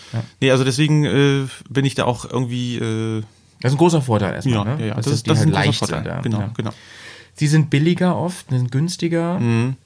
[0.42, 3.22] Nee, also deswegen äh, bin ich da auch irgendwie, äh,
[3.62, 4.76] Das ist ein großer Vorteil erstmal, Ja, ne?
[4.80, 4.94] ja, ja.
[4.96, 6.02] Dass Das, ist, die das ist halt ein großer leicht Vorteil.
[6.02, 6.06] sind.
[6.12, 6.20] Ja.
[6.20, 6.50] Genau, ja.
[6.54, 6.70] genau.
[7.32, 9.38] Sie sind billiger oft, sind günstiger.
[9.40, 9.76] Mhm.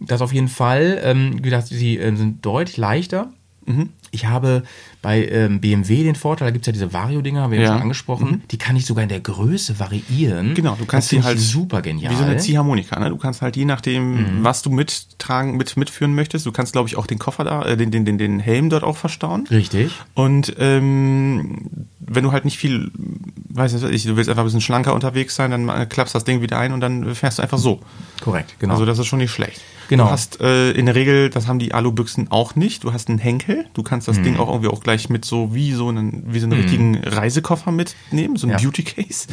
[0.00, 1.00] Das auf jeden Fall.
[1.04, 3.28] Ähm, wie gesagt, sie äh, sind deutlich leichter.
[3.66, 3.90] Mhm.
[4.14, 4.62] Ich habe
[5.02, 7.70] bei ähm, BMW den Vorteil, da gibt es ja diese Vario-Dinger, haben wir ja.
[7.70, 7.72] Mhm.
[7.74, 10.54] schon angesprochen, die kann ich sogar in der Größe variieren.
[10.54, 12.12] Genau, du kannst die halt super genial.
[12.12, 13.10] Wie so eine Ziehharmonika, ne?
[13.10, 14.44] Du kannst halt je nachdem, Mhm.
[14.44, 17.76] was du mittragen, mit mitführen möchtest, du kannst, glaube ich, auch den Koffer da, äh,
[17.76, 19.46] den, den, den, den Helm dort auch verstauen.
[19.50, 19.92] Richtig.
[20.14, 22.90] Und ähm, wenn du halt nicht viel,
[23.50, 26.40] weiß nicht, du willst einfach ein bisschen schlanker unterwegs sein, dann äh, klappst das Ding
[26.40, 27.80] wieder ein und dann fährst du einfach so.
[28.20, 28.74] Korrekt, genau.
[28.74, 29.60] Also das ist schon nicht schlecht.
[29.88, 30.04] Genau.
[30.04, 32.84] Du hast äh, in der Regel, das haben die Alubüchsen auch nicht.
[32.84, 33.66] Du hast einen Henkel.
[33.74, 34.22] Du kannst das Mhm.
[34.24, 37.70] Ding auch irgendwie auch gleich mit so wie so einen wie so einen richtigen Reisekoffer
[37.72, 38.62] mitnehmen, so einen Ja.
[38.62, 39.26] Beauty Case.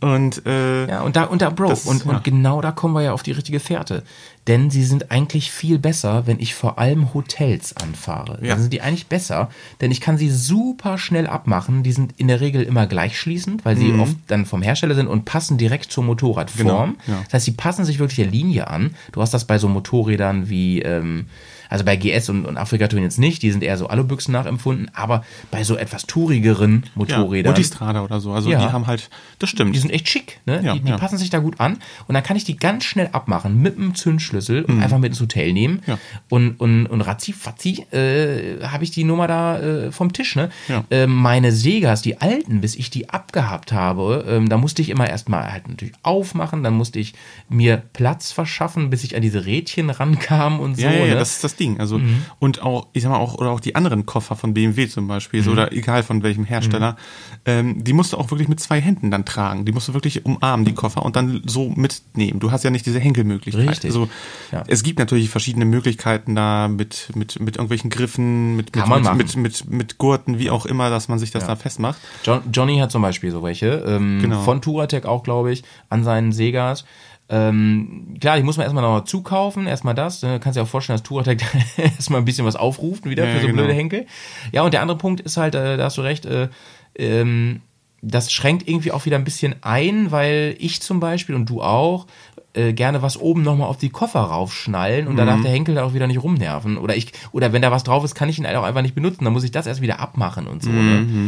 [0.00, 2.10] Und äh, Ja, und da, und da, Bro, Das- und, ja.
[2.12, 4.02] und genau da kommen wir ja auf die richtige Fährte.
[4.48, 8.38] Denn sie sind eigentlich viel besser, wenn ich vor allem Hotels anfahre.
[8.42, 8.50] Ja.
[8.50, 11.84] Dann sind die eigentlich besser, denn ich kann sie super schnell abmachen.
[11.84, 15.24] Die sind in der Regel immer gleichschließend, weil sie oft dann vom Hersteller sind und
[15.24, 16.66] passen direkt zur Motorradform.
[16.66, 17.22] Genau, ja.
[17.24, 18.96] Das heißt, sie passen sich wirklich der Linie an.
[19.12, 21.26] Du hast das bei so Motorrädern wie, ähm,
[21.72, 25.24] also bei GS und, und Afrika-Touren jetzt nicht, die sind eher so Alubüchsen nachempfunden, aber
[25.50, 27.52] bei so etwas tourigeren ja, Motorrädern.
[27.52, 28.32] Multistrada oder so.
[28.32, 28.58] Also Ja.
[28.60, 29.08] die haben halt,
[29.38, 29.74] das stimmt.
[29.74, 30.60] Die sind echt schick, ne?
[30.62, 30.98] Ja, die die ja.
[30.98, 31.78] passen sich da gut an.
[32.06, 35.20] Und dann kann ich die ganz schnell abmachen mit einem Zündschlüssel und einfach mit ins
[35.20, 35.76] Hotel nehmen.
[35.76, 35.80] Mhm.
[35.86, 35.98] Ja.
[36.28, 40.50] Und, und, und ratzi fatzi äh, habe ich die Nummer da äh, vom Tisch, ne?
[40.68, 40.84] Ja.
[40.90, 45.08] Äh, meine Segas, die alten, bis ich die abgehabt habe, ähm, da musste ich immer
[45.08, 47.14] erstmal halt natürlich aufmachen, dann musste ich
[47.48, 50.82] mir Platz verschaffen, bis ich an diese Rädchen rankam und so.
[50.82, 51.14] ja, ja, ja, ne?
[51.14, 51.78] das das Ding.
[51.80, 52.00] Also
[52.40, 55.42] und auch, ich sag mal auch oder auch die anderen Koffer von BMW zum Beispiel,
[55.42, 56.96] so, oder egal von welchem Hersteller,
[57.44, 59.64] ähm, die musst du auch wirklich mit zwei Händen dann tragen.
[59.64, 62.40] Die musst du wirklich umarmen die Koffer und dann so mitnehmen.
[62.40, 63.68] Du hast ja nicht diese Henkelmöglichkeit.
[63.68, 63.90] Richtig.
[63.90, 64.08] Also
[64.50, 64.64] Ja.
[64.66, 69.36] es gibt natürlich verschiedene Möglichkeiten da mit mit mit irgendwelchen Griffen, mit mit, mit, mit
[69.36, 72.00] mit mit Gurten, wie auch immer, dass man sich das da festmacht.
[72.24, 74.42] John, Johnny hat zum Beispiel so welche, ähm, Genau.
[74.42, 76.84] von Touratec auch, glaube ich, an seinen Segas.
[77.28, 80.22] Ähm, klar, die muss man erstmal noch zukaufen, erstmal das.
[80.22, 81.42] Äh, kannst dir auch vorstellen, dass Touratec
[81.76, 83.62] erstmal ein bisschen was aufruft, wieder Ja, für so genau.
[83.62, 84.06] blöde Henkel.
[84.52, 86.48] Ja, und der andere Punkt ist halt, äh, da hast du recht, äh,
[86.96, 87.62] ähm,
[88.02, 92.06] das schränkt irgendwie auch wieder ein bisschen ein, weil ich zum Beispiel und du auch
[92.54, 95.26] äh, gerne was oben nochmal auf die Koffer raufschnallen und da Mhm.
[95.28, 96.76] darf der Henkel da auch wieder nicht rumnerven.
[96.76, 98.94] Oder ich, oder wenn da was drauf ist, kann ich ihn halt auch einfach nicht
[98.94, 99.24] benutzen.
[99.24, 100.70] Dann muss ich das erst wieder abmachen und so.
[100.70, 100.76] Mhm.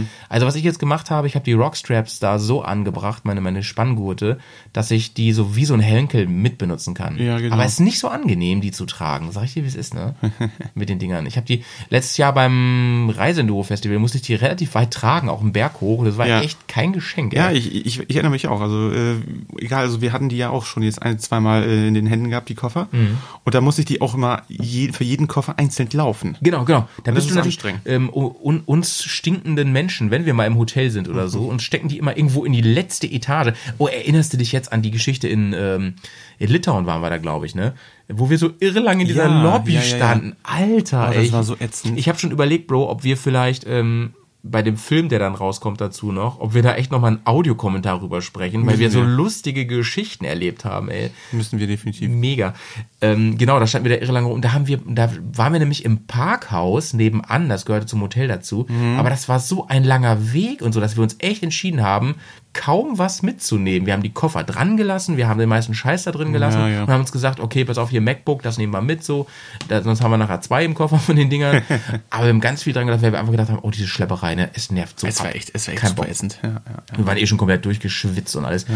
[0.02, 0.06] Ne?
[0.28, 3.62] Also was ich jetzt gemacht habe, ich habe die Rockstraps da so angebracht, meine, meine
[3.62, 4.38] Spanngurte,
[4.72, 7.16] dass ich die so wie so ein Henkel mitbenutzen kann.
[7.18, 7.54] Ja, genau.
[7.54, 9.32] Aber es ist nicht so angenehm, die zu tragen.
[9.32, 10.14] Sag ich dir, wie es ist, ne?
[10.74, 11.24] Mit den Dingern.
[11.26, 15.52] Ich habe die letztes Jahr beim Reiseenduro-Festival musste ich die relativ weit tragen, auch einen
[15.52, 16.04] Berg hoch.
[16.04, 16.40] Das war Ja.
[16.42, 17.32] echt kein Geschenk.
[17.32, 18.60] Ja, ich, ich, ich erinnere mich auch.
[18.60, 19.14] Also äh,
[19.58, 22.30] egal, also wir hatten die ja auch schon jetzt ein, zweimal äh, in den Händen
[22.30, 22.88] gehabt, die Koffer.
[22.92, 23.18] Mhm.
[23.44, 26.36] Und da musste ich die auch immer je, für jeden Koffer einzeln laufen.
[26.40, 26.88] Genau, genau.
[27.04, 30.90] Da Das bist du natürlich ähm, un, uns stinkenden Menschen, wenn wir mal im Hotel
[30.90, 31.28] sind oder Mhm.
[31.28, 33.52] so, und stecken die immer irgendwo in die letzte Etage.
[33.78, 35.94] Oh, erinnerst du dich jetzt an die Geschichte in, ähm,
[36.38, 37.74] in Litauen waren wir da, glaube ich, ne?
[38.08, 40.36] Wo wir so irre lang in dieser Ja, Lobby ja, ja, standen.
[40.42, 41.32] Alter, Oh, das ey.
[41.32, 41.98] war so ätzend.
[41.98, 44.12] Ich habe schon überlegt, Bro, ob wir vielleicht ähm,
[44.46, 48.02] bei dem Film, der dann rauskommt dazu noch, ob wir da echt nochmal einen Audiokommentar
[48.02, 49.06] rüber sprechen, weil wir so wir.
[49.06, 51.10] lustige Geschichten erlebt haben, ey.
[51.32, 52.10] Müssen wir definitiv.
[52.10, 52.52] Mega.
[53.00, 54.42] Ähm, genau, da standen wir da irre lange rum.
[54.42, 58.66] Da haben wir, da waren wir nämlich im Parkhaus nebenan, das gehörte zum Hotel dazu.
[58.68, 58.98] Mhm.
[58.98, 62.16] Aber das war so ein langer Weg und so, dass wir uns echt entschieden haben,
[62.54, 63.86] kaum was mitzunehmen.
[63.86, 66.68] Wir haben die Koffer dran gelassen, wir haben den meisten Scheiß da drin gelassen Ja,
[66.68, 66.82] ja.
[66.84, 69.26] und haben uns gesagt, okay, pass auf, hier MacBook, das nehmen wir mit so.
[69.68, 71.62] Da, sonst haben wir nachher zwei im Koffer von den Dingern.
[72.10, 74.34] Aber wir haben ganz viel dran gelassen, weil wir einfach gedacht haben, oh, diese Schlepperei,
[74.34, 75.06] ne, es nervt so.
[75.06, 76.38] Es war echt, es war echt Kein super ätzend.
[76.42, 76.98] Ja, ja, ja.
[76.98, 78.66] Wir waren eh schon komplett durchgeschwitzt und alles.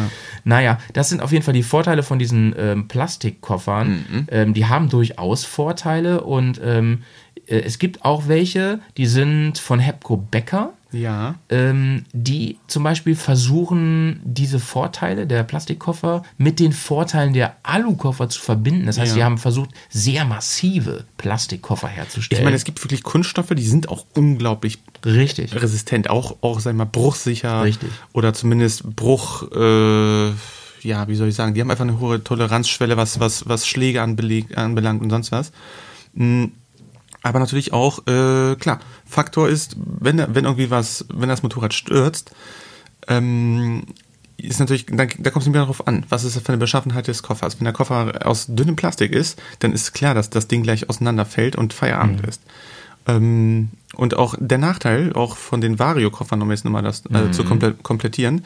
[0.44, 3.88] Naja, das sind auf jeden Fall die Vorteile von diesen ähm, Plastikkoffern.
[3.88, 4.26] Mhm.
[4.30, 7.02] Ähm, die haben durchaus Vorteile und ähm,
[7.46, 10.72] äh, es gibt auch welche, die sind von Hepco Becker.
[10.90, 11.34] Ja.
[11.50, 18.40] Ähm, die zum Beispiel versuchen, diese Vorteile der Plastikkoffer mit den Vorteilen der Alukoffer zu
[18.40, 18.86] verbinden.
[18.86, 19.14] Das heißt, Ja.
[19.14, 22.40] sie haben versucht, sehr massive Plastikkoffer herzustellen.
[22.40, 25.54] Ich meine, es gibt wirklich Kunststoffe, die sind auch unglaublich Richtig.
[25.60, 27.62] resistent, auch, auch sag ich mal, bruchsicher.
[27.64, 27.90] Richtig.
[28.14, 30.28] Oder zumindest Bruch, äh,
[30.82, 34.00] ja, wie soll ich sagen, die haben einfach eine hohe Toleranzschwelle, was, was, was Schläge
[34.00, 35.52] anbelangt und sonst was.
[37.22, 42.30] Aber natürlich auch, äh, klar, Faktor ist, wenn, wenn irgendwie was, wenn das Motorrad stürzt,
[43.08, 43.84] ähm,
[44.36, 47.08] ist natürlich, da, da kommt es wieder darauf an, was ist das für eine Beschaffenheit
[47.08, 47.58] des Koffers.
[47.58, 51.56] Wenn der Koffer aus dünnem Plastik ist, dann ist klar, dass das Ding gleich auseinanderfällt
[51.56, 52.42] und Feierabend ist.
[53.08, 57.42] Ähm, und auch der Nachteil, auch von den Vario-Koffern, um jetzt nochmal das äh, zu
[57.42, 58.44] komple komplettieren,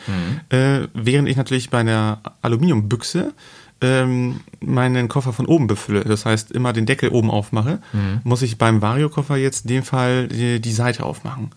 [0.48, 3.34] äh, während ich natürlich bei einer Aluminiumbüchse
[3.82, 7.80] ähm, meinen Koffer von oben befülle, das heißt immer den Deckel oben aufmache,
[8.24, 11.50] muss ich beim Vario-Koffer jetzt in dem Fall die, die Seite aufmachen.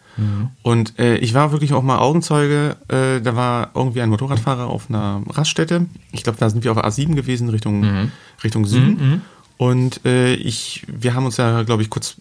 [0.64, 4.90] Und äh, ich war wirklich auch mal Augenzeuge, äh, da war irgendwie ein Motorradfahrer auf
[4.90, 5.86] einer Raststätte.
[6.12, 8.10] Ich glaube, da sind wir auf der A7 gewesen, Richtung,
[8.44, 9.22] Richtung Süden.
[9.58, 12.18] Und äh, ich, wir haben uns ja, glaube ich, kurz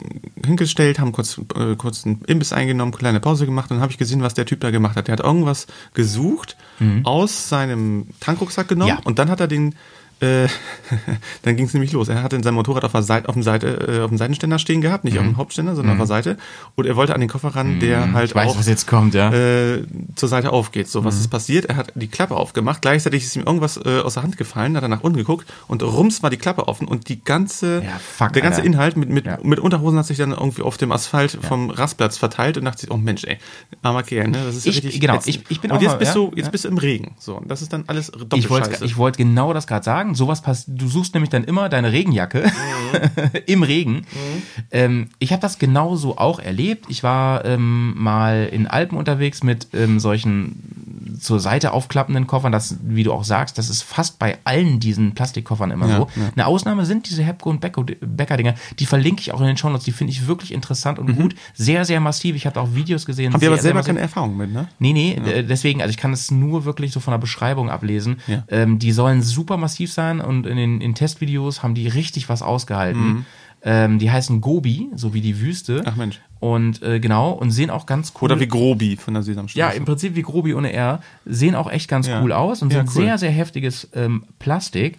[0.46, 3.98] hingestellt, haben kurz, äh, kurz einen Imbiss eingenommen, kleine Pause gemacht und dann habe ich
[3.98, 5.08] gesehen, was der Typ da gemacht hat.
[5.08, 6.56] Der hat irgendwas gesucht,
[7.04, 9.00] aus seinem Tankrucksack genommen Ja.
[9.04, 9.74] und dann hat er den,
[10.20, 10.46] äh,
[11.42, 12.08] dann ging es nämlich los.
[12.08, 14.80] Er hatte sein Motorrad auf, der Seite, auf, dem Seite, äh, auf dem Seitenständer stehen
[14.80, 16.36] gehabt, nicht auf dem Hauptständer, sondern auf der Seite.
[16.74, 19.14] Und er wollte an den Koffer ran, der halt Ich weiß, auch was jetzt kommt,
[19.14, 19.32] ja.
[19.32, 19.84] äh,
[20.14, 20.88] zur Seite aufgeht.
[20.88, 21.66] So, was ist passiert?
[21.66, 22.82] Er hat die Klappe aufgemacht.
[22.82, 25.82] Gleichzeitig ist ihm irgendwas äh, aus der Hand gefallen, hat er nach unten geguckt und
[25.82, 28.66] rums war die Klappe offen und die ganze, Ja, fuck, der ganze Alter.
[28.72, 29.38] Inhalt mit, mit, Ja.
[29.42, 32.90] mit Unterhosen hat sich dann irgendwie auf dem Asphalt vom Rastplatz verteilt und dachte sich,
[32.90, 33.38] oh Mensch, ey,
[33.82, 34.38] armer Kerl, ne?
[34.44, 35.00] Das ist ja Ich- richtig.
[35.00, 35.36] genau, ätzend.
[35.36, 36.50] ich- ich bin und auch jetzt mal- bist ja, du, jetzt ja.
[36.50, 37.14] bist du im Regen.
[37.18, 38.44] So, und das ist dann alles doppelt
[38.82, 40.03] ich wollte genau das gerade sagen.
[40.12, 40.68] Sowas passt.
[40.68, 42.50] Du suchst nämlich dann immer deine Regenjacke
[43.46, 44.06] im Regen.
[44.70, 46.86] Ähm, ich habe das genauso auch erlebt.
[46.88, 50.83] Ich war ähm, mal in Alpen unterwegs mit ähm, solchen
[51.18, 52.52] zur Seite aufklappenden Koffern.
[52.52, 56.08] Das, wie du auch sagst, das ist fast bei allen diesen Plastikkoffern immer Ja, so.
[56.16, 56.30] ja.
[56.34, 58.54] Eine Ausnahme sind diese Hepco und Becker- Becker-Dinger.
[58.78, 59.84] Die verlinke ich auch in den Shownotes.
[59.84, 61.34] Die finde ich wirklich interessant und gut.
[61.54, 62.36] Sehr, sehr massiv.
[62.36, 63.32] Ich habe auch Videos gesehen.
[63.32, 64.68] Haben wir aber selber keine Erfahrung mit, ne?
[64.78, 68.16] Nee, nee, äh, deswegen, also ich kann es nur wirklich so von der Beschreibung ablesen.
[68.26, 68.44] Ja.
[68.48, 72.42] Ähm, die sollen super massiv sein und in den in Testvideos haben die richtig was
[72.42, 73.26] ausgehalten.
[73.66, 75.82] Ähm, die heißen Gobi, so wie die Wüste.
[75.86, 76.20] Ach Mensch.
[76.38, 78.26] Und äh, genau, und sehen auch ganz cool.
[78.30, 79.76] Oder wie Grobi von der ja, Sesamstraße.
[79.78, 81.00] im Prinzip wie Grobi ohne R.
[81.24, 82.20] Sehen auch echt ganz Ja.
[82.22, 83.02] cool aus und Ja, sind cool.
[83.04, 84.98] sehr, sehr heftiges ähm, Plastik.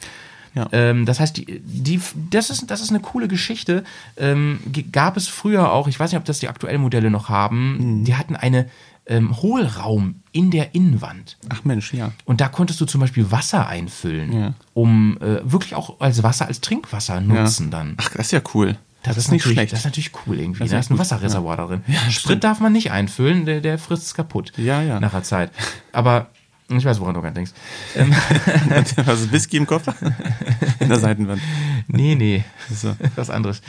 [0.56, 0.68] Ja.
[0.72, 2.00] Ähm, das heißt, die, die,
[2.32, 3.84] das, ist, das ist eine coole Geschichte.
[4.18, 4.60] Ähm,
[4.92, 8.06] gab es früher auch, ich weiß nicht, ob das die aktuellen Modelle noch haben, Mhm.
[8.06, 8.68] die hatten eine
[9.08, 11.38] ähm, Hohlraum in der Innenwand.
[11.50, 12.12] Ach Mensch, ja.
[12.26, 14.54] Und da konntest du zum Beispiel Wasser einfüllen, Ja.
[14.74, 17.94] um äh, wirklich auch als Wasser, als Trinkwasser nutzen dann.
[17.98, 18.78] Ach, das ist ja cool.
[19.04, 19.72] Das, ist nicht natürlich, schlecht.
[19.74, 20.60] Das ist natürlich cool irgendwie.
[20.62, 21.00] Das da ja ist ein gut.
[21.02, 21.84] Wasserreservoir darin.
[22.10, 24.52] Sprit darf man nicht einfüllen, der, der frisst es kaputt.
[24.58, 25.00] Ja, ja.
[25.00, 25.52] Nach der Zeit.
[25.92, 26.30] Aber
[26.76, 27.52] ich weiß, woran du gerade denkst.
[27.96, 28.12] Ähm,
[29.06, 29.94] Was ist Whisky im Koffer?
[30.80, 31.40] In der Seitenwand.
[31.88, 32.44] nee, nee.
[32.74, 32.96] So.
[33.16, 33.62] Was anderes.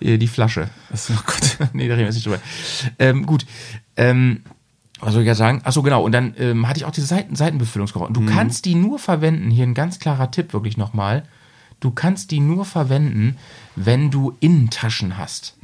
[0.00, 0.70] Äh, Die Flasche.
[0.92, 1.58] Oh Gott.
[1.72, 2.38] nee, da reden wir jetzt nicht drüber.
[3.00, 3.44] Ähm, gut.
[3.96, 4.42] Ähm,
[5.00, 5.60] was soll ich ja sagen?
[5.64, 6.02] Achso, genau.
[6.02, 8.06] Und dann ähm, hatte ich auch diese Seiten, Seitenbefüllungskoffer.
[8.06, 11.24] Und du kannst die nur verwenden, hier ein ganz klarer Tipp wirklich nochmal.
[11.80, 13.36] Du kannst die nur verwenden,
[13.74, 15.54] wenn du Innentaschen hast.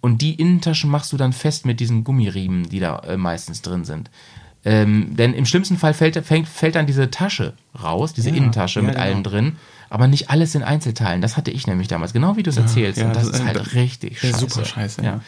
[0.00, 3.84] Und die Innentaschen machst du dann fest mit diesen Gummiriemen, die da äh, meistens drin
[3.84, 4.10] sind.
[4.64, 8.86] Ähm, denn im schlimmsten Fall fällt, fällt, fällt dann diese Tasche raus, diese Innentasche ja,
[8.86, 9.06] mit genau.
[9.06, 9.56] allem drin,
[9.88, 11.20] aber nicht alles in Einzelteilen.
[11.22, 12.98] Das hatte ich nämlich damals, genau wie du es erzählst.
[12.98, 14.38] ja, und das, das ist halt das- richtig scheiße.
[14.40, 15.20] super scheiße, Ja.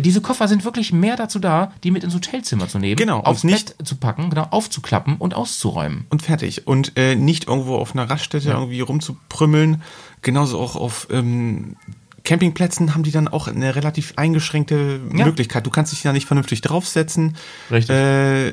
[0.00, 3.44] Diese Koffer sind wirklich mehr dazu da, die mit ins Hotelzimmer zu nehmen, Genau, aufs
[3.44, 6.06] nicht- Bett zu packen, genau, aufzuklappen und auszuräumen.
[6.10, 6.66] Und fertig.
[6.66, 9.82] Und äh, nicht irgendwo auf einer Raststätte irgendwie rumzuprümmeln.
[10.22, 11.76] Genauso auch auf ähm,
[12.24, 15.26] Campingplätzen haben die dann auch eine relativ eingeschränkte Ja.
[15.26, 15.66] Möglichkeit.
[15.66, 17.36] Du kannst dich da nicht vernünftig draufsetzen.
[17.70, 17.94] Richtig.
[17.94, 18.48] Äh,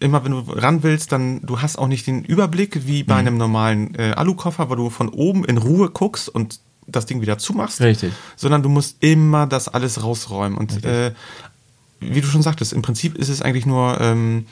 [0.00, 3.06] immer wenn du ran willst, dann du hast auch nicht den Überblick wie Mhm.
[3.06, 7.20] bei einem normalen äh, Alukoffer, wo du von oben in Ruhe guckst und das Ding
[7.20, 7.80] wieder zumachst.
[7.80, 8.12] Richtig.
[8.36, 10.58] Sondern du musst immer das alles rausräumen.
[10.58, 11.12] Und äh,
[12.00, 14.46] wie du schon sagtest, im Prinzip ist es eigentlich nur ähm,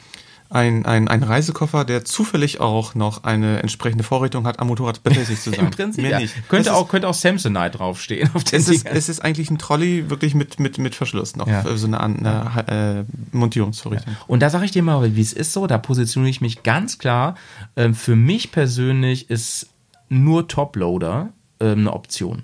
[0.51, 5.43] ein, ein, ein Reisekoffer, der zufällig auch noch eine entsprechende Vorrichtung hat, am Motorrad befestigt
[5.43, 5.61] zu sein.
[5.61, 6.19] Im Prinzip, Mehr ja.
[6.19, 6.49] nicht.
[6.49, 8.31] Könnte auch, könnte auch Samsonite draufstehen.
[8.35, 11.37] Auf den Ist, es, ist, es ist eigentlich ein Trolley, wirklich mit, mit, mit Verschluss
[11.37, 11.47] noch.
[11.47, 11.65] Ja.
[11.77, 14.17] So eine, eine äh, Montierungsvorrichtung.
[14.27, 16.99] Und da sage ich dir mal, wie es ist so, da positioniere ich mich ganz
[16.99, 17.37] klar.
[17.77, 19.69] Ähm, für mich persönlich ist
[20.09, 21.29] nur Toploader
[21.61, 22.43] ähm, eine Option.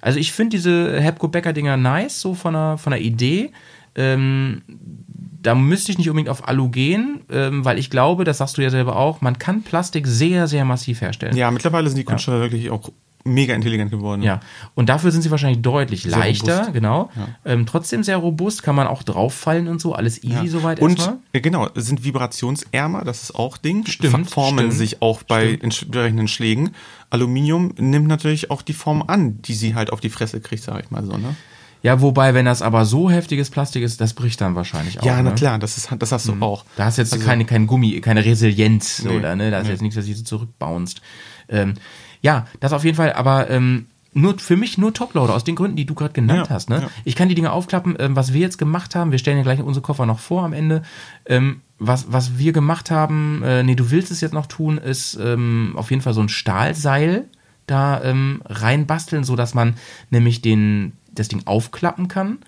[0.00, 3.50] Also ich finde diese Hepco Becker Dinger nice, so von der, von der Idee.
[3.94, 4.62] Ähm,
[5.42, 8.62] da müsste ich nicht unbedingt auf Alu gehen, ähm, weil ich glaube, das sagst du
[8.62, 11.36] ja selber auch, man kann Plastik sehr, sehr massiv herstellen.
[11.36, 12.90] Ja, mittlerweile sind die Kunststoffe wirklich auch
[13.26, 14.22] mega intelligent geworden.
[14.22, 14.40] Ja,
[14.74, 16.72] und dafür sind sie wahrscheinlich deutlich leichter, robust.
[16.72, 17.10] genau.
[17.44, 20.46] Ähm, trotzdem sehr robust, kann man auch drauffallen und so, alles easy Ja.
[20.46, 21.18] soweit Und erstmal.
[21.32, 23.86] äh, genau, sind vibrationsärmer, das ist auch Ding.
[23.86, 26.70] Stimmt, Formen stimmt, sich auch bei entsprechenden Schlägen.
[27.10, 30.82] Aluminium nimmt natürlich auch die Form an, die sie halt auf die Fresse kriegt, sag
[30.84, 31.36] ich mal so, ne?
[31.82, 35.04] Ja, wobei, wenn das aber so heftiges Plastik ist, das bricht dann wahrscheinlich auch.
[35.04, 35.34] Ja, na ne?
[35.36, 36.64] klar, das ist das hast du auch.
[36.76, 39.50] Da hast du jetzt Also- keine, kein Gummi, keine Resilienz, Nee, oder, ne?
[39.52, 39.72] Da ist nee.
[39.72, 41.00] jetzt nichts, das sich so zurückbounced.
[41.48, 41.74] Ähm,
[42.26, 45.76] ja, das auf jeden Fall, aber ähm, nur für mich nur Toploader, aus den Gründen,
[45.76, 46.68] die du gerade genannt Ja, hast.
[46.68, 46.80] Ne?
[46.82, 46.88] ja.
[47.04, 49.60] Ich kann die Dinge aufklappen, ähm, was wir jetzt gemacht haben, wir stellen ja gleich
[49.60, 50.82] unsere Koffer noch vor am Ende.
[51.26, 55.16] Ähm, was, was wir gemacht haben, äh, nee, du willst es jetzt noch tun, ist
[55.22, 57.28] ähm, auf jeden Fall so ein Stahlseil
[57.68, 59.74] da ähm, reinbasteln, so dass man
[60.10, 62.38] nämlich den, das Ding aufklappen kann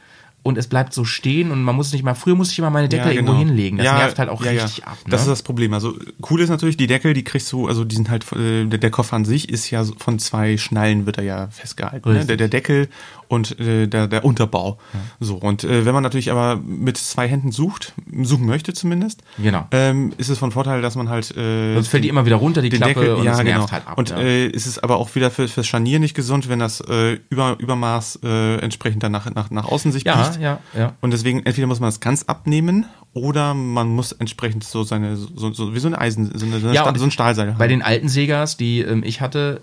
[0.43, 2.89] und es bleibt so stehen und man muss nicht mal, früher musste ich immer meine
[2.89, 3.79] Deckel irgendwo hinlegen.
[3.79, 4.65] Das nervt halt auch ja, ja.
[4.65, 4.97] richtig ab.
[5.05, 5.11] Ne?
[5.11, 5.75] Das ist das Problem.
[5.75, 5.95] Also
[6.31, 8.91] cool ist natürlich, die Deckel, die kriegst du, also die sind halt, äh, der, der
[8.91, 12.13] Koffer an sich ist ja von zwei Schnallen wird er ja festgehalten.
[12.13, 12.25] Ne?
[12.25, 12.89] Der, der Deckel
[13.29, 14.79] und äh, der, der Unterbau.
[15.21, 19.67] So, und äh, wenn man natürlich aber mit zwei Händen sucht, suchen möchte zumindest, Genau.
[19.71, 22.63] ähm, ist es von Vorteil, dass man halt äh, Sonst fällt die immer wieder runter,
[22.63, 23.71] die Klappe, Deckel, und ja, genau.
[23.71, 23.99] halt ab.
[23.99, 24.19] und ja.
[24.19, 27.57] äh, ist es aber auch wieder für, fürs Scharnier nicht gesund, wenn das äh, über,
[27.59, 30.41] Übermaß äh, entsprechend dann nach, nach, nach außen sich ja, biegt.
[30.41, 30.95] ja, ja.
[31.01, 35.53] Und deswegen, entweder muss man das ganz abnehmen oder man muss entsprechend so seine, so,
[35.53, 37.47] so wie so eine Eisen, so, eine, so, eine Ja, Sta- und so ein Stahlseil
[37.59, 37.69] Bei haben.
[37.69, 39.61] den alten Segas, die ähm, ich hatte,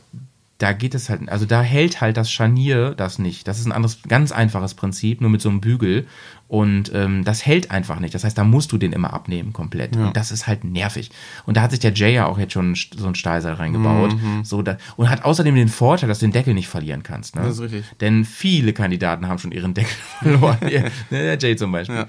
[0.57, 3.45] da geht es halt, also da hält halt das Scharnier das nicht.
[3.47, 6.07] Das ist ein anderes, ganz einfaches Prinzip, nur mit so einem Bügel.
[6.47, 8.13] Und ähm, das hält einfach nicht.
[8.13, 9.97] Das heißt, da musst du den immer abnehmen komplett.
[9.97, 11.11] Und das ist halt nervig.
[11.45, 14.13] Und da hat sich der Jay ja auch jetzt schon so ein Stahlseil reingebaut.
[14.13, 14.45] Mhm.
[14.45, 17.35] So da, und hat außerdem den Vorteil, dass du den Deckel nicht verlieren kannst.
[17.35, 17.41] Ne?
[17.41, 17.83] Das ist richtig.
[17.99, 20.57] Denn viele Kandidaten haben schon ihren Deckel verloren.
[20.69, 21.95] Ja, ne, der Jay zum Beispiel.
[21.95, 22.07] Ja.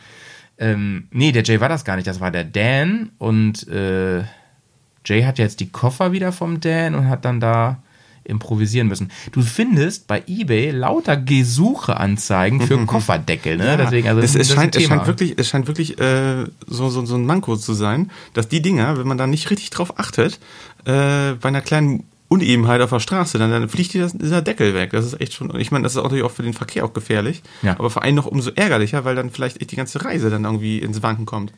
[0.59, 2.07] Ähm, nee, der Jay war das gar nicht.
[2.07, 3.11] Das war der Dan.
[3.19, 4.23] Und äh,
[5.05, 7.83] Jay hat jetzt die Koffer wieder vom Dan und hat dann da
[8.27, 9.11] improvisieren müssen.
[9.33, 13.77] Du findest bei eBay lauter Gesucheanzeigen für Kofferdeckel, ne?
[13.77, 16.89] Deswegen, also es, das ist ein scheint, es scheint wirklich, es scheint wirklich äh, so,
[16.91, 19.99] so, so ein Manko zu sein, dass die Dinger, wenn man da nicht richtig drauf
[19.99, 20.39] achtet,
[20.85, 24.91] äh, bei einer kleinen Unebenheit auf der Straße, dann, dann fliegt das, dieser Deckel weg.
[24.91, 26.93] Das ist echt schon, ich meine, das ist auch natürlich auch für den Verkehr auch
[26.93, 27.79] gefährlich, Ja.
[27.79, 30.79] aber vor allem noch umso ärgerlicher, weil dann vielleicht echt die ganze Reise dann irgendwie
[30.79, 31.53] ins Wanken kommt.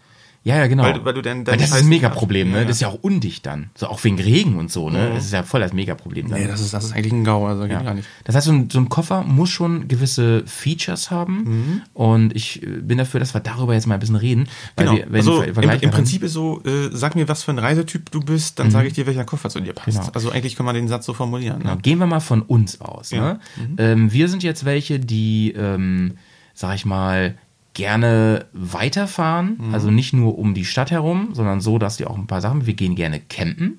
[0.45, 0.84] Ja, ja, genau.
[0.84, 2.59] Weil- weil du dann- Weil deinen das ist ein Megaproblem, ne?
[2.59, 3.70] Ja, Das ist ja auch undicht dann.
[3.76, 5.11] So auch wegen Regen und so, ne?
[5.11, 5.14] Mhm.
[5.16, 6.41] Das ist ja voll das Megaproblem dann.
[6.41, 7.82] Nee, das ist, das ist eigentlich ein GAU, also geht Ja.
[7.82, 8.09] gar nicht.
[8.24, 11.36] Das heißt, so ein, so ein Koffer muss schon gewisse Features haben.
[11.45, 11.82] Mhm.
[11.93, 14.49] Und ich äh, bin dafür, dass wir darüber jetzt mal ein bisschen reden.
[14.76, 14.97] Weil Genau.
[14.99, 17.59] wir, wenn also im, Vergleich im Prinzip ist so, äh, sag mir, was für ein
[17.59, 19.99] Reisetyp du bist, dann sage ich dir, welcher Koffer zu dir passt.
[20.01, 20.11] Genau.
[20.14, 21.59] Also eigentlich kann man den Satz so formulieren.
[21.61, 21.80] Genau, Ne?
[21.82, 23.11] gehen wir mal von uns aus.
[23.11, 23.34] Ja.
[23.34, 23.41] Ne?
[23.78, 26.14] Ähm, wir sind jetzt welche, die, ähm,
[26.55, 27.36] sag ich mal,
[27.79, 29.70] gerne weiterfahren.
[29.72, 32.66] Also nicht nur um die Stadt herum, sondern so, dass wir auch ein paar Sachen.
[32.66, 33.79] Wir gehen gerne campen.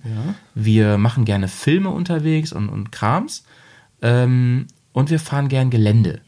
[0.55, 3.43] Wir machen gerne Filme unterwegs und, und Krams.
[4.01, 6.21] Ähm, und wir fahren gern Gelände.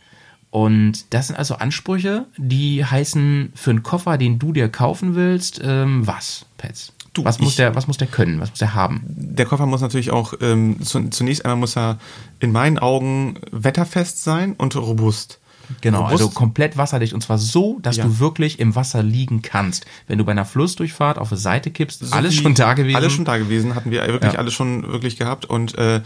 [0.49, 5.61] Und das sind also Ansprüche, die heißen für einen Koffer, den du dir kaufen willst,
[5.63, 6.91] ähm, was, Pets?
[7.13, 8.39] Du, was, muss ich- der, was muss der können?
[8.41, 9.01] Was muss der haben?
[9.07, 11.99] Der Koffer muss natürlich auch, ähm, zu, zunächst einmal muss er
[12.41, 15.39] in meinen Augen wetterfest sein und robust.
[15.81, 18.03] Genau, also komplett wasserdicht und zwar so, dass Ja.
[18.05, 19.85] du wirklich im Wasser liegen kannst.
[20.07, 22.95] Wenn du bei einer Flussdurchfahrt auf die Seite kippst, So alles schon da gewesen.
[22.97, 24.39] Alles schon da gewesen, hatten wir wirklich Ja.
[24.39, 26.01] alles schon wirklich gehabt und äh,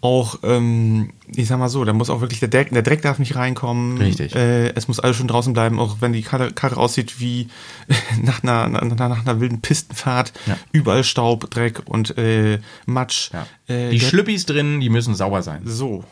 [0.00, 3.18] auch, ähm, ich sag mal so, da muss auch wirklich der Dreck, der Dreck darf
[3.18, 3.98] nicht reinkommen.
[3.98, 4.32] Richtig.
[4.36, 7.48] Äh, es muss alles schon draußen bleiben, auch wenn die Karre, Karre aussieht wie
[8.22, 10.32] nach einer, nach, nach einer wilden Pistenfahrt.
[10.46, 10.56] Ja.
[10.70, 13.30] Überall Staub, Dreck und äh, Matsch.
[13.32, 13.46] Ja.
[13.74, 15.62] Äh, die Schlüppis drin, die müssen sauber sein.
[15.64, 16.04] So.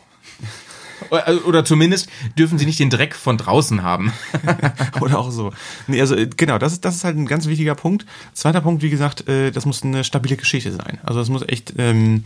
[1.09, 4.11] Oder, oder zumindest dürfen sie nicht den Dreck von draußen haben.
[5.01, 5.53] Oder auch so.
[5.87, 8.05] Nee, also äh, genau, das ist, das ist halt ein ganz wichtiger Punkt.
[8.33, 10.99] Zweiter Punkt, wie gesagt, äh, das muss eine stabile Geschichte sein.
[11.03, 12.23] Also das muss echt ähm,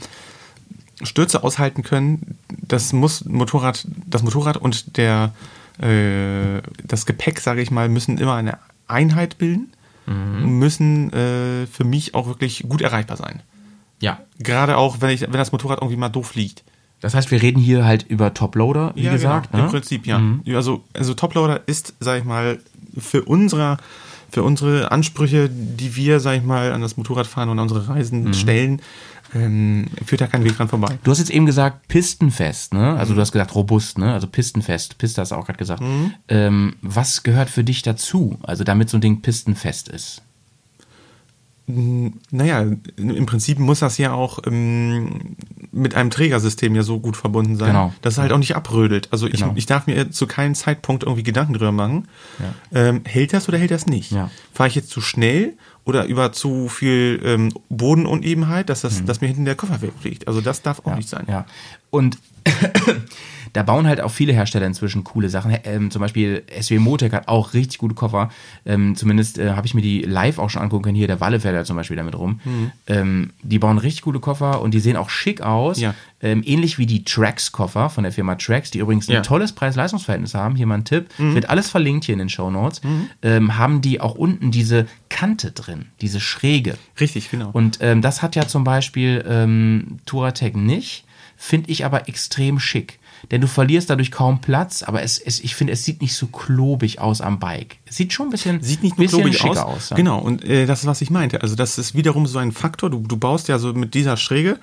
[1.04, 2.38] Stürze aushalten können.
[2.50, 5.34] Das muss Motorrad, das Motorrad und der
[5.80, 8.58] äh, das Gepäck, sage ich mal, müssen immer eine
[8.88, 9.72] Einheit bilden.
[10.08, 13.42] Müssen äh, für mich auch wirklich gut erreichbar sein.
[14.02, 14.20] ja.
[14.40, 16.64] Gerade auch, wenn ich, wenn das Motorrad irgendwie mal doof liegt.
[17.02, 19.52] Das heißt, wir reden hier halt über Toploader, wie gesagt.
[19.52, 19.64] Genau.
[19.64, 19.70] Ne?
[19.70, 20.22] Im Prinzip, ja.
[20.56, 22.60] Also, also Toploader ist, sag ich mal,
[22.98, 23.78] für unsere,
[24.30, 28.26] für unsere Ansprüche, die wir, sag ich mal, an das Motorradfahren und an unsere Reisen
[28.26, 28.34] Mhm.
[28.34, 28.82] stellen,
[29.34, 31.00] ähm, führt da kein Weg dran vorbei.
[31.04, 32.96] Du hast jetzt eben gesagt pistenfest, ne?
[32.98, 34.14] Also du hast gesagt robust, ne?
[34.14, 34.98] Also pistenfest.
[34.98, 35.82] Piste hast du auch gerade gesagt.
[36.28, 38.38] Ähm, was gehört für dich dazu?
[38.44, 40.22] Also damit so ein Ding pistenfest ist.
[41.68, 42.66] Naja,
[42.98, 45.36] im Prinzip muss das ja auch ähm,
[45.72, 47.94] mit einem Trägersystem ja so gut verbunden sein, Genau.
[48.02, 49.08] dass es halt auch nicht abrödelt.
[49.12, 49.54] Also ich, Genau.
[49.56, 52.08] ich darf mir zu keinem Zeitpunkt irgendwie Gedanken drüber machen.
[52.74, 54.12] Ähm, hält das oder hält das nicht?
[54.12, 54.30] Ja.
[54.54, 55.54] Fahre ich jetzt zu schnell
[55.86, 60.28] oder über zu viel ähm, Bodenunebenheit, dass, das, dass mir hinten der Koffer wegfliegt?
[60.28, 60.92] Also das darf auch Mhm.
[60.92, 61.26] ja, nicht sein.
[61.30, 61.46] Ja.
[61.90, 62.18] Und
[63.54, 65.56] da bauen halt auch viele Hersteller inzwischen coole Sachen.
[65.66, 68.30] Ähm, zum Beispiel SW Motec hat auch richtig gute Koffer.
[68.66, 70.96] Ähm, zumindest äh, habe ich mir die live auch schon angucken können.
[70.96, 72.40] Hier der Walle fährt ja zum Beispiel damit rum.
[72.88, 75.80] Ähm, die bauen richtig gute Koffer und die sehen auch schick aus.
[75.80, 75.94] Ja.
[76.24, 79.22] Ähm, ähnlich wie die Trax-Koffer von der Firma Trax, die übrigens ein Ja.
[79.22, 80.56] tolles Preis-Leistungs-Verhältnis haben.
[80.56, 81.08] Hier mal ein Tipp.
[81.18, 82.82] Wird alles verlinkt hier in den Show Notes.
[83.24, 86.78] Ähm, haben die auch unten diese Kante drin, diese Schräge.
[87.00, 87.50] Richtig, genau.
[87.54, 89.24] Und ähm, das hat ja zum Beispiel
[90.06, 91.06] Touratec nicht,
[91.38, 93.00] finde ich aber extrem schick.
[93.30, 96.28] Denn du verlierst dadurch kaum Platz, aber es, es, ich finde, es sieht nicht so
[96.28, 97.78] klobig aus am Bike.
[97.86, 99.76] Es sieht schon ein bisschen, Sieht nicht nur bisschen klobig schicker aus.
[99.76, 99.90] aus.
[99.92, 99.96] ja.
[99.96, 101.42] Genau, und äh, das ist, was ich meinte.
[101.42, 102.90] Also das ist wiederum so ein Faktor.
[102.90, 104.60] Du, du baust ja so mit dieser Schräge,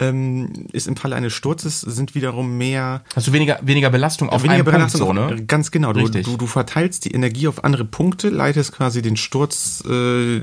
[0.00, 4.42] ähm, ist im Falle eines Sturzes sind wiederum mehr Hast du weniger, weniger Belastung auf
[4.42, 5.06] weniger einen Belastung.
[5.16, 5.44] Punkt, so, ne?
[5.46, 5.92] Ganz genau.
[5.92, 10.38] Du, du, du verteilst die Energie auf andere Punkte, leitest quasi den Sturz, äh,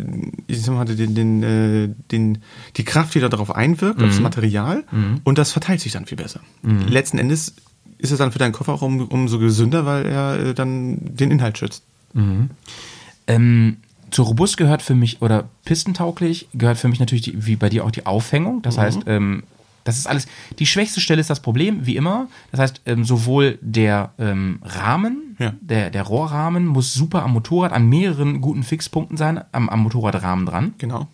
[0.47, 2.37] ich sag mal, den, den, äh, den,
[2.77, 4.23] die Kraft, die da drauf einwirkt, aufs Mhm.
[4.23, 4.83] Material,
[5.23, 6.39] und das verteilt sich dann viel besser.
[6.63, 7.53] Letzten Endes
[7.97, 11.29] ist es dann für deinen Koffer auch um, umso gesünder, weil er äh, dann den
[11.31, 11.83] Inhalt schützt.
[13.27, 13.77] Ähm,
[14.12, 17.86] zu robust gehört für mich, oder pistentauglich, gehört für mich natürlich, die, wie bei dir
[17.86, 18.62] auch die Aufhängung.
[18.62, 19.43] Das heißt, ähm,
[19.84, 20.28] das ist alles,
[20.59, 22.28] die schwächste Stelle ist das Problem, wie immer.
[22.51, 25.54] Das heißt, ähm, sowohl der ähm, Rahmen, Ja.
[25.59, 30.46] der, der Rohrrahmen muss super am Motorrad, an mehreren guten Fixpunkten sein, am, am Motorradrahmen
[30.46, 30.74] dran.
[30.78, 31.08] Genau.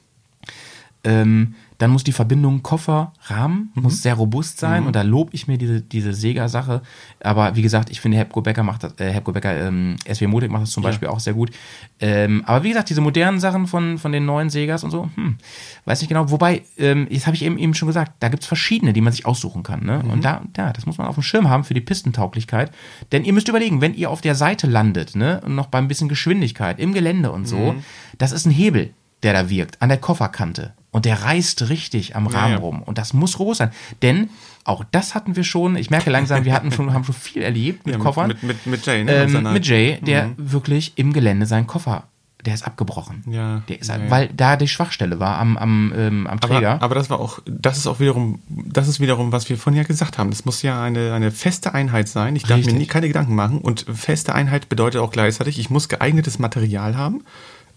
[1.03, 3.83] Ähm, dann muss die Verbindung Koffer-Rahmen Mhm.
[3.83, 6.81] muss sehr robust sein und da lobe ich mir diese, diese Sega-Sache.
[7.21, 10.49] Aber wie gesagt, ich finde, Hepco Becker macht das, äh, Hepco Becker, ähm, SW Motek
[10.51, 11.51] macht das zum Beispiel auch sehr gut.
[11.99, 15.37] Ähm, aber wie gesagt, diese modernen Sachen von, von den neuen Segas und so, hm,
[15.85, 16.31] weiß nicht genau.
[16.31, 19.25] Wobei, ähm, jetzt habe ich eben, eben schon gesagt, da gibt's verschiedene, die man sich
[19.25, 19.83] aussuchen kann.
[19.85, 20.01] Ne?
[20.03, 20.09] Mhm.
[20.09, 22.71] Und da, ja, das muss man auf dem Schirm haben für die Pistentauglichkeit.
[23.11, 25.87] Denn ihr müsst überlegen, wenn ihr auf der Seite landet, ne, und noch bei ein
[25.87, 27.83] bisschen Geschwindigkeit im Gelände und so, Mhm.
[28.17, 28.93] das ist ein Hebel,
[29.23, 30.73] der da wirkt, an der Kofferkante.
[30.97, 32.57] Und der reißt richtig am Rahmen ja.
[32.57, 32.81] rum.
[32.81, 33.69] Und das muss robust sein.
[34.01, 34.31] Denn
[34.63, 37.85] auch das hatten wir schon, ich merke langsam, wir hatten schon, haben schon viel erlebt
[37.85, 38.29] mit Ja, Koffern.
[38.29, 39.11] Mit, mit, mit Jay, ne?
[39.11, 42.05] ähm, mit Jay, der wirklich im Gelände seinen Koffer,
[42.43, 43.23] der ist abgebrochen.
[43.29, 44.09] Ja, Der ist, ja, ja.
[44.09, 46.71] Weil da die Schwachstelle war am, am, ähm, am Träger.
[46.71, 49.77] Aber, aber das war auch, das ist auch wiederum, das ist wiederum, was wir vorhin
[49.79, 50.31] ja gesagt haben.
[50.31, 52.35] Das muss ja eine, eine feste Einheit sein.
[52.35, 52.73] Ich darf Richtig.
[52.73, 53.59] mir nie keine Gedanken machen.
[53.59, 57.23] Und feste Einheit bedeutet auch gleichzeitig, ich muss geeignetes Material haben,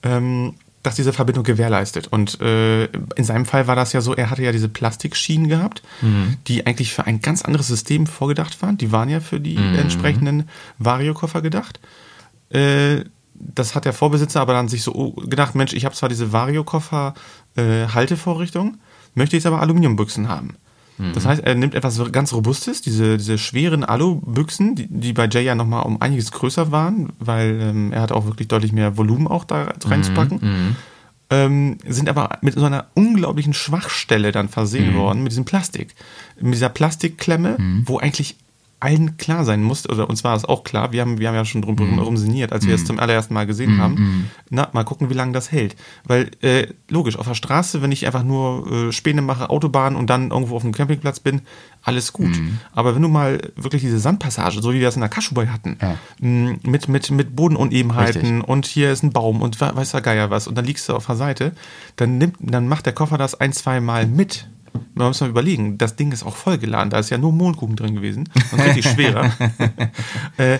[0.04, 2.06] ähm, das diese Verbindung gewährleistet.
[2.08, 5.82] Und äh, in seinem Fall war das ja so, er hatte ja diese Plastikschienen gehabt,
[6.00, 6.36] Mhm.
[6.46, 8.78] die eigentlich für ein ganz anderes System vorgedacht waren.
[8.78, 9.74] Die waren ja für die Mhm.
[9.74, 10.48] entsprechenden
[10.78, 11.80] Vario-Koffer gedacht.
[12.50, 13.04] Äh,
[13.34, 17.14] das hat der Vorbesitzer aber dann sich so gedacht, Mensch, ich habe zwar diese Vario-Koffer
[17.56, 18.78] äh, Haltevorrichtung,
[19.14, 20.56] möchte jetzt aber Aluminiumbüchsen haben.
[21.14, 25.44] Das heißt, er nimmt etwas ganz Robustes, diese, diese schweren Alubüchsen, die, die bei Jay
[25.44, 29.26] ja nochmal um einiges größer waren, weil ähm, er hat auch wirklich deutlich mehr Volumen
[29.26, 30.76] auch da reinzupacken.
[31.32, 35.94] Ähm, sind aber mit so einer unglaublichen Schwachstelle dann versehen worden, mit diesem Plastik.
[36.40, 37.56] Mit dieser Plastikklemme,
[37.86, 38.36] wo eigentlich
[38.80, 41.44] allen klar sein muss, oder uns war es auch klar, wir haben, wir haben ja
[41.44, 44.30] schon drum herum sinniert, als wir es zum allerersten Mal gesehen haben.
[44.48, 45.76] Na, mal gucken, wie lange das hält.
[46.04, 50.08] Weil, äh, logisch, auf der Straße, wenn ich einfach nur äh, Späne mache, Autobahn und
[50.10, 51.42] dann irgendwo auf dem Campingplatz bin,
[51.82, 52.32] alles gut.
[52.72, 55.76] Aber wenn du mal wirklich diese Sandpassage, so wie wir das in der Kaschubai hatten,
[56.20, 58.48] mh, mit, mit, mit Bodenunebenheiten Richtig.
[58.48, 60.94] und hier ist ein Baum und we- weiß der Geier was und dann liegst du
[60.94, 61.52] auf der Seite,
[61.96, 64.48] dann nimmt, dann macht der Koffer das ein, zwei Mal mit.
[64.94, 67.94] Man muss mal überlegen, das Ding ist auch vollgeladen, da ist ja nur Mondkuchen drin
[67.94, 69.32] gewesen und richtig schwerer.
[70.36, 70.58] äh,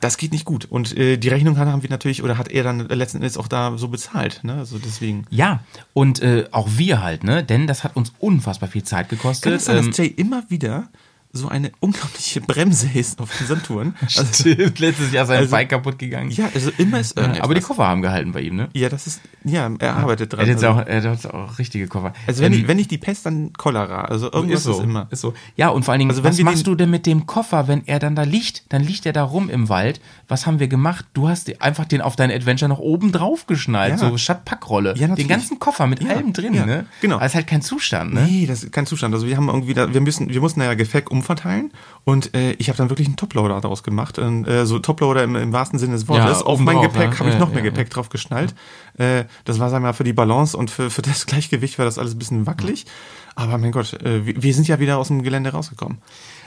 [0.00, 0.64] Das geht nicht gut.
[0.64, 3.76] Und äh, die Rechnung haben wir natürlich, oder hat er dann letzten Endes auch da
[3.78, 4.40] so bezahlt.
[4.42, 4.54] Ne?
[4.54, 5.26] Also deswegen.
[5.30, 5.60] ja,
[5.92, 7.44] und äh, auch wir halt, ne?
[7.44, 9.44] Denn das hat uns unfassbar viel Zeit gekostet.
[9.44, 10.88] Kann es sein, Ähm, dass Jay immer wieder
[11.34, 13.94] so eine unglaubliche Bremse ist auf den Sandtouren?
[14.02, 16.30] Also, Stimmt, letztes Jahr sein Also- Bike kaputt gegangen.
[16.30, 17.44] ja, also immer ist Ja, irgendetwas.
[17.44, 18.68] aber die Koffer haben gehalten bei ihm, ne?
[18.74, 20.40] Ja, das ist, ja, er arbeitet Er dran.
[20.40, 22.12] hat jetzt also, auch, er hat auch richtige Koffer.
[22.26, 24.02] also wenn, Ähm, ich, wenn nicht die Pest, dann Cholera.
[24.04, 25.06] Also irgendwas ist so, ist immer.
[25.10, 25.32] Ist so.
[25.56, 27.98] Ja, und vor allen Dingen, Also was machst du denn mit dem Koffer, wenn er
[27.98, 28.64] dann da liegt?
[28.72, 30.00] Dann liegt er da rum im Wald.
[30.28, 31.06] Was haben wir gemacht?
[31.14, 34.10] Du hast einfach den auf dein Adventure noch oben drauf geschnallt, Ja.
[34.10, 34.94] so statt Packrolle.
[34.96, 36.86] Ja, den ganzen Koffer mit Ja, allem drin, ja, ne?
[37.00, 37.16] genau.
[37.16, 38.26] Aber ist halt kein Zustand, ne?
[38.28, 39.14] Nee, das ist kein Zustand.
[39.14, 41.72] Also wir haben irgendwie, da, wir müssen, wir mussten ja Gepäck umverteilen
[42.04, 44.18] und äh, ich habe dann wirklich einen Toploader daraus gemacht.
[44.18, 46.40] Und, äh, so Toploader im, im wahrsten Sinne des Wortes.
[46.40, 47.18] Ja, Auf mein drauf, Gepäck ne?
[47.18, 48.54] habe ich Ja, noch mehr ja, Gepäck drauf geschnallt.
[48.98, 51.84] Äh, das war, sagen wir mal, für die Balance und für, für das Gleichgewicht war
[51.84, 52.86] das alles ein bisschen wackelig.
[53.34, 55.98] Aber mein Gott, äh, wir, wir sind ja wieder aus dem Gelände rausgekommen.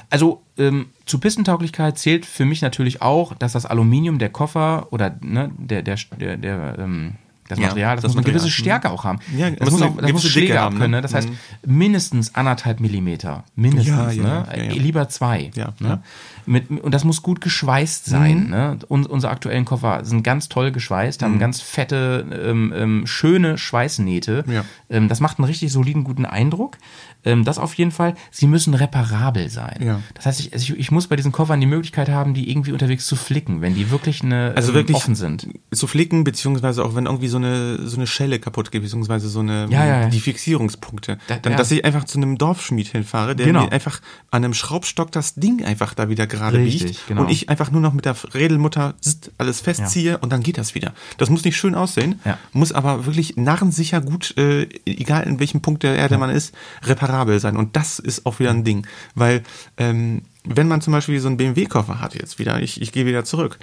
[0.09, 5.17] Also ähm, zu Pistentauglichkeit zählt für mich natürlich auch, dass das Aluminium der Koffer oder
[5.21, 7.15] ne, der, der, der, der ähm,
[7.47, 8.79] das Ja, Material, das, das muss eine gewisse Material.
[8.79, 9.19] Stärke auch haben.
[9.37, 10.91] Ja, das muss muss auch, das muss gewisse Schläge haben, abkönnen.
[10.91, 11.01] ne?
[11.01, 11.37] Das heißt, Mhm.
[11.77, 13.43] mindestens anderthalb Millimeter.
[13.55, 14.15] Mindestens.
[14.15, 14.45] Ja, ne?
[14.55, 15.51] ja, Lieber zwei.
[15.79, 16.01] Ne?
[16.47, 18.11] Mit, und das muss gut geschweißt Mhm.
[18.11, 18.49] sein.
[18.49, 18.77] Ne?
[18.87, 24.43] Und unsere aktuellen Koffer sind ganz toll geschweißt, haben ganz fette, ähm, ähm, schöne Schweißnähte.
[24.47, 24.61] Mhm.
[24.89, 26.77] Ähm, das macht einen richtig soliden, guten Eindruck.
[27.25, 28.15] Ähm, das auf jeden Fall.
[28.31, 29.79] Sie müssen reparabel sein.
[29.81, 29.99] Ja.
[30.13, 32.71] Das heißt, ich, also ich, ich muss bei diesen Koffern die Möglichkeit haben, die irgendwie
[32.71, 35.47] unterwegs zu flicken, wenn die wirklich eine, Also ähm, wirklich offen sind.
[35.73, 39.39] zu flicken, beziehungsweise auch wenn irgendwie so eine, so eine Schelle kaputt geht, beziehungsweise so
[39.39, 41.17] eine, Ja, ja, die Fixierungspunkte.
[41.27, 43.63] Da- dann, dass ich einfach zu einem Dorfschmied hinfahre, der Genau.
[43.65, 47.21] mir einfach an einem Schraubstock das Ding einfach da wieder gerade biegt genau.
[47.23, 50.75] und ich einfach nur noch mit der Rädelmutter zzt, alles festziehe und dann geht das
[50.75, 50.93] wieder.
[51.17, 52.19] Das muss nicht schön aussehen,
[52.53, 56.53] muss aber wirklich narrensicher gut, äh, egal in welchem Punkt der Erde man ist,
[56.83, 57.55] reparabel sein.
[57.57, 58.85] Und das ist auch wieder ein Ding,
[59.15, 59.43] weil
[59.77, 63.23] ähm, wenn man zum Beispiel so einen BMW-Koffer hat jetzt wieder, ich, ich gehe wieder
[63.25, 63.57] zurück,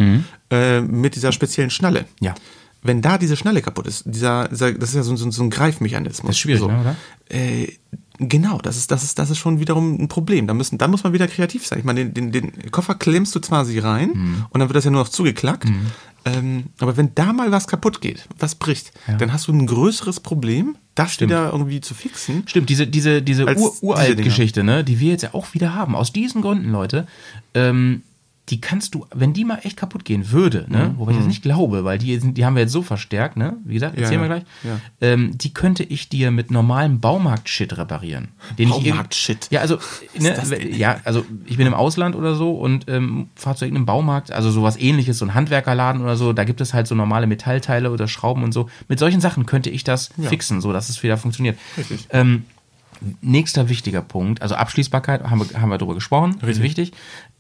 [0.51, 2.35] äh, mit dieser speziellen Schnalle, Ja.
[2.83, 5.51] wenn da diese Schnalle kaputt ist, dieser, dieser das ist ja so, so, so ein
[5.51, 6.27] Greifmechanismus.
[6.29, 6.69] Das ist schwierig, so.
[6.69, 6.97] ne, oder?
[7.29, 7.69] Äh,
[8.19, 10.47] genau, das ist, das ist, das ist schon wiederum ein Problem.
[10.49, 11.79] Da müssen, da muss man wieder kreativ sein.
[11.79, 14.47] Ich meine, den, den, den Koffer klemmst du zwar sie rein Mhm.
[14.51, 15.69] und dann wird das ja nur noch zugeklackt.
[16.25, 20.21] Ähm, aber wenn da mal was kaputt geht, was bricht, dann hast du ein größeres
[20.21, 22.45] Problem, das wieder irgendwie zu fixen.
[22.47, 23.97] Stimmt, diese, diese, diese Ur.
[24.17, 25.97] Geschichte, ne, die wir jetzt ja auch wieder haben.
[25.97, 27.07] Aus diesen Gründen, Leute,
[27.55, 28.03] ähm,
[28.53, 30.99] die kannst du, wenn die mal echt kaputt gehen würde, ne, Mhm.
[30.99, 33.73] wobei ich das nicht glaube, weil die, die haben wir jetzt so verstärkt, ne, wie
[33.73, 34.29] gesagt, erzählen ja.
[34.29, 34.81] wir gleich, Ja.
[35.01, 38.29] ähm, die könnte ich dir mit normalem Baumarkt-Shit reparieren.
[38.59, 39.49] Baumarkt-Shit?
[39.51, 39.79] Ja, also,
[40.19, 40.37] ne,
[40.77, 44.51] ja, also ich bin im Ausland oder so und ähm, fahre zu irgendeinem Baumarkt, also
[44.51, 48.07] sowas ähnliches, so ein Handwerkerladen oder so, da gibt es halt so normale Metallteile oder
[48.07, 48.69] Schrauben und so.
[48.89, 51.59] Mit solchen Sachen könnte ich das fixen, so dass es wieder funktioniert.
[52.11, 52.45] Ähm,
[53.21, 56.93] nächster wichtiger Punkt, also Abschließbarkeit, haben wir, haben wir darüber gesprochen, ist wichtig.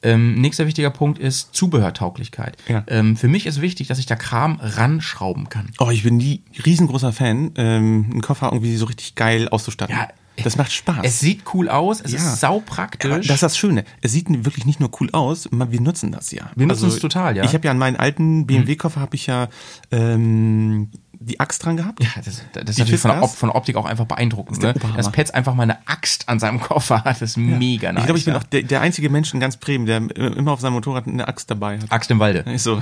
[0.02, 2.56] Ähm, nächster wichtiger Punkt ist Zubehörtauglichkeit.
[2.68, 2.84] Ja.
[2.88, 5.70] Ähm, für mich ist wichtig, dass ich da Kram ranschrauben kann.
[5.78, 9.94] Oh, ich bin nie riesengroßer Fan, ähm, einen Koffer irgendwie so richtig geil auszustatten.
[9.94, 10.08] Ja,
[10.42, 10.98] das macht Spaß.
[11.02, 12.18] Es sieht cool aus, es Ja.
[12.18, 13.10] ist saupraktisch.
[13.10, 13.84] Aber das ist das Schöne.
[14.00, 16.44] Es sieht wirklich nicht nur cool aus, wir nutzen das ja.
[16.46, 17.42] Also Wir nutzen es total, ja.
[17.42, 17.48] Mhm.
[17.48, 19.48] Ich habe ja an meinen alten BMW-Koffer habe ich ja
[19.90, 20.88] ähm,
[21.24, 22.02] die Axt dran gehabt.
[22.02, 23.22] Ja, das, das ist natürlich von der?
[23.22, 24.62] Op von der Optik auch einfach beeindruckend.
[24.62, 24.74] Ne?
[24.96, 28.02] Dass Petz einfach mal eine Axt an seinem Koffer hat, das ist mega nice.
[28.02, 28.40] ich glaube, ich bin ja.
[28.40, 31.50] auch der, der einzige Mensch in ganz Bremen, der immer auf seinem Motorrad eine Axt
[31.50, 31.90] dabei hat.
[31.90, 32.44] Axt im Walde.
[32.62, 32.80] So.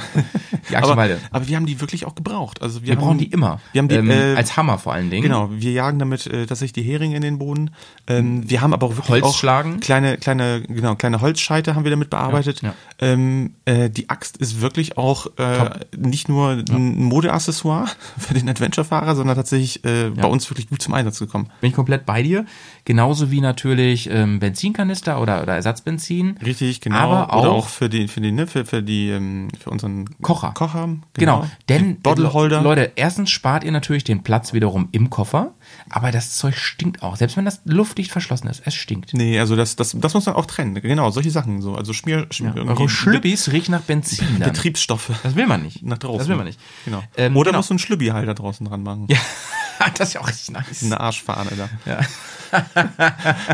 [0.69, 1.21] Die Axt im aber, Walde.
[1.31, 2.61] aber wir haben die wirklich auch gebraucht.
[2.61, 3.61] Also wir, Wir haben, brauchen die immer.
[3.73, 5.23] Wir haben die ähm, äh, als Hammer vor allen Dingen.
[5.23, 7.71] Genau, wir jagen damit äh, tatsächlich die Heringe in den Boden.
[8.07, 9.81] Ähm, wir haben aber auch wirklich Holz auch schlagen.
[9.81, 12.63] kleine, kleine, genau, kleine Holzscheite haben wir damit bearbeitet.
[12.63, 12.75] Ja, ja.
[13.09, 17.89] Ähm, äh, die Axt ist wirklich auch äh, nicht nur ein Modeaccessoire
[18.31, 21.49] für den Adventure-Fahrer, sondern tatsächlich äh, bei uns wirklich gut zum Einsatz gekommen.
[21.61, 22.45] Bin ich komplett bei dir.
[22.85, 26.37] Genauso wie natürlich ähm, Benzinkanister oder, oder Ersatzbenzin.
[26.45, 26.97] Richtig, genau.
[26.97, 30.53] Aber Oder auch- für die, für die, ne, für, für die, ähm, für unseren Kocher.
[30.55, 30.89] Kocher.
[31.15, 32.63] Genau, denn Die Bottleholder.
[32.63, 35.53] Leute, erstens spart ihr natürlich den Platz wiederum im Koffer,
[35.91, 37.17] aber das Zeug stinkt auch.
[37.17, 39.13] Selbst wenn das luftdicht verschlossen ist, es stinkt.
[39.15, 40.75] Nee, also das, das, das muss man auch trennen.
[40.75, 41.75] Genau, solche Sachen so.
[41.75, 44.27] Also Schmier, Schmier Eure Schlüppis riechen nach Benzin.
[44.39, 44.53] Dann.
[44.53, 45.11] Betriebsstoffe.
[45.23, 45.83] Das will man nicht.
[45.83, 46.19] nach draußen.
[46.19, 46.61] Das will man nicht.
[46.85, 47.03] Genau.
[47.17, 47.59] Ähm, Oder genau.
[47.59, 49.07] musst du einen Schlübbi-Halter draußen dran machen.
[49.09, 49.19] Ja,
[49.95, 50.85] das ist ja auch richtig nice.
[50.85, 51.69] Eine Arschfahne da.
[51.91, 52.01] Ja.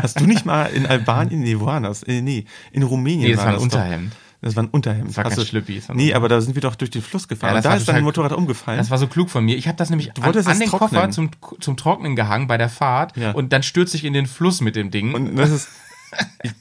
[0.01, 2.03] Hast du nicht mal in Albanien, nee, wo war das?
[2.03, 3.61] Äh, nee, in Rumänien Nee, das war ein doch.
[3.63, 4.13] Unterhemd.
[4.41, 5.09] Das war ein Unterhemd.
[5.09, 6.75] Das war Hast kein du- Schlüppi, das war ein Nee, aber da sind wir doch
[6.75, 7.51] durch den Fluss gefahren.
[7.51, 8.77] Ja, und da ist dein total- Motorrad umgefallen.
[8.77, 9.57] Das war so klug von mir.
[9.57, 10.89] Ich habe das nämlich an, wolltest an es den trocknen.
[11.01, 13.31] Koffer zum, zum Trocknen gehangen bei der Fahrt Ja.
[13.31, 15.13] und dann stürzte ich in den Fluss mit dem Ding.
[15.15, 15.69] und das ist,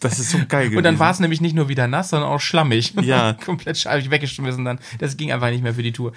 [0.00, 0.78] das ist so geil gewesen.
[0.78, 2.94] Und dann war es nämlich nicht nur wieder nass, sondern auch schlammig.
[3.02, 3.32] Ja.
[3.44, 4.78] Komplett ich weggeschmissen dann.
[4.98, 6.12] Das ging einfach nicht mehr für die Tour.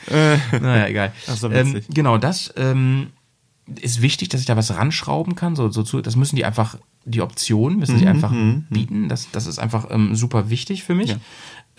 [0.60, 1.12] naja, egal.
[1.28, 3.08] Ach so, ähm, genau, das ähm,
[3.80, 5.56] ist wichtig, dass ich da was ranschrauben kann.
[5.56, 8.32] So, so zu, das müssen die einfach, die Option müssen Mhm, sie einfach
[8.70, 9.10] bieten.
[9.10, 11.16] Das, das ist einfach ähm, super wichtig für mich.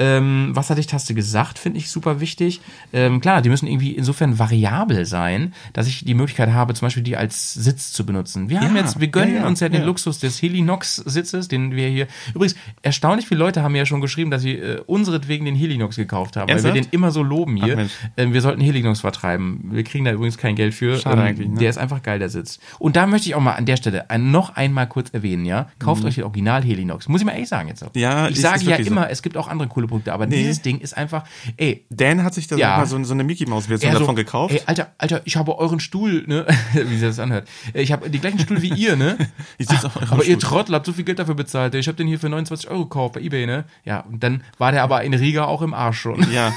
[0.01, 2.63] Ähm, Wasserdichttaste gesagt, finde ich super wichtig.
[2.95, 7.03] Ähm, klar, die müssen irgendwie insofern variabel sein, dass ich die Möglichkeit habe, zum Beispiel
[7.03, 8.49] die als Sitz zu benutzen.
[8.49, 9.83] Wir haben Ja, jetzt, wir gönnen ja, ja, uns ja den.
[9.83, 12.07] Luxus des Helinox-Sitzes, den wir hier.
[12.35, 15.97] Übrigens, erstaunlich viele Leute haben mir ja schon geschrieben, dass sie äh, unseretwegen den Helinox
[15.97, 16.93] gekauft haben, weil wir Ernsthaft?
[16.93, 17.77] den immer so loben hier.
[17.79, 19.69] Ach, ähm, wir sollten Helinox vertreiben.
[19.71, 20.99] Wir kriegen da übrigens kein Geld für.
[20.99, 21.59] Schade eigentlich, ne?
[21.59, 22.59] Der ist einfach geil, der Sitz.
[22.79, 25.69] Und da möchte ich auch mal an der Stelle ein, noch einmal kurz erwähnen, ja.
[25.79, 27.09] Kauft euch den Original Helinox.
[27.09, 27.95] Muss ich mal ehrlich sagen jetzt auch.
[27.95, 28.01] Mhm.
[28.01, 28.93] Ja, ich sage ja wirklich so.
[28.93, 30.37] immer, es gibt auch andere coole Produkte, aber Nee.
[30.39, 31.25] dieses Ding ist einfach,
[31.59, 32.79] ey, Dan hat sich da Ja.
[32.79, 34.55] mal so, so eine Mickey-Maus-Version er so, davon gekauft.
[34.55, 36.47] Ey, Alter, Alter, ich habe euren Stuhl, ne?
[36.73, 37.47] Wie sich das anhört.
[37.75, 39.19] Ich habe den gleichen Stuhl wie ihr, ne?
[39.59, 40.49] Ich sitze auf eurem aber ihr Stuhl.
[40.51, 41.75] Trottel habt so viel Geld dafür bezahlt.
[41.75, 43.65] Ich habe den hier für 29 Euro gekauft bei Ebay, ne?
[43.85, 46.25] Ja, und dann war der aber in Riga auch im Arsch schon.
[46.33, 46.53] Ja.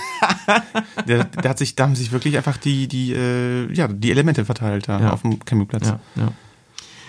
[1.07, 4.45] der, der hat sich, da haben sich wirklich einfach die, die, äh, ja, die Elemente
[4.45, 5.10] verteilt da Ja.
[5.11, 5.88] auf dem Campingplatz.
[5.88, 6.27] Ja, ja.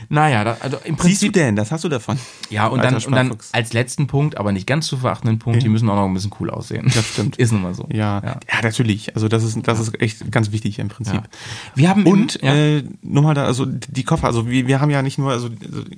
[0.08, 1.32] Naja, da, also im Siehst du Prinzip.
[1.34, 2.18] denn, das hast du davon.
[2.50, 5.68] Ja, und dann, und dann als letzten Punkt, aber nicht ganz zu verachtenden Punkt, die
[5.68, 6.90] müssen auch noch ein bisschen cool aussehen.
[6.94, 7.36] Das stimmt.
[7.44, 7.86] Ist nun mal so.
[7.92, 9.14] Ja, ja, natürlich.
[9.14, 11.14] Also das ist, das ist echt ganz wichtig im Prinzip.
[11.14, 11.22] Ja.
[11.74, 14.80] Wir haben Und im, ja, äh, nur mal da, also die Koffer, also wir, wir
[14.80, 15.48] haben ja nicht nur, also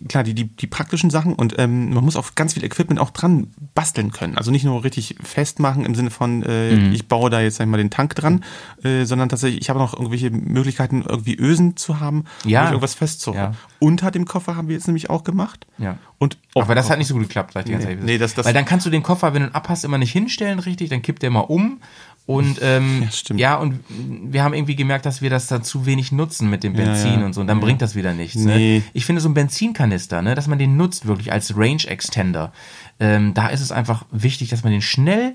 [0.08, 3.10] klar, die, die, die praktischen Sachen und ähm, man muss auf ganz viel Equipment auch
[3.10, 4.36] dran basteln können.
[4.38, 6.92] Also nicht nur richtig festmachen im Sinne von, äh, Mhm.
[6.92, 8.44] ich baue da jetzt sag ich mal den Tank dran,
[8.82, 12.62] äh, sondern tatsächlich, ich habe noch irgendwelche Möglichkeiten, irgendwie Ösen zu haben, Ja.
[12.62, 13.56] um irgendwas festzuhauen.
[13.96, 14.00] Ja.
[14.02, 15.66] Unter dem Koffer haben wir jetzt nämlich auch gemacht.
[15.78, 15.98] Ja.
[16.18, 18.04] Und aber das hat nicht so gut geklappt, sag ich dir ganz Nee, ehrlich.
[18.04, 20.12] nee, das- das- Weil dann kannst du den Koffer, wenn du ihn abhast, immer nicht
[20.12, 21.80] hinstellen richtig, dann kippt der mal um.
[22.26, 23.40] Und ähm, Ja, stimmt.
[23.40, 26.72] ja, und wir haben irgendwie gemerkt, dass wir das da zu wenig nutzen mit dem
[26.72, 27.26] Benzin ja.
[27.26, 27.40] und so.
[27.40, 28.34] Und dann bringt das wieder nichts.
[28.36, 28.78] Nee.
[28.78, 28.82] Ne?
[28.94, 32.52] Ich finde so ein Benzinkanister, ne, dass man den nutzt wirklich als Range Extender.
[32.98, 35.34] Ähm, da ist es einfach wichtig, dass man den schnell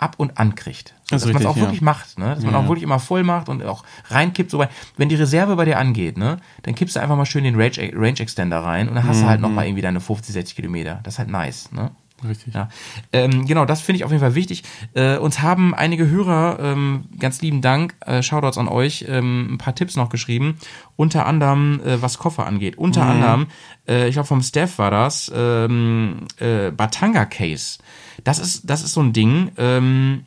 [0.00, 0.94] ab und ankriegt.
[1.04, 1.62] So, Das dass man es auch ja.
[1.62, 2.34] wirklich macht, ne?
[2.34, 4.50] Dass man Ja, auch wirklich immer voll macht und auch reinkippt.
[4.50, 7.44] So, weil, wenn die Reserve bei dir angeht, ne, dann kippst du einfach mal schön
[7.44, 9.42] den Range, Range Extender rein und dann hast du halt Mhm.
[9.46, 11.00] noch mal irgendwie deine 50, 60 Kilometer.
[11.02, 11.90] Das ist halt nice, ne?
[12.26, 12.52] Richtig.
[12.54, 12.68] Ja.
[13.14, 14.62] Ähm, genau, das finde ich auf jeden Fall wichtig.
[14.92, 19.58] Äh, uns haben einige Hörer, ähm, ganz lieben Dank, äh, Shoutouts an euch, ähm, ein
[19.58, 20.58] paar Tipps noch geschrieben.
[20.96, 22.76] Unter anderem, äh, was Koffer angeht.
[22.76, 23.46] Unter anderem,
[23.88, 27.78] äh, ich glaube vom Steph war das, ähm, äh, Batanga Case.
[28.24, 29.52] Das ist, das ist so ein Ding.
[29.56, 30.26] Ähm,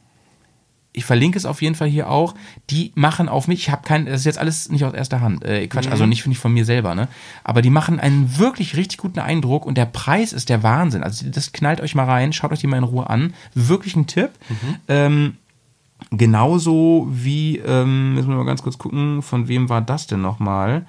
[0.94, 2.36] ich verlinke es auf jeden Fall hier auch.
[2.70, 5.44] Die machen auf mich, ich habe kein, das ist jetzt alles nicht aus erster Hand,
[5.44, 7.08] äh, Quatsch, also nicht nicht von mir selber, ne?
[7.44, 11.04] Aber die machen einen wirklich richtig guten Eindruck und der Preis ist der Wahnsinn.
[11.04, 13.34] Also das knallt euch mal rein, schaut euch die mal in Ruhe an.
[13.56, 14.30] Wirklich ein Tipp.
[14.88, 15.38] Ähm,
[16.12, 20.86] genauso wie, ähm, müssen wir mal ganz kurz gucken, von wem war das denn nochmal?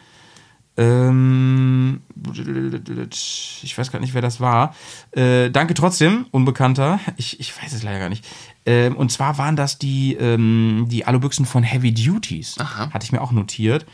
[0.77, 2.03] Ähm,
[2.33, 4.75] ich weiß gar nicht, wer das war.
[5.13, 7.01] Äh, danke trotzdem, Unbekannter.
[7.17, 8.25] Ich, ich weiß es leider gar nicht.
[8.67, 12.59] Ähm, und zwar waren das die, ähm, die Alubüchsen von Heavy Duties.
[12.59, 12.91] Aha.
[12.93, 13.87] Hatte ich mir auch notiert.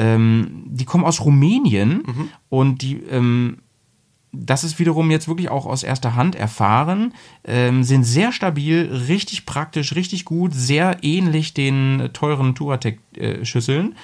[0.00, 3.02] Die kommen aus Rumänien und die,
[4.32, 9.46] das ist wiederum jetzt wirklich auch aus erster Hand erfahren, ähm, sind sehr stabil, richtig
[9.46, 13.96] praktisch, richtig gut, sehr ähnlich den äh, teuren Touratec-Schüsseln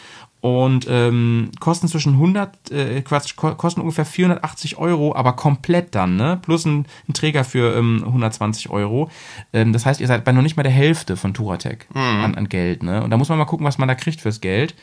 [0.45, 6.17] und ähm, kosten zwischen 100, äh, Quatsch, ko kosten ungefähr 480 Euro, aber komplett dann,
[6.17, 6.39] ne?
[6.43, 9.09] Plus ein, ein Träger für ähm, 120 Euro.
[9.55, 11.87] Ähm, das heißt, ihr seid bei noch nicht mal der Hälfte von Touratec
[12.25, 13.03] an, an Geld, ne?
[13.03, 14.75] Und da muss man mal gucken, was man da kriegt fürs Geld.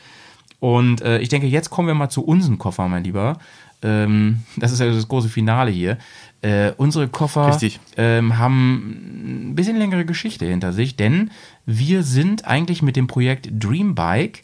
[0.58, 3.38] Und äh, ich denke, jetzt kommen wir mal zu unseren Koffer, mein Lieber.
[3.82, 5.96] Ähm, das ist ja das große Finale hier.
[6.40, 7.56] Äh, unsere Koffer
[7.96, 11.30] ähm, haben ein bisschen längere Geschichte hinter sich, denn
[11.66, 14.42] wir sind eigentlich mit dem Projekt Dream Bike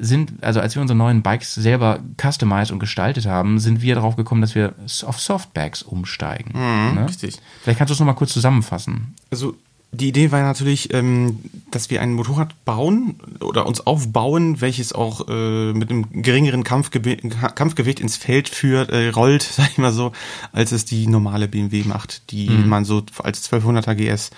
[0.00, 4.16] sind, also als wir unsere neuen Bikes selber customized und gestaltet haben, sind wir darauf
[4.16, 4.74] gekommen, dass wir
[5.04, 6.52] auf Softbacks umsteigen.
[6.94, 7.06] ne?
[7.08, 7.36] Richtig.
[7.62, 9.14] Vielleicht kannst du es nochmal kurz zusammenfassen.
[9.30, 9.56] Also
[9.92, 11.40] die Idee war natürlich, ähm,
[11.72, 17.24] dass wir ein Motorrad bauen oder uns aufbauen, welches auch äh, mit einem geringeren Kampfgewicht,
[17.56, 20.12] Kampfgewicht ins Feld führt, äh, rollt, sag ich mal so,
[20.52, 24.30] als es die normale BMW macht, die man so als 1200er GS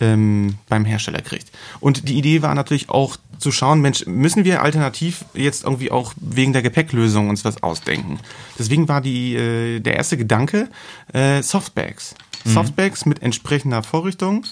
[0.00, 1.50] ähm, beim Hersteller kriegt.
[1.80, 6.12] Und die Idee war natürlich auch zu schauen, Mensch, müssen wir alternativ jetzt irgendwie auch
[6.20, 8.18] wegen der Gepäcklösung uns was ausdenken?
[8.58, 10.68] Deswegen war die äh, der erste Gedanke
[11.14, 12.14] äh, Softbags.
[12.44, 14.44] Softbags mit entsprechender Vorrichtung.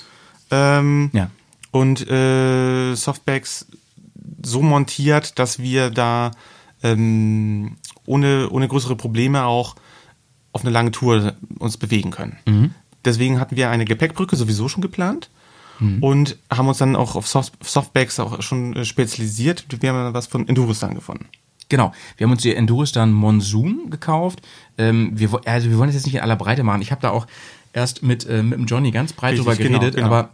[0.51, 1.31] Ähm, Ja.
[1.73, 3.67] und äh, Softbags
[4.43, 6.31] so montiert, dass wir da
[6.83, 9.75] ähm, ohne, ohne größere Probleme auch
[10.53, 12.71] auf eine lange Tour uns bewegen können.
[13.05, 15.31] Deswegen hatten wir eine Gepäckbrücke sowieso schon geplant
[16.01, 19.67] und haben uns dann auch auf Soft Softbags auch schon äh, spezialisiert.
[19.83, 21.27] Wir haben was von Endurostan gefunden.
[21.69, 24.41] Genau, wir haben uns die Enduristan Monsoon gekauft.
[24.79, 26.81] Ähm, wir, also wir wollen das jetzt nicht in aller Breite machen.
[26.81, 27.27] Ich habe da auch
[27.75, 30.07] erst mit, äh, mit dem Johnny ganz breit Richtig, drüber genau, geredet, genau.
[30.07, 30.31] aber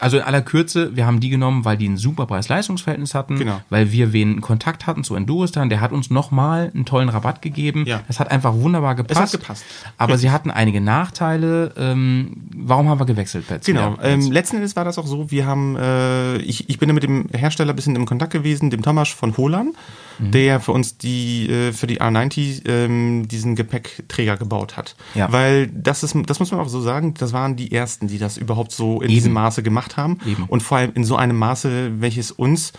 [0.00, 3.60] also in aller Kürze, wir haben die genommen, weil die ein super Preis-Leistungs-Verhältnis hatten, Genau.
[3.70, 7.84] weil wir wen Kontakt hatten zu Enduristan, der hat uns nochmal einen tollen Rabatt gegeben.
[7.86, 8.00] Ja.
[8.08, 9.32] Das hat einfach wunderbar gepasst.
[9.32, 9.64] gepasst.
[9.98, 11.72] Aber sie hatten einige Nachteile.
[11.76, 13.66] Ähm, warum haben wir gewechselt, Pets?
[13.66, 13.96] Genau.
[14.02, 17.26] Ähm, letzten Endes war das auch so, wir haben, äh, ich, ich bin mit dem
[17.32, 19.72] Hersteller ein bisschen im Kontakt gewesen, dem Thomas von Holan,
[20.20, 20.32] Mhm.
[20.32, 24.94] der für uns die, äh, für die R90 ähm, diesen Gepäckträger gebaut hat.
[25.14, 25.32] Ja.
[25.32, 28.36] Weil das ist, das muss man auch so sagen, das waren die ersten, die das
[28.36, 30.18] überhaupt so in diesem Maße gemacht haben.
[30.26, 30.44] Eben.
[30.44, 32.72] Und vor allem in so einem Maße, welches uns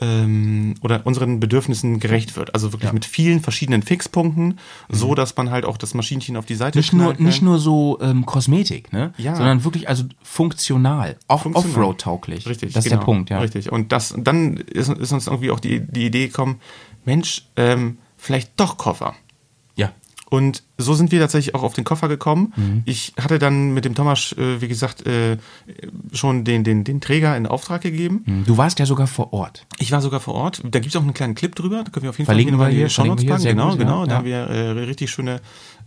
[0.00, 2.54] ähm, oder unseren Bedürfnissen gerecht wird.
[2.54, 2.92] Also wirklich Ja.
[2.94, 4.58] mit vielen verschiedenen Fixpunkten,
[4.88, 7.22] so dass man halt auch das Maschinchen auf die Seite nicht nur, kann.
[7.24, 9.12] nicht nur so ähm, Kosmetik, ne?
[9.18, 9.36] Ja.
[9.36, 11.44] sondern wirklich also funktional, auch.
[11.46, 12.46] Offroad-tauglich.
[12.46, 13.00] Richtig, Das ist genau.
[13.00, 13.38] der Punkt, ja.
[13.40, 13.70] Richtig.
[13.70, 16.60] Und das, dann ist, ist uns irgendwie auch die, die Idee gekommen,
[17.04, 19.14] Mensch, ähm, vielleicht doch Koffer.
[20.32, 22.54] Und so sind wir tatsächlich auch auf den Koffer gekommen.
[22.56, 22.82] Mhm.
[22.86, 25.36] Ich hatte dann mit dem Thomas, äh, wie gesagt, äh,
[26.14, 28.24] schon den, den, den Träger in Auftrag gegeben.
[28.46, 29.66] Du warst ja sogar vor Ort.
[29.78, 30.62] Ich war sogar vor Ort.
[30.64, 31.84] Da gibt es auch einen kleinen Clip drüber.
[31.84, 33.50] Da können wir auf jeden Verlinken Fall wir hier, verlinken wir hier.
[33.50, 33.58] packen.
[33.58, 34.00] Genau, gut, genau.
[34.00, 34.06] ja.
[34.06, 35.42] Da haben wir äh, richtig schöne,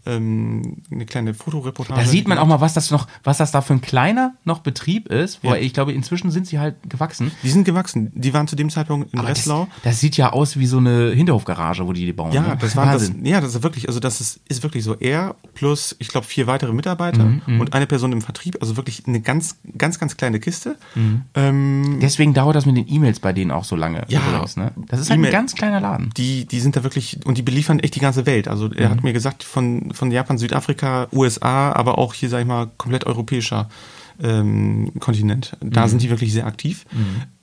[0.06, 2.00] ähm, eine kleine Fotoreportage.
[2.00, 4.60] Da sieht man auch mal, was das noch, was das da für ein kleiner noch
[4.60, 5.44] Betrieb ist.
[5.44, 5.56] Wo Ja.
[5.58, 7.32] ich glaube, inzwischen sind sie halt gewachsen.
[7.44, 8.12] Die sind gewachsen.
[8.16, 9.68] Die waren zu dem Zeitpunkt in Aber das, Breslau.
[9.84, 12.32] das sieht ja aus wie so eine Hinterhofgarage, wo die die bauen.
[12.32, 12.58] Ja, ne?
[12.60, 15.96] das war das, ja, das ist wirklich, also das ist, ist wirklich so er plus,
[16.00, 19.58] ich glaube, vier weitere Mitarbeiter Mhm, und eine Person im Vertrieb, also wirklich eine ganz,
[19.78, 20.76] ganz, ganz kleine Kiste.
[20.96, 21.22] Mhm.
[21.34, 24.04] Ähm, Deswegen dauert das mit den E-Mails bei denen auch so lange.
[24.08, 24.22] Ja.
[24.28, 24.72] übrigens, ne?
[24.88, 26.12] Das ist halt ein E-Mail- ganz kleiner Laden.
[26.18, 28.48] die, die sind da wirklich, und die beliefern echt die ganze Welt.
[28.48, 28.92] Also er Mhm.
[28.92, 33.06] hat mir gesagt, von, von Japan, Südafrika, USA, aber auch hier, sag ich mal, komplett
[33.06, 33.70] europäischer
[34.22, 35.58] ähm, Kontinent.
[35.62, 35.72] Mhm.
[35.72, 36.86] Da sind die wirklich sehr aktiv.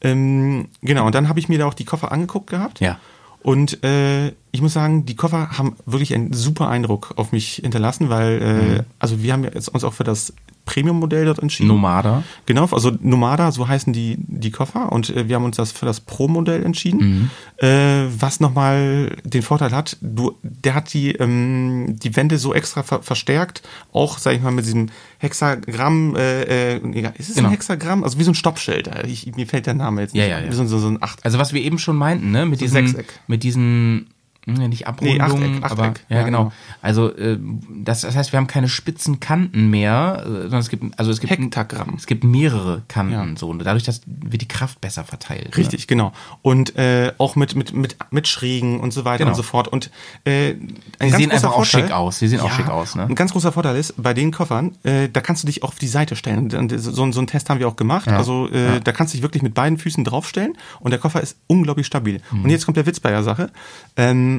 [0.01, 2.81] Ähm, genau, und dann habe ich mir da auch die Koffer angeguckt gehabt.
[2.81, 2.99] Ja.
[3.43, 8.11] Und äh, ich muss sagen, die Koffer haben wirklich einen super Eindruck auf mich hinterlassen,
[8.11, 8.43] weil,
[8.81, 10.35] äh, also wir haben jetzt uns auch für das
[10.67, 11.69] Premium-Modell dort entschieden.
[11.69, 12.23] Nomada.
[12.47, 14.93] Genau, also Nomada, so heißen die, die Koffer.
[14.93, 17.31] Und äh, wir haben uns das für das Pro-Modell entschieden.
[17.57, 22.83] Äh, was nochmal den Vorteil hat, du, der hat die, ähm, die Wände so extra
[22.83, 23.63] ver verstärkt,
[23.93, 27.49] auch, sag ich mal, mit diesem Hexagramm, äh, äh, ist es Genau.
[27.49, 28.05] ein Hexagramm?
[28.05, 28.91] Also wie so ein Stoppschild.
[29.07, 30.23] Ich, mir fällt der Name jetzt nicht.
[30.23, 30.51] Ja, ja, ja.
[30.51, 31.25] Wie so, so, so ein Acht.
[31.25, 33.19] Also was wir eben schon meinten, ne, mit So diesen, Sechseck.
[33.27, 34.09] mit diesen,
[34.47, 35.21] nicht Abrundungen,
[35.63, 36.05] Achteck, aber Achteck.
[36.09, 36.39] ja, Ja, genau.
[36.45, 36.53] genau.
[36.81, 37.39] Also äh,
[37.71, 41.21] das, das heißt, wir haben keine spitzen Kanten mehr, äh, sondern es gibt, also es
[41.21, 41.95] gibt Hektagramm.
[41.97, 43.27] Es gibt mehrere Kanten, Ja.
[43.37, 45.57] so und dadurch, dass wird die Kraft besser verteilt.
[45.57, 46.13] Richtig, genau.
[46.43, 49.31] Und äh, auch mit, mit, mit, mit Schrägen und so weiter Genau.
[49.31, 49.69] und so fort.
[49.69, 49.91] Und
[50.25, 52.19] äh, ein ganz sehen einfach auch Vorteil- schick aus.
[52.19, 53.05] Die sehen auch schick aus, ne?
[53.05, 55.79] Ein ganz großer Vorteil ist, bei den Koffern, äh, da kannst du dich auch auf
[55.79, 56.53] die Seite stellen.
[56.55, 58.09] Und so, so einen Test haben wir auch gemacht.
[58.09, 61.37] Also äh, da kannst du dich wirklich mit beiden Füßen draufstellen und der Koffer ist
[61.47, 62.21] unglaublich stabil.
[62.33, 62.45] Mhm.
[62.45, 63.51] Und jetzt kommt der Witz bei der Sache.
[63.97, 64.32] Ähm,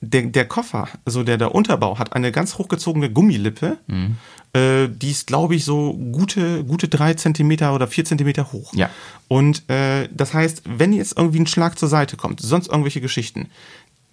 [0.00, 3.78] der, der Koffer, also der, der Unterbau, hat eine ganz hochgezogene Gummilippe.
[3.86, 4.16] Mhm.
[4.54, 8.72] Äh, die ist, glaube ich, so gute, gute drei Zentimeter oder vier Zentimeter hoch.
[8.74, 8.90] Ja.
[9.28, 13.48] Und äh, das heißt, wenn jetzt irgendwie ein Schlag zur Seite kommt, sonst irgendwelche Geschichten,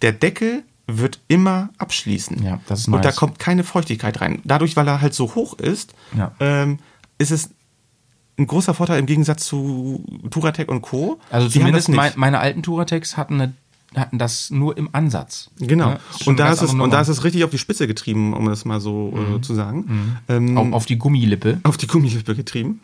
[0.02, 2.42] der Deckel wird immer abschließen.
[2.42, 3.16] Ja, das ist Und da nice.
[3.16, 4.40] kommt keine Feuchtigkeit rein.
[4.44, 6.32] Dadurch, weil er halt so hoch ist, Ja.
[6.40, 6.78] ähm,
[7.18, 7.50] ist es
[8.38, 11.20] ein großer Vorteil im Gegensatz zu Turatec und Co.
[11.30, 13.52] Also Die zumindest mein, meine alten Touratechs hatten, eine,
[13.96, 15.50] hatten das nur im Ansatz.
[15.58, 15.90] Genau.
[15.90, 16.00] Ne?
[16.26, 18.64] Und, da ist es, und da ist es richtig auf die Spitze getrieben, um das
[18.64, 20.16] mal so äh, zu sagen.
[20.28, 21.58] Ähm, auf, auf die Gummilippe.
[21.64, 22.80] auf die Gummilippe getrieben.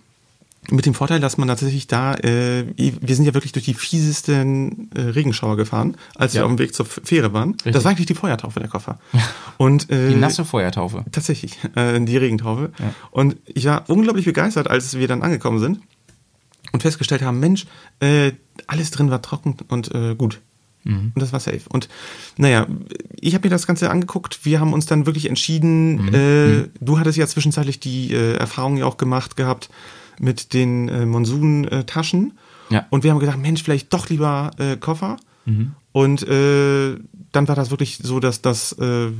[0.68, 4.90] Mit dem Vorteil, dass man tatsächlich da, äh, wir sind ja wirklich durch die fiesesten
[4.96, 6.40] äh, Regenschauer gefahren, als Ja.
[6.40, 7.56] wir auf dem Weg zur Fähre waren.
[7.64, 8.98] Das war eigentlich die Feuertaufe der Koffer.
[9.58, 11.04] Und, äh, Die nasse Feuertaufe.
[11.12, 12.72] Tatsächlich, äh, die Regentaufe.
[13.12, 15.78] Und ich war unglaublich begeistert, als wir dann angekommen sind
[16.72, 17.66] und festgestellt haben, Mensch,
[18.00, 18.32] äh,
[18.66, 20.40] alles drin war trocken und äh, gut.
[21.14, 21.62] Und das war safe.
[21.68, 21.88] Und
[22.36, 22.66] naja,
[23.20, 24.44] ich habe mir das Ganze angeguckt.
[24.44, 26.14] Wir haben uns dann wirklich entschieden.
[26.14, 29.68] Äh, du hattest ja zwischenzeitlich die äh, Erfahrung ja auch gemacht gehabt
[30.20, 32.32] mit den äh, Monsun-Taschen.
[32.70, 32.86] Ja.
[32.90, 35.16] Und wir haben gedacht, Mensch, vielleicht doch lieber äh, Koffer.
[35.92, 36.96] Und äh,
[37.32, 39.10] dann war das wirklich so, dass das äh,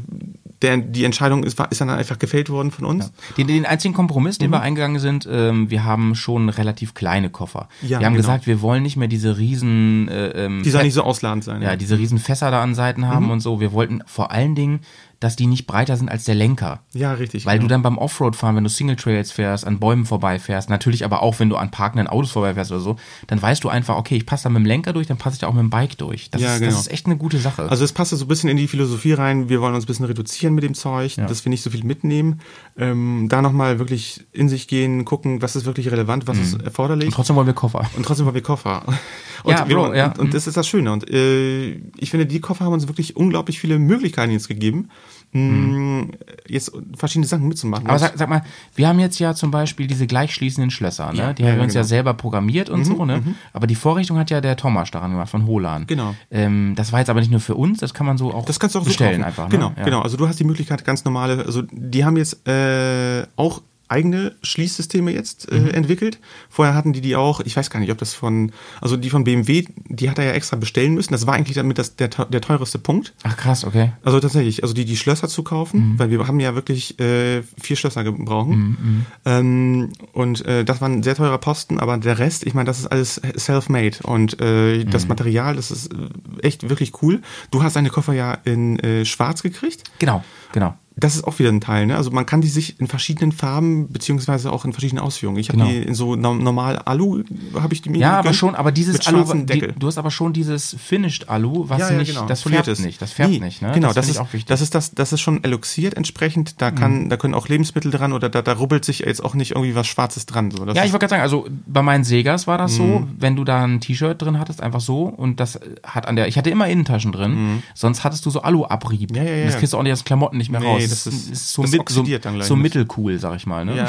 [0.62, 3.12] der, die Entscheidung ist, ist dann einfach gefällt worden von uns.
[3.36, 4.44] Den, den einzigen Kompromiss, Mhm.
[4.44, 7.68] den wir eingegangen sind, ähm, wir haben schon relativ kleine Koffer.
[7.82, 8.16] Ja, wir haben genau.
[8.22, 11.44] gesagt, wir wollen nicht mehr diese riesen äh, ähm, Die soll Fe- nicht so ausladend
[11.44, 11.60] sein.
[11.62, 13.06] ja, diese riesen Fässer da an Seiten Mhm.
[13.08, 13.60] haben und so.
[13.60, 14.80] Wir wollten vor allen Dingen,
[15.20, 16.80] dass die nicht breiter sind als der Lenker.
[16.93, 17.47] ja richtig.
[17.47, 17.68] Weil genau.
[17.68, 21.38] du dann beim Offroad-Fahren, wenn du Single Trails fährst, an Bäumen vorbeifährst, natürlich aber auch,
[21.40, 24.44] wenn du an parkenden Autos vorbeifährst oder so, dann weißt du einfach, okay, ich passe
[24.44, 26.30] da mit dem Lenker durch, dann passe ich da auch mit dem Bike durch.
[26.30, 26.72] Das, Ja, ist, genau.
[26.72, 27.68] das ist echt eine gute Sache.
[27.70, 30.06] Also es passte so ein bisschen in die Philosophie rein, wir wollen uns ein bisschen
[30.06, 32.40] reduzieren mit dem Zeug, dass wir nicht so viel mitnehmen.
[32.76, 37.06] Ähm, da nochmal wirklich in sich gehen, gucken, was ist wirklich relevant, was ist erforderlich.
[37.06, 37.88] und trotzdem wollen wir Koffer.
[37.97, 38.82] Und trotzdem haben wir Koffer.
[39.43, 40.06] Und, Ja, wir, Bro, ja.
[40.06, 40.90] und, und das ist das Schöne.
[40.90, 44.88] Und äh, ich finde, die Koffer haben uns wirklich unglaublich viele Möglichkeiten jetzt gegeben,
[45.36, 46.06] mh,
[46.48, 47.84] jetzt verschiedene Sachen mitzumachen.
[47.84, 47.90] Mhm.
[47.90, 48.42] Aber sag, sag mal,
[48.74, 51.18] wir haben jetzt ja zum Beispiel diese gleichschließenden Schlösser, ne?
[51.18, 51.88] Ja, die haben ja, wir uns ja genau.
[51.88, 53.22] selber programmiert und so, ne?
[53.52, 55.86] Aber die Vorrichtung hat ja der Thomas daran gemacht von Holan.
[55.86, 56.14] Genau.
[56.30, 58.60] Ähm, das war jetzt aber nicht nur für uns, das kann man so auch Das
[58.60, 59.26] kannst du auch bestellen so kaufen.
[59.26, 59.44] einfach.
[59.44, 59.50] Ne?
[59.50, 59.84] Genau, ja.
[59.84, 60.00] genau.
[60.02, 65.12] Also du hast die Möglichkeit, ganz normale, also die haben jetzt äh, auch eigene Schließsysteme
[65.12, 65.66] jetzt Mhm.
[65.66, 66.18] äh, entwickelt.
[66.48, 69.24] Vorher hatten die die auch, ich weiß gar nicht, ob das von, also die von
[69.24, 71.12] BMW, die hat er ja extra bestellen müssen.
[71.12, 73.14] Das war eigentlich damit das, der, der teuerste Punkt.
[73.22, 73.92] Ach krass, okay.
[74.02, 75.98] Also tatsächlich, also die, die Schlösser zu kaufen, Mhm.
[75.98, 79.04] weil wir haben ja wirklich äh, vier Schlösser gebrauchen.
[79.24, 82.78] Ähm, und äh, das war ein sehr teurer Posten, aber der Rest, ich meine, das
[82.78, 84.90] ist alles self-made und äh, Mhm.
[84.90, 85.96] das Material, das ist äh,
[86.42, 87.20] echt wirklich cool.
[87.50, 89.84] Du hast deine Koffer ja in äh, schwarz gekriegt.
[89.98, 90.76] Genau, genau.
[90.98, 91.97] Das ist auch wieder ein Teil, ne?
[91.97, 95.39] Also man kann die sich in verschiedenen Farben beziehungsweise auch in verschiedenen Ausführungen.
[95.39, 95.70] Ich habe Genau.
[95.70, 97.23] die in so no- normal Alu,
[97.55, 100.32] habe ich die mir Ja, aber schon, aber dieses Alu, die, du hast aber schon
[100.32, 102.78] dieses Finished Alu, was nicht, das färbt Poliertes.
[102.81, 103.73] nicht, das färbt Nee, nicht, ne?
[103.74, 104.47] Genau, das, finde ist, auch wichtig.
[104.47, 106.62] das ist das, das ist schon eloxiert entsprechend.
[106.62, 109.51] Da kann, da können auch Lebensmittel dran oder da, da rubbelt sich jetzt auch nicht
[109.51, 110.51] irgendwie was Schwarzes dran.
[110.51, 112.85] So, das ja, ich ist, wollte gerade sagen, also bei meinen Segas war das so,
[112.85, 113.09] Mhm.
[113.18, 116.39] wenn du da ein T-Shirt drin hattest, einfach so und das hat an der, ich
[116.39, 119.10] hatte immer Innentaschen drin, sonst hattest du so Alu-Abrieb.
[119.10, 119.16] Mhm.
[119.16, 119.44] Ja, ja, ja.
[119.47, 120.85] Das kriegst du auch nicht aus Klamotten nicht mehr Nee, raus.
[120.90, 122.62] Das ist- so, das mit, so, so mit.
[122.64, 123.64] mittelcool, sag ich mal.
[123.64, 123.76] Ne?
[123.76, 123.88] ja,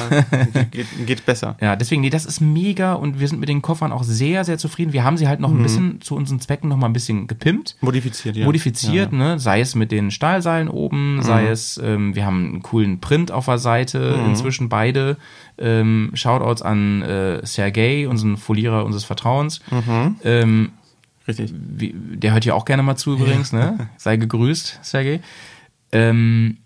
[0.71, 1.55] geht, geht besser.
[1.61, 4.57] Ja, deswegen, nee, das ist mega und wir sind mit den Koffern auch sehr, sehr
[4.57, 4.93] zufrieden.
[4.93, 7.75] Wir haben sie halt noch ein bisschen zu unseren Zwecken noch mal ein bisschen gepimpt.
[7.81, 8.45] Modifiziert, ja.
[8.45, 9.21] Modifiziert, Ja, Mhm.
[9.21, 9.27] ja.
[9.33, 9.39] ne?
[9.39, 13.45] Sei es mit den Stahlseilen oben, sei es, ähm, wir haben einen coolen Print auf
[13.45, 14.29] der Seite, Mhm.
[14.31, 15.17] inzwischen beide.
[15.59, 19.59] Ähm, Shoutouts an äh, Sergej, unseren Folierer unseres Vertrauens.
[19.71, 20.15] Mhm.
[20.23, 20.69] Ähm,
[21.27, 21.51] Richtig.
[21.53, 23.89] wie, der hört hier auch gerne mal zu übrigens, ne?
[23.97, 25.19] Sei gegrüßt, Sergej.
[25.91, 26.57] Ähm,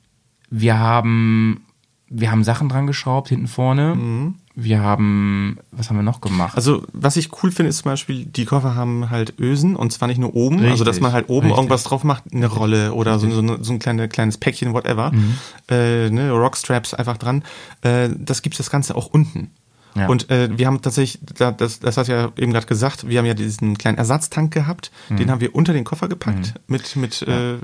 [0.51, 1.65] wir haben,
[2.07, 3.95] wir haben Sachen dran geschraubt, hinten vorne.
[3.95, 4.35] Mhm.
[4.53, 6.57] Wir haben, was haben wir noch gemacht?
[6.57, 10.09] Also, was ich cool finde, ist zum Beispiel, die Koffer haben halt Ösen und zwar
[10.09, 11.57] nicht nur oben, also dass Richtig, man halt oben richtig.
[11.57, 15.13] irgendwas drauf macht, eine Rolle oder so, so, eine- so ein kleine, kleines Päckchen, whatever,
[15.13, 15.37] Mhm.
[15.69, 17.43] äh, ne, Rockstraps einfach dran.
[17.81, 19.51] Äh, das gibt's das Ganze auch unten.
[19.95, 20.07] Ja.
[20.07, 23.19] Und äh, wir haben tatsächlich, da- das, das hast du ja eben gerade gesagt, wir
[23.19, 25.17] haben ja diesen kleinen Ersatztank gehabt, Mhm.
[25.17, 27.55] den haben wir unter den Koffer gepackt mit, mit äh,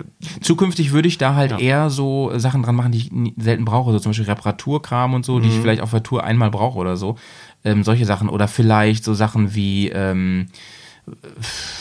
[0.41, 1.57] Zukünftig würde ich da halt Ja.
[1.59, 5.25] eher so Sachen dran machen, die ich nie- selten brauche, so zum Beispiel Reparaturkram und
[5.25, 5.53] so, die Mhm.
[5.53, 7.17] ich vielleicht auf der Tour einmal brauche oder so.
[7.63, 8.29] Ähm, solche Sachen.
[8.29, 10.47] Oder vielleicht so Sachen wie ähm,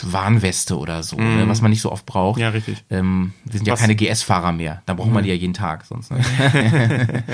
[0.03, 2.37] Warnweste oder so, ne, was man nicht so oft braucht.
[2.37, 2.43] Mhm.
[2.43, 2.85] Ja, richtig.
[2.91, 4.83] Ähm, wir sind ja Was- keine GS-Fahrer mehr.
[4.87, 6.11] Da braucht man die ja jeden Tag sonst.
[6.13, 6.19] Ne?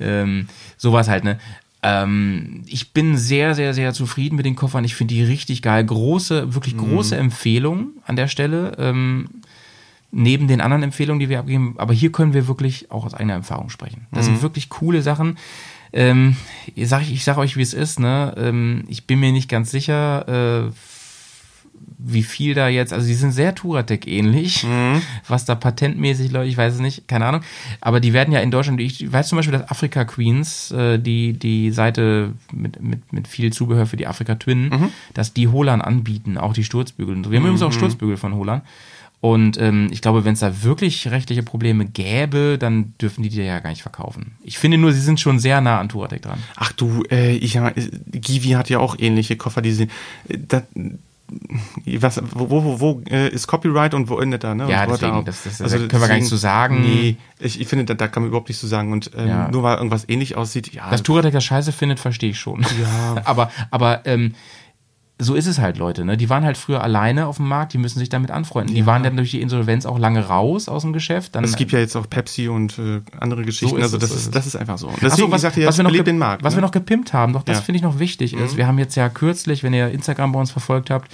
[0.00, 1.38] ähm, sowas halt, ne?
[1.86, 4.84] Ähm, ich bin sehr, sehr, sehr zufrieden mit den Koffern.
[4.84, 5.84] Ich finde die richtig geil.
[5.84, 8.72] Große, wirklich große Empfehlung an der Stelle.
[8.78, 9.28] Ähm,
[10.10, 11.74] neben den anderen Empfehlungen, die wir abgeben.
[11.78, 14.08] Aber hier können wir wirklich auch aus eigener Erfahrung sprechen.
[14.10, 15.38] Das sind wirklich coole Sachen.
[15.92, 16.36] Ähm,
[16.74, 18.00] ich sag, ich sag euch, wie es ist.
[18.00, 18.34] Ne?
[18.36, 20.72] Ähm, ich bin mir nicht ganz sicher, äh,
[22.08, 24.64] wie viel da jetzt, also die sind sehr Touratec ähnlich,
[25.26, 27.40] was da patentmäßig läuft, ich weiß es nicht, keine Ahnung.
[27.80, 31.32] Aber die werden ja in Deutschland, ich weiß zum Beispiel, dass Afrika Queens, äh, die,
[31.32, 34.70] die Seite mit, mit, mit viel Zubehör für die Afrika Twin,
[35.14, 37.16] dass die Holan anbieten, auch die Sturzbügel.
[37.16, 38.62] Wir haben übrigens auch Sturzbügel von Holan.
[39.20, 43.42] Und ähm, ich glaube, wenn es da wirklich rechtliche Probleme gäbe, dann dürfen die die
[43.42, 44.36] ja gar nicht verkaufen.
[44.42, 46.38] Ich finde nur, sie sind schon sehr nah an Touratec dran.
[46.54, 49.90] Ach du, äh, ich, ja, äh, Givi hat ja auch ähnliche Koffer, die sind,
[50.28, 50.36] äh,
[52.00, 54.70] was, wo, wo, wo, äh, ist Copyright und wo endet da, ne?
[54.70, 56.82] Ja, so deswegen, das- das- da können wir gar nicht so sagen.
[56.82, 59.48] Nee, ich, ich finde, da, da kann man überhaupt nichts zu sagen und ähm, Ja.
[59.50, 60.88] nur weil irgendwas ähnlich aussieht, ja.
[60.90, 62.62] Dass Touratec das scheiße findet, verstehe ich schon.
[62.80, 63.16] Ja.
[63.24, 64.34] aber aber ähm,
[65.18, 66.04] so ist es halt, Leute.
[66.04, 66.18] Ne?
[66.18, 68.74] Die waren halt früher alleine auf dem Markt, die müssen sich damit anfreunden.
[68.74, 71.34] Die waren dann durch die Insolvenz auch lange raus aus dem Geschäft.
[71.34, 74.14] Dann, es gibt ja jetzt auch Pepsi und äh, andere Geschichten, ist also das so
[74.14, 74.32] ist ist, es.
[74.32, 74.88] das ist einfach so.
[74.88, 76.42] Und Deswegen, so, was, sagte ja, was, wir noch den Markt.
[76.44, 76.66] was wir ne?
[76.66, 77.60] noch gepimpt haben, doch das Ja.
[77.62, 77.64] Mhm.
[77.64, 78.58] finde ich noch wichtig ist.
[78.58, 81.10] Wir haben jetzt ja kürzlich, wenn ihr Instagram bei uns verfolgt habt,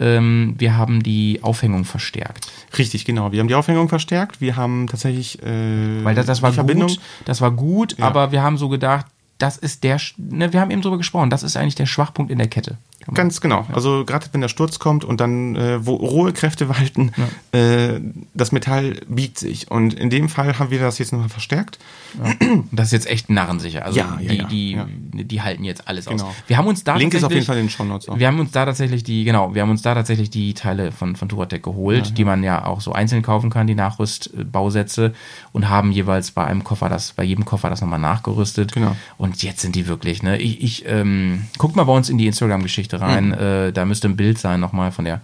[0.00, 2.48] ähm, wir haben die Aufhängung verstärkt.
[2.76, 3.30] Richtig, genau.
[3.30, 6.88] Wir haben die Aufhängung verstärkt, wir haben tatsächlich äh, Weil das, das war die Verbindung.
[6.88, 8.06] gut, das war gut, Ja.
[8.06, 9.06] aber wir haben so gedacht,
[9.38, 12.38] das ist der, ne, wir haben eben drüber gesprochen, das ist eigentlich der Schwachpunkt in
[12.38, 12.78] der Kette.
[13.12, 13.66] Ganz genau.
[13.72, 17.12] Also gerade wenn der Sturz kommt und dann äh, wo rohe Kräfte walten,
[17.52, 18.00] äh,
[18.34, 19.70] das Metall biegt sich.
[19.70, 21.78] Und in dem Fall haben wir das jetzt nochmal verstärkt.
[22.18, 23.84] Und das ist jetzt echt narrensicher.
[23.84, 24.86] Also Ja, ja, die, ja, die, ja.
[25.24, 26.24] die halten jetzt alles Genau.
[26.28, 26.34] aus.
[26.46, 28.18] Wir haben uns da Link ist auf tatsächlich- jeden Fall in den Shownotes auch.
[28.18, 31.16] Wir haben uns da tatsächlich die, genau, wir haben uns da tatsächlich die Teile von,
[31.16, 35.12] von Touratec geholt, die man ja auch so einzeln kaufen kann, die Nachrüstbausätze
[35.52, 38.72] und haben jeweils bei einem Koffer das, bei jedem Koffer das nochmal nachgerüstet.
[38.72, 38.96] Genau.
[39.18, 40.38] Und jetzt sind die wirklich, ne?
[40.38, 43.34] Ich, ich ähm, guckt mal bei uns in die Instagram-Geschichte rein, Mhm.
[43.34, 45.20] äh, da müsste ein Bild sein nochmal von der,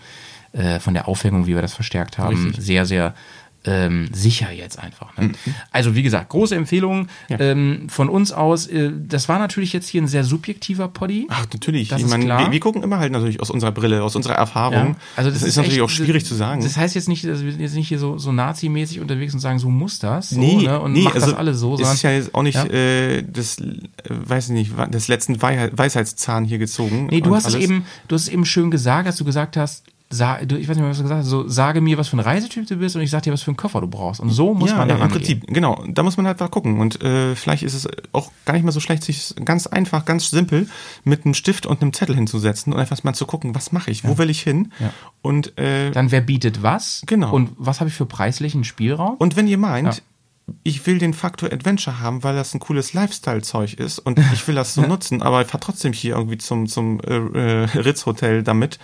[0.52, 2.46] äh, von der Aufhängung, wie wir das verstärkt haben.
[2.46, 2.64] Richtig.
[2.64, 3.14] Sehr, sehr
[3.64, 5.14] ähm, sicher jetzt einfach.
[5.18, 5.32] Ne?
[5.70, 7.06] Also wie gesagt, große Empfehlung Mhm.
[7.28, 7.40] Ja.
[7.40, 8.66] ähm, von uns aus.
[8.66, 11.26] Äh, das war natürlich jetzt hier ein sehr subjektiver Poddy.
[11.28, 11.88] Ach, natürlich.
[11.88, 12.24] Das ich ist meine.
[12.26, 14.96] Wir, wir gucken immer halt natürlich aus unserer Brille, aus unserer Erfahrung.
[15.14, 16.62] Also das, ist, natürlich echt- auch schwierig zu sagen.
[16.62, 19.58] Das heißt jetzt nicht, dass wir jetzt nicht hier so, so Nazi-mäßig unterwegs und sagen,
[19.58, 20.80] so muss das, so, nee, ne?
[20.80, 22.64] und nee, macht also das alle so, es ist ja jetzt auch nicht Ja.
[22.66, 23.64] äh, das, äh,
[24.08, 27.08] weiß ich nicht, des letzten Weisheit, Weisheitszahn hier gezogen.
[27.10, 27.64] Nee, du hast es alles.
[27.66, 30.76] eben, du hast es eben schön gesagt, dass du gesagt hast, sa, du, ich weiß
[30.76, 32.96] nicht mehr, was du gesagt hast, so, sage mir, was für ein Reisetyp du bist
[32.96, 34.20] und ich sag dir, was für einen Koffer du brauchst.
[34.20, 35.10] Und so muss ja, man da ja, im.
[35.10, 35.84] Prinzip, genau.
[35.86, 36.80] Da muss man halt mal gucken.
[36.80, 40.30] Und äh, vielleicht ist es auch gar nicht mal so schlecht, sich ganz einfach, ganz
[40.30, 40.68] simpel
[41.04, 44.04] mit einem Stift und einem Zettel hinzusetzen und einfach mal zu gucken, was mache ich,
[44.04, 44.72] wo will ich hin?
[44.80, 44.92] Ja.
[45.22, 47.02] Und, äh, Dann wer bietet was?
[47.06, 47.32] Genau.
[47.32, 49.14] Und was habe ich für preislichen Spielraum?
[49.18, 50.54] und wenn ihr meint, Ja.
[50.64, 54.56] ich will den Faktor Adventure haben, weil das ein cooles Lifestyle-Zeug ist und ich will
[54.56, 58.80] das so nutzen, aber ich fahre trotzdem hier irgendwie zum, zum äh, äh, Ritz-Hotel damit,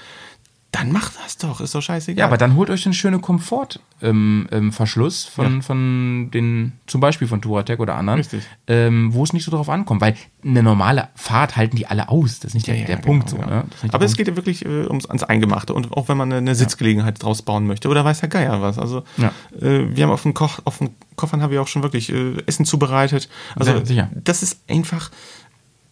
[0.79, 2.19] dann macht das doch, ist doch scheißegal.
[2.21, 5.61] Ja, aber dann holt euch einen schönen Komfortverschluss ähm, ähm, von, Ja.
[5.63, 8.23] von den, zum Beispiel von Touratec oder anderen,
[8.67, 12.41] ähm, wo es nicht so drauf ankommt, weil eine normale Fahrt halten die alle aus.
[12.41, 13.37] Das ist nicht der, der Punkt so.
[13.37, 13.65] genau, Ne?
[13.75, 14.19] Ist nicht der Aber es Punkt.
[14.19, 17.67] geht ja wirklich äh, ums ans Eingemachte und auch wenn man eine, Sitzgelegenheit draus bauen
[17.67, 18.79] möchte oder weiß der Geier was.
[18.79, 19.33] Also Ja.
[19.61, 22.37] äh, wir haben auf dem Koch, auf dem Koffern haben wir auch schon wirklich äh,
[22.47, 23.29] Essen zubereitet.
[23.55, 24.11] Also Ja, sicher.
[24.15, 25.11] das ist einfach,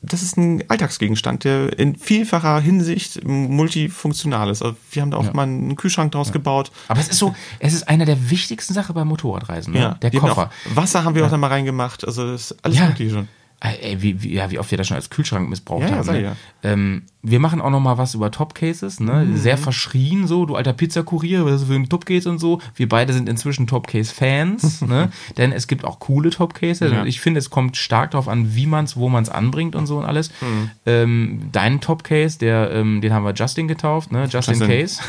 [0.07, 4.63] das ist ein Alltagsgegenstand, der in vielfacher Hinsicht multifunktional ist.
[4.63, 5.33] Also wir haben da auch Ja.
[5.33, 6.71] mal einen Kühlschrank draus gebaut.
[6.89, 9.97] Aber es ist so, es ist eine der wichtigsten Sachen beim Motorradreisen, ne?
[10.03, 10.51] der wir haben Koffer.
[10.71, 12.07] Auch Wasser haben wir auch da mal reingemacht.
[12.07, 12.87] Also das ist alles Ja.
[12.87, 13.29] mögliche schon.
[13.61, 16.13] Ey, wie, wie, ja, wie oft wir das schon als Kühlschrank missbraucht Ja, ja, haben.
[16.13, 16.23] Ne?
[16.23, 16.37] ja.
[16.63, 19.25] Ähm, wir machen auch noch mal was über Topcases, ne?
[19.25, 19.37] Mhm.
[19.39, 22.61] Sehr verschrien so, du alter Pizzakurier, was ist für ein Topcase und so.
[22.77, 25.11] Wir beide sind inzwischen Topcase-Fans, ne?
[25.39, 26.93] Denn es gibt auch coole Topcases.
[26.93, 27.01] Ja.
[27.01, 29.75] Und ich finde, es kommt stark darauf an, wie man es, wo man es anbringt
[29.75, 30.31] und so und alles.
[30.43, 30.71] Mhm.
[30.85, 34.29] Ähm, deinen Topcase, der, ähm, den haben wir Justin getauft, ne?
[34.29, 34.69] Justin, Justin.
[34.69, 35.01] Case.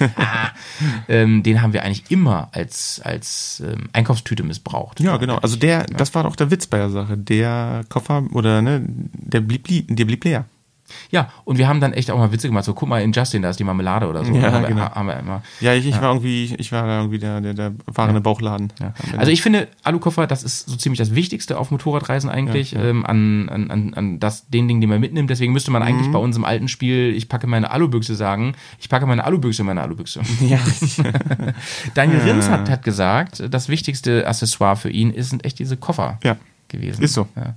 [1.08, 4.98] ähm, den haben wir eigentlich immer als, als ähm, Einkaufstüte missbraucht.
[4.98, 5.36] Ja, genau.
[5.36, 7.16] Also der, das war doch der Witz bei der Sache.
[7.16, 10.44] Der Koffer oder ne, der blieb, li- der blieb leer.
[11.10, 12.66] Ja, und wir haben dann echt auch mal Witze gemacht.
[12.66, 14.32] So, guck mal, in Justin, da ist die Marmelade oder so.
[14.34, 14.90] Ja, haben, wir, genau.
[14.90, 15.42] haben wir immer.
[15.60, 18.70] Ja, ich, ich war irgendwie, ich war da irgendwie der, der, der fahrende Bauchladen.
[18.78, 18.92] Ja.
[19.16, 23.48] Also ich finde, Alukoffer, das ist so ziemlich das Wichtigste auf Motorradreisen eigentlich, Ähm, an,
[23.48, 25.30] an, an, an das, den Ding, den man mitnimmt.
[25.30, 28.90] Deswegen müsste man eigentlich bei uns im alten Spiel, ich packe meine Alubüchse sagen, ich
[28.90, 30.20] packe meine Alubüchse in meine Alubüchse.
[30.42, 30.58] Ja,
[31.94, 36.18] Daniel Rins hat, hat gesagt, das wichtigste Accessoire für ihn ist, sind echt diese Koffer
[36.22, 36.36] ja.
[36.68, 37.02] gewesen.
[37.02, 37.28] Ist so.
[37.36, 37.54] Ja.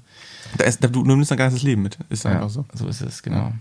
[0.58, 1.98] Da ist, da, du nimmst dein ganzes Leben mit.
[2.10, 2.66] Ist Ja, einfach so.
[2.74, 3.52] so ist es, genau.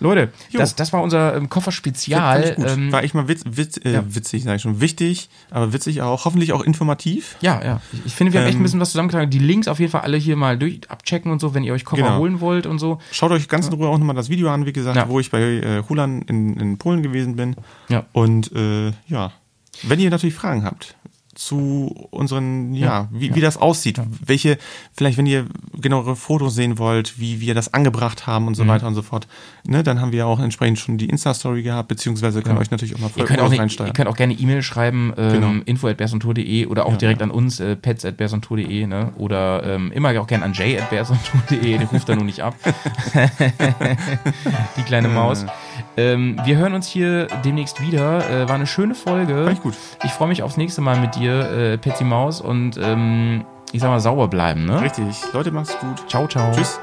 [0.00, 2.54] Leute, das, das war unser ähm, Kofferspezial.
[2.58, 2.64] ich.
[2.64, 4.14] Ähm, War echt mal witz, witz, äh, ja.
[4.14, 4.80] witzig, sage ich schon.
[4.80, 6.24] Wichtig, aber witzig auch.
[6.24, 7.36] Hoffentlich auch informativ.
[7.42, 7.80] ja, ja.
[7.92, 9.30] Ich- Ich finde, wir haben echt ein Ähm, bisschen was zusammengetragen.
[9.30, 11.84] Die Links auf jeden Fall alle hier mal durch abchecken und so, wenn ihr euch
[11.84, 12.18] Koffer Genau.
[12.18, 12.98] holen wollt und so.
[13.12, 15.08] Schaut euch ganz in Ruhe auch nochmal das Video an, wie gesagt, Ja.
[15.08, 17.54] wo ich bei äh, Hulan in, in Polen gewesen bin.
[17.90, 18.06] Ja.
[18.12, 19.32] Und äh, ja,
[19.82, 20.94] wenn ihr natürlich Fragen habt
[21.38, 23.08] zu unseren, ja, Ja.
[23.12, 24.58] wie, wie das aussieht, welche,
[24.92, 25.46] vielleicht wenn ihr
[25.80, 28.68] genauere Fotos sehen wollt, wie wir das angebracht haben und so Mhm.
[28.68, 29.28] weiter und so fort,
[29.64, 32.96] ne, dann haben wir auch entsprechend schon die Insta-Story gehabt, beziehungsweise könnt ihr euch natürlich
[32.96, 35.52] auch mal Ihr voll könnt, auch ihr könnt auch gerne E-Mail schreiben, ähm, Genau.
[35.64, 37.24] info.bersontour.de oder auch Ja, direkt ja.
[37.26, 39.12] an uns, äh, pets.bersontour.de, ne?
[39.16, 42.56] Oder ähm, immer auch gerne an jay.bersontour.de, der ruft da nur nicht ab.
[44.76, 45.46] Die kleine Maus.
[45.98, 48.30] Ähm, wir hören uns hier demnächst wieder.
[48.30, 49.44] Äh, war eine schöne Folge.
[49.44, 49.74] Fand ich gut.
[50.04, 53.90] Ich freue mich aufs nächste Mal mit dir, äh, Petsy Maus, und ähm, ich sag
[53.90, 54.80] mal, sauber bleiben, ne?
[54.80, 55.20] Richtig.
[55.32, 56.08] Leute, macht's gut.
[56.08, 56.52] Ciao, ciao.
[56.52, 56.78] Tschüss.